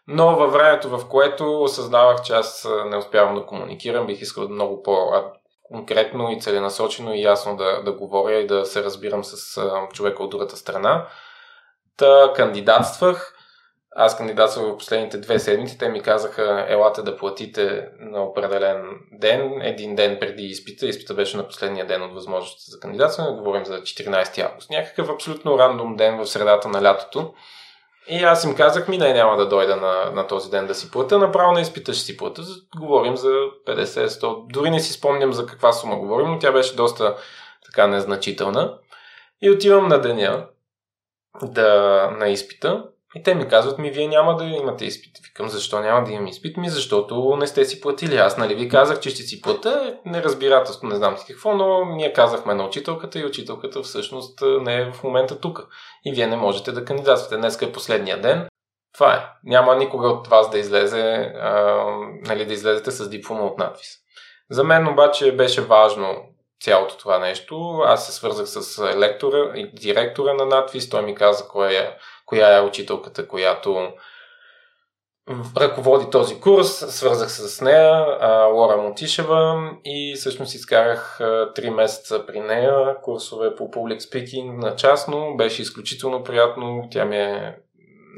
[0.08, 4.82] Но във времето, в което осъзнавах, че аз не успявам да комуникирам, бих искал много
[5.68, 9.62] по-конкретно и целенасочено и ясно да, да говоря и да се разбирам с
[9.93, 11.06] човека от другата страна.
[11.97, 13.32] Та кандидатствах.
[13.98, 15.78] Аз кандидатствах в последните две седмици.
[15.78, 20.86] Те ми казаха, елате да платите на определен ден, един ден преди изпита.
[20.86, 23.36] Изпита беше на последния ден от възможностите за кандидатстване.
[23.36, 24.70] Говорим за 14 август.
[24.70, 27.34] Някакъв абсолютно рандом ден в средата на лятото.
[28.09, 30.91] И аз им казах, ми не, няма да дойда на, на този ден да си
[30.91, 32.43] плата, направо на изпита ще си плата.
[32.77, 33.28] Говорим за
[33.66, 37.16] 50-100, дори не си спомням за каква сума говорим, но тя беше доста
[37.65, 38.78] така незначителна.
[39.43, 40.47] И отивам на деня
[41.43, 42.85] да, на изпита
[43.16, 45.18] и те ми казват, ми вие няма да имате изпит.
[45.24, 46.56] Викам, защо няма да имам изпит?
[46.56, 48.16] Ми защото не сте си платили.
[48.16, 49.98] Аз нали ви казах, че ще си плата.
[50.05, 54.93] Неразбирателство, не знам си какво, но ние казахме на учителката и учителката всъщност не е
[54.93, 55.68] в момента тук.
[56.05, 57.36] И вие не можете да кандидатствате.
[57.36, 58.48] Днес е последния ден.
[58.94, 59.24] Това е.
[59.44, 61.84] Няма никога от вас да излезе, а,
[62.26, 63.88] нали, да излезете с диплома от надвис.
[64.51, 66.14] За мен обаче беше важно
[66.60, 67.82] цялото това нещо.
[67.84, 70.90] Аз се свързах с лектора и директора на надвис.
[70.90, 71.97] Той ми каза кой е
[72.27, 73.93] коя е учителката, която
[75.57, 76.69] ръководи този курс.
[76.69, 78.07] Свързах се с нея,
[78.53, 85.36] Лора Мотишева и всъщност изкарах 3 месеца при нея курсове по public speaking на частно.
[85.36, 86.89] Беше изключително приятно.
[86.90, 87.57] Тя ми е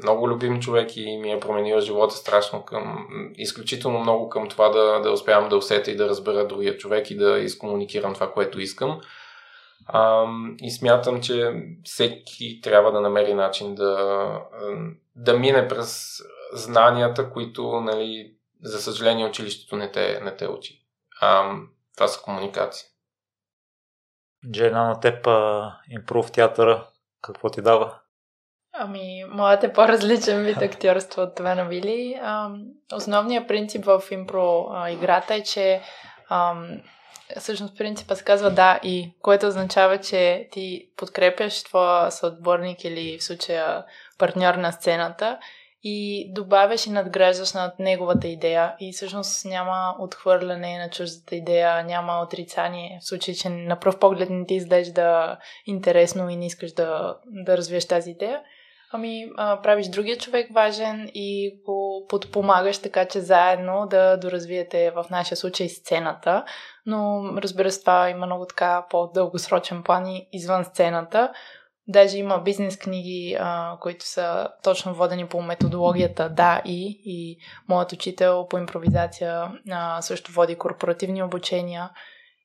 [0.03, 3.07] много любим човек и ми е променила живота страшно към,
[3.37, 7.17] изключително много към това да, да успявам да усетя и да разбера другия човек и
[7.17, 9.01] да изкомуникирам това, което искам.
[9.91, 10.25] А,
[10.61, 11.53] и смятам, че
[11.83, 14.31] всеки трябва да намери начин да,
[15.15, 16.17] да мине през
[16.53, 20.85] знанията, които, нали, за съжаление, училището не те, не те учи.
[21.21, 21.55] А,
[21.97, 22.87] това са комуникации.
[24.51, 25.27] Джена, на теб
[25.89, 26.87] импров театъра,
[27.21, 27.99] какво ти дава?
[28.73, 32.19] Ами, моят е по-различен вид актьорство от това на Вили.
[32.93, 35.81] основният принцип в импро играта е, че
[36.29, 36.81] ам,
[37.37, 43.23] всъщност принципа се казва да и, което означава, че ти подкрепяш твоя съотборник или в
[43.23, 43.85] случая
[44.17, 45.39] партньор на сцената
[45.83, 52.21] и добавяш и надграждаш над неговата идея и всъщност няма отхвърляне на чуждата идея, няма
[52.21, 57.17] отрицание в случай, че на пръв поглед не ти изглежда интересно и не искаш да,
[57.25, 58.41] да развиеш тази идея.
[58.91, 65.05] Ами, а, правиш другия човек важен и го подпомагаш така, че заедно да доразвиете в
[65.11, 66.45] нашия случай сцената.
[66.89, 71.31] Но, разбира се, това има много така по-дългосрочен план и извън сцената.
[71.87, 73.37] Даже има бизнес книги,
[73.81, 77.01] които са точно водени по методологията Да и.
[77.05, 77.37] И
[77.67, 81.89] моят учител по импровизация а, също води корпоративни обучения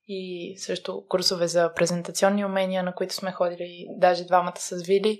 [0.07, 5.19] и също курсове за презентационни умения, на които сме ходили даже двамата с Вили.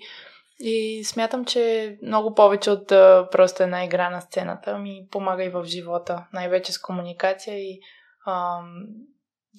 [0.60, 5.50] И смятам, че много повече от а, просто една игра на сцената ми помага и
[5.50, 7.80] в живота, най-вече с комуникация и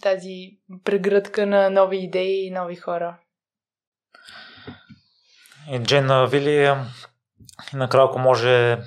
[0.03, 3.19] тази прегръдка на нови идеи и нови хора.
[5.71, 6.75] И Джен Вили,
[7.75, 8.79] накрая, ако може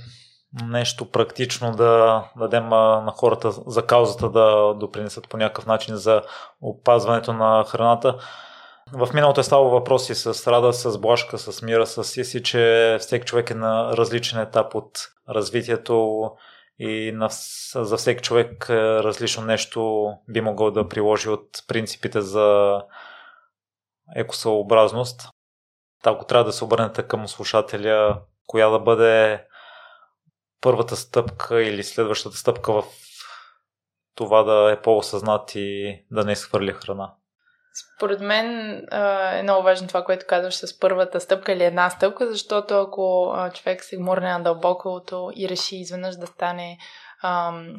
[0.63, 6.21] нещо практично да дадем на хората за каузата да допринесат по някакъв начин за
[6.61, 8.17] опазването на храната.
[8.93, 13.25] В миналото е стало въпроси с Рада, с Блашка, с Мира, с Сиси, че всеки
[13.25, 14.91] човек е на различен етап от
[15.29, 16.21] развитието
[16.79, 17.29] и на,
[17.75, 22.81] за всеки човек е различно нещо би могъл да приложи от принципите за
[24.15, 25.29] екосъобразност.
[26.05, 29.45] Ако трябва да се обърнете към слушателя, коя да бъде
[30.61, 32.83] първата стъпка или следващата стъпка в
[34.15, 37.13] това да е по-осъзнат и да не изхвърли храна?
[37.95, 38.77] Според мен
[39.33, 43.83] е много важно това, което казваш с първата стъпка или една стъпка, защото ако човек
[43.83, 46.77] се гмурне на дълбокото и реши изведнъж да стане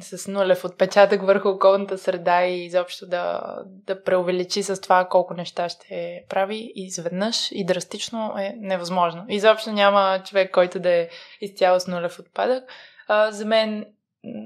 [0.00, 5.68] с нулев отпечатък върху околната среда и изобщо да, да преувеличи с това колко неща
[5.68, 9.24] ще прави изведнъж и драстично е невъзможно.
[9.28, 11.08] Изобщо няма човек, който да е
[11.40, 12.64] изцяло с нулев отпадък.
[13.28, 13.86] За мен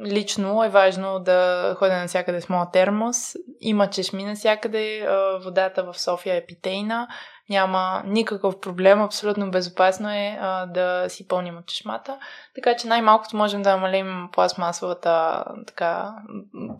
[0.06, 3.34] лично е важно да ходя навсякъде с моят термос.
[3.60, 5.08] Има чешми навсякъде.
[5.44, 7.08] Водата в София е питейна.
[7.50, 9.02] Няма никакъв проблем.
[9.02, 10.38] Абсолютно безопасно е
[10.68, 12.18] да си пълним от чешмата.
[12.54, 16.14] Така че най-малкото можем да намалим пластмасовата, така,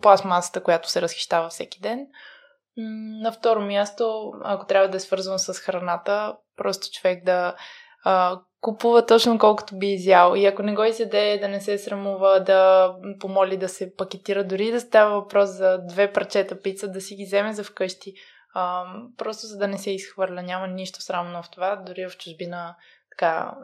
[0.01, 2.07] пластмасата, която се разхищава всеки ден.
[3.21, 7.55] На второ място, ако трябва да е свързвам с храната, просто човек да
[8.65, 10.35] купува точно колкото би изял.
[10.35, 14.71] И ако не го изяде, да не се срамува, да помоли да се пакетира, дори
[14.71, 18.13] да става въпрос за две парчета пица, да си ги вземе за вкъщи.
[18.53, 18.85] А,
[19.17, 20.41] просто за да не се изхвърля.
[20.41, 21.75] Няма нищо срамно в това.
[21.75, 22.75] Дори в чужбина
[23.11, 23.55] така...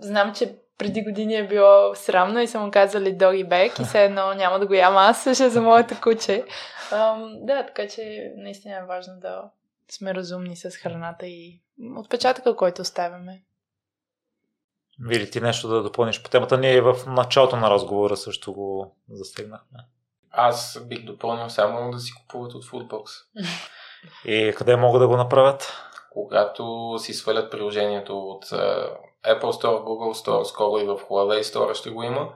[0.00, 4.04] Знам, че преди години е било срамно и са му казали доги бек и все
[4.04, 6.44] едно няма да го ям аз, ще за моето куче.
[6.92, 9.42] А, да, така че наистина е важно да
[9.90, 11.60] сме разумни с храната и
[11.96, 13.42] отпечатъка, който оставяме.
[15.00, 16.58] Вили ти нещо да допълниш по темата?
[16.58, 19.78] Ние в началото на разговора също го застегнахме.
[20.30, 23.04] Аз бих допълнил само да си купуват от Foodbox.
[24.24, 25.72] И къде могат да го направят?
[26.10, 28.44] Когато си свалят приложението от
[29.24, 32.32] Apple Store, Google Store, скоро и в Huawei Store ще го има.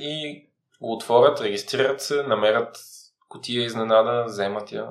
[0.00, 0.46] И
[0.80, 2.78] го отворят, регистрират се, намерят
[3.28, 4.88] котия изненада, вземат я,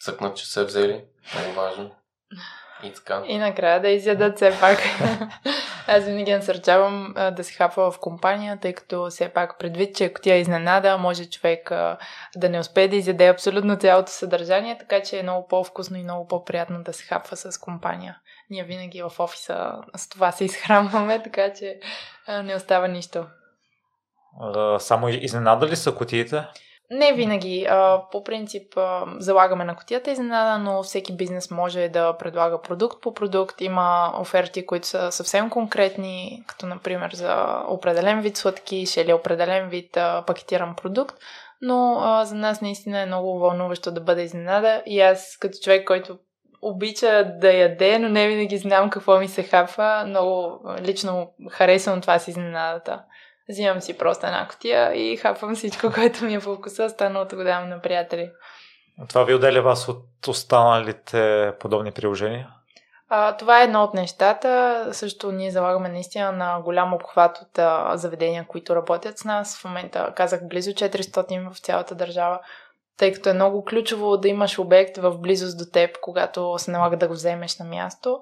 [0.00, 1.04] цъкнат, че са взели.
[1.34, 1.90] Много важно.
[2.82, 3.22] И така.
[3.26, 4.78] И накрая да изядат все пак.
[5.86, 10.04] Аз винаги насърчавам а, да се хапва в компания, тъй като все пак предвид, че
[10.04, 11.98] ако тя изненада, може човек а,
[12.36, 16.28] да не успее да изяде абсолютно цялото съдържание, така че е много по-вкусно и много
[16.28, 18.18] по-приятно да се хапва с компания.
[18.50, 21.78] Ние винаги в офиса с това се изхранваме, така че
[22.26, 23.26] а, не остава нищо.
[24.40, 26.44] А, само изненада ли са котиите?
[26.94, 27.66] Не винаги.
[27.70, 33.02] А, по принцип а, залагаме на котията изненада, но всеки бизнес може да предлага продукт
[33.02, 33.60] по продукт.
[33.60, 39.96] Има оферти, които са съвсем конкретни, като например за определен вид сладкиш или определен вид
[39.96, 41.16] а, пакетиран продукт.
[41.60, 45.86] Но а, за нас наистина е много вълнуващо да бъде изненада и аз като човек,
[45.86, 46.18] който
[46.62, 52.18] обича да яде, но не винаги знам какво ми се хапва, много лично харесвам това
[52.18, 53.02] с изненадата.
[53.48, 57.44] Взимам си просто една котия и хапвам всичко, което ми е по вкуса, останалото го
[57.44, 58.30] давам на приятели.
[59.08, 62.48] Това ви отделя вас от останалите подобни приложения?
[63.08, 64.88] А, това е едно от нещата.
[64.92, 69.58] Също ние залагаме наистина на голям обхват от а, заведения, които работят с нас.
[69.58, 72.40] В момента казах близо 400 в цялата държава,
[72.98, 76.96] тъй като е много ключово да имаш обект в близост до теб, когато се налага
[76.96, 78.20] да го вземеш на място.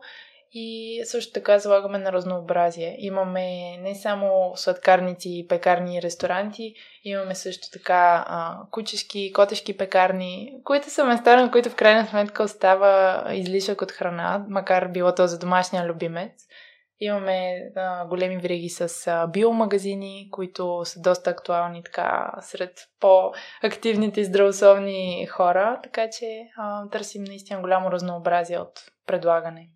[0.52, 2.96] И също така залагаме на разнообразие.
[2.98, 6.74] Имаме не само сладкарници, пекарни и ресторанти,
[7.04, 12.42] имаме също така а, кучешки, котешки пекарни, които са места, на които в крайна сметка
[12.42, 16.32] остава излишък от храна, макар било то за домашния любимец.
[17.00, 24.24] Имаме а, големи вреги с а, биомагазини, които са доста актуални така сред по-активните и
[24.24, 29.68] здравословни хора, така че а, търсим наистина голямо разнообразие от предлагане.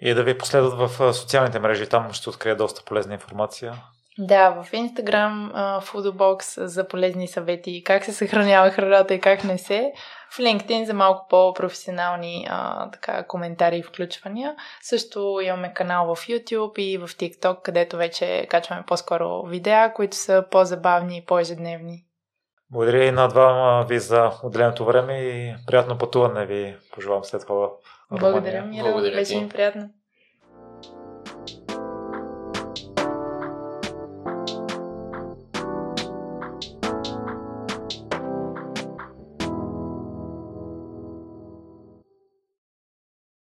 [0.00, 3.74] И да ви последват в социалните мрежи, там ще открия доста полезна информация.
[4.20, 9.58] Да, в Instagram uh, Foodbox за полезни съвети как се съхранява храната и как не
[9.58, 9.92] се.
[10.30, 14.54] В LinkedIn за малко по-професионални а, така, коментари и включвания.
[14.82, 20.44] Също имаме канал в YouTube и в TikTok, където вече качваме по-скоро видеа, които са
[20.50, 22.04] по-забавни и по-ежедневни.
[22.70, 27.68] Благодаря и на двама ви за отделеното време и приятно пътуване ви пожелавам след това.
[28.10, 28.94] Благодаря, Мира.
[29.14, 29.90] Беше ми приятно.